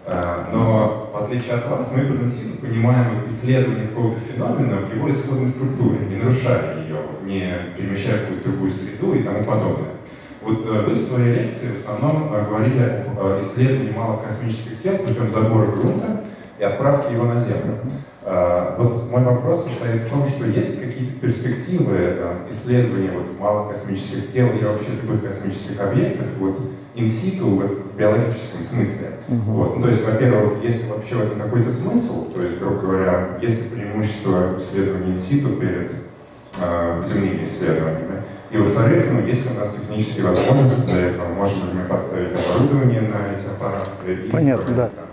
[0.05, 5.09] А, Но в отличие от вас, мы под инситу понимаем исследование какого-то феномена в его
[5.09, 9.91] исходной структуре, не нарушая ее, не перемещая в какую-то другую среду и тому подобное.
[10.41, 14.81] Вот э, вы в своей лекции в основном э, говорили об э, исследовании малых космических
[14.81, 16.23] тел путем забора грунта
[16.59, 17.77] и отправки его на Землю.
[18.77, 22.17] Вот мой вопрос состоит в том, что есть ли какие-то перспективы
[22.51, 26.59] исследования вот малых космических тел или вообще любых космических объектов вот
[26.93, 29.07] инситу вот, в биологическом смысле.
[29.27, 29.77] Вот.
[29.77, 33.39] Ну, то есть, во-первых, есть ли вообще в этом какой-то смысл, то есть, грубо говоря,
[33.41, 35.91] есть ли преимущество исследования инситу перед
[36.61, 38.21] э, земными исследованиями.
[38.51, 43.01] И во-вторых, ну, есть у нас технические возможности для этого, можем ли мы поставить оборудование
[43.01, 44.13] на эти аппараты.
[44.13, 44.89] и Понятно, да.
[44.89, 45.05] там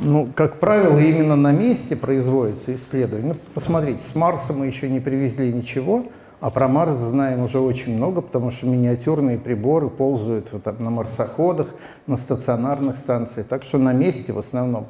[0.00, 3.34] Ну, как правило, именно на месте производится исследование.
[3.34, 6.06] Ну, посмотрите, с Марса мы еще не привезли ничего,
[6.40, 10.90] а про Марс знаем уже очень много, потому что миниатюрные приборы ползают вот там на
[10.90, 11.68] марсоходах,
[12.08, 13.46] на стационарных станциях.
[13.46, 14.86] Так что на месте в основном.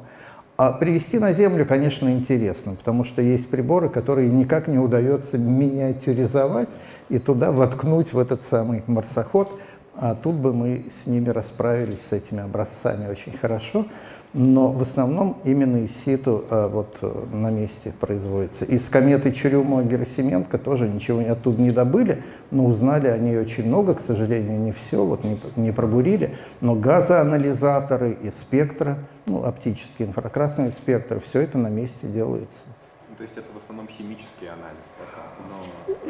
[0.61, 6.67] А привезти на Землю, конечно, интересно, потому что есть приборы, которые никак не удается миниатюризовать
[7.07, 9.57] и туда воткнуть в этот самый марсоход.
[9.95, 13.85] А тут бы мы с ними расправились, с этими образцами очень хорошо.
[14.33, 18.63] Но в основном именно из ситу а, вот э, на месте производится.
[18.63, 24.01] Из кометы Чурюмова-Герасименко тоже ничего оттуда не добыли, но узнали о ней очень много, к
[24.01, 26.35] сожалению, не все, вот не, не пробурили.
[26.61, 32.65] Но газоанализаторы и спектра, ну, оптический инфракрасный спектр, все это на месте делается.
[33.09, 35.23] Ну, То есть это в основном химический анализ пока.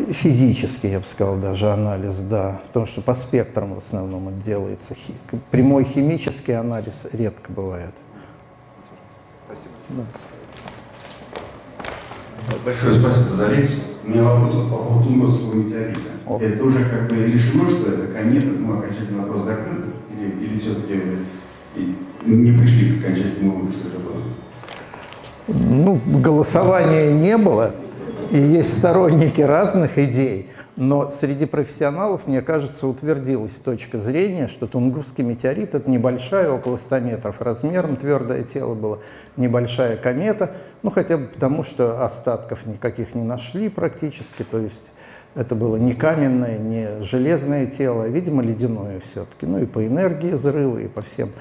[0.07, 2.59] Но Физический, я бы сказал, даже анализ, да.
[2.67, 4.93] Потому что по спектрам в основном это делается.
[4.93, 5.13] Хи-
[5.51, 7.91] Прямой химический анализ редко бывает.
[12.63, 13.79] Большое спасибо за лекцию.
[14.05, 15.99] У меня вопрос по поводу Тунгусского метеорита.
[16.25, 16.39] О.
[16.39, 21.01] Это уже как бы решено, что это комета, ну, окончательный вопрос закрыт, или, или все-таки
[22.25, 24.15] не пришли к окончательному выводу, что это было?
[25.47, 27.73] Ну, голосования не было,
[28.31, 30.49] и есть сторонники разных идей,
[30.79, 36.99] но среди профессионалов, мне кажется, утвердилась точка зрения, что Тунгусский метеорит– это небольшая, около 100
[37.01, 38.99] метров размером, твердое тело было,
[39.35, 44.91] небольшая комета, ну, хотя бы потому, что остатков никаких не нашли практически, то есть
[45.35, 50.31] это было не каменное, не железное тело, а, видимо, ледяное все-таки, ну и по энергии
[50.31, 51.31] взрыва, и по всем.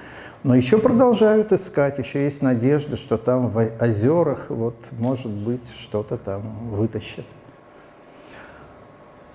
[0.43, 6.17] Но еще продолжают искать, еще есть надежда, что там в озерах, вот, может быть, что-то
[6.17, 6.43] там
[6.73, 7.25] вытащат.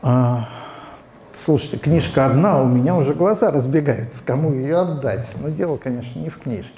[0.04, 0.50] А,
[1.46, 5.26] слушайте, книжка одна, у меня уже глаза разбегаются, кому ее отдать.
[5.42, 6.74] Но дело, конечно, не в книжке.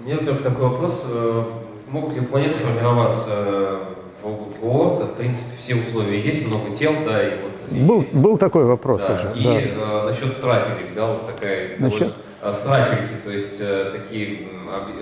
[0.00, 1.06] У меня, во-первых, такой вопрос.
[1.10, 1.44] Э,
[1.90, 3.78] Могут ли планеты формироваться
[4.22, 5.04] в облаке Оорта?
[5.06, 7.52] В принципе, все условия есть, много тел, да, и вот...
[7.70, 9.32] и- Был, был такой вопрос да, уже.
[9.34, 9.60] и да.
[9.60, 11.78] э, насчет страпелек, да, вот такая...
[11.78, 12.14] Насчет?
[12.42, 14.48] а, страпельки, то есть э, такие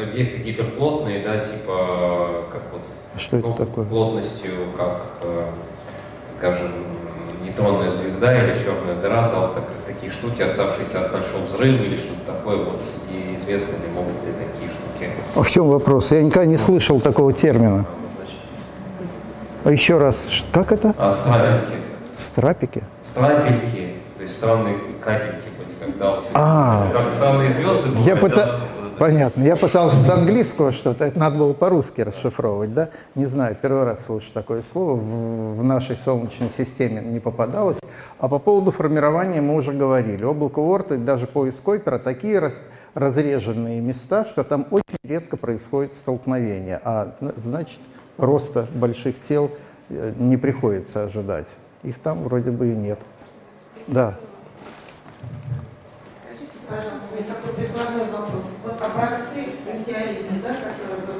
[0.00, 2.86] объекты гиперплотные, да, типа, э, как вот...
[3.20, 3.84] Что это ну, такое?
[3.86, 5.48] Плотностью, как, э,
[6.38, 6.68] скажем,
[7.44, 11.96] нейтронная звезда или черная дыра, да, вот так- такие штуки, оставшиеся от большого взрыва или
[11.96, 16.12] что-то такое, вот, и известно ли, могут ли такие штуки А в чем вопрос?
[16.12, 17.86] Я никогда не слышал такого термина.
[19.64, 20.94] А еще раз, как это?
[20.96, 21.74] А, страпельки.
[22.14, 22.82] Страпики?
[23.02, 26.88] Страпельки, то есть странные капельки, вроде когда вот, А.
[26.92, 28.65] как странные звезды Я бывают, пыта- да, вот это.
[28.98, 29.42] Понятно.
[29.42, 32.88] Я пытался с английского что-то, это надо было по-русски расшифровывать, да?
[33.14, 37.76] Не знаю, первый раз слышу такое слово, в, в нашей Солнечной системе не попадалось.
[38.18, 40.24] А по поводу формирования мы уже говорили.
[40.24, 42.58] Облако Уорта, даже поиск Койпера, такие раз-
[42.94, 46.80] разреженные места, что там очень редко происходит столкновение.
[46.82, 47.78] А н- значит,
[48.16, 49.50] роста больших тел
[49.90, 51.48] э, не приходится ожидать.
[51.82, 52.98] Их там вроде бы и нет.
[53.86, 54.14] Да.
[56.68, 58.44] Пожалуйста, у меня такой прикладной вопрос.
[58.64, 61.14] Вот образцы метеоритные, да, которые вы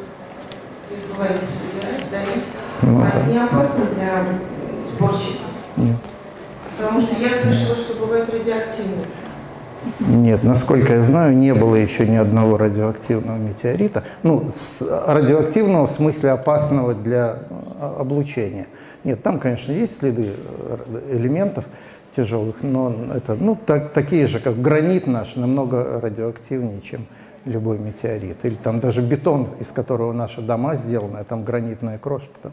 [0.88, 2.44] призываете собирать, дарить,
[2.82, 3.44] Ну, они не да.
[3.46, 4.24] опасны для
[4.90, 5.46] сборщиков?
[5.76, 5.96] Нет.
[6.76, 9.06] Потому что я слышала, что бывают радиоактивные.
[10.00, 14.02] Нет, насколько я знаю, не было еще ни одного радиоактивного метеорита.
[14.24, 17.38] Ну, с- радиоактивного в смысле опасного для
[17.80, 18.66] э, облучения.
[19.04, 20.76] Нет, там, конечно, есть следы э,
[21.12, 21.66] элементов
[22.16, 27.06] тяжелых, но это, ну, так, такие же, как гранит наш, намного радиоактивнее, чем
[27.44, 28.44] любой метеорит.
[28.44, 32.52] Или там даже бетон, из которого наши дома сделаны, а там гранитная крошка, там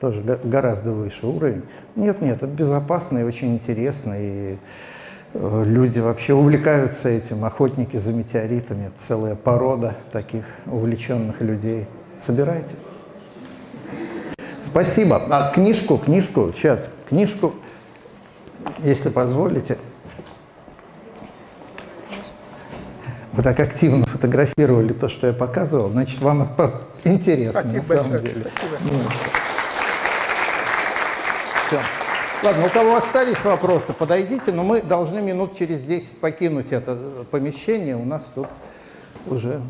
[0.00, 1.62] тоже гораздо выше уровень.
[1.96, 4.56] Нет, нет, это безопасно и очень интересно, и
[5.32, 11.86] э, люди вообще увлекаются этим, охотники за метеоритами, целая порода таких увлеченных людей.
[12.20, 12.74] Собирайте.
[14.62, 15.22] Спасибо.
[15.30, 17.54] А книжку, книжку, сейчас, книжку,
[18.78, 19.78] если позволите.
[23.32, 28.10] Вы так активно фотографировали то, что я показывал, значит, вам это интересно Спасибо на самом
[28.12, 28.34] большое.
[28.34, 28.50] деле.
[28.54, 28.78] Спасибо.
[28.92, 28.98] Ну,
[31.66, 31.80] всё.
[32.44, 36.96] Ладно, у кого остались вопросы, подойдите, но мы должны минут через 10 покинуть это
[37.30, 37.96] помещение.
[37.96, 38.48] У нас тут
[39.26, 39.62] уже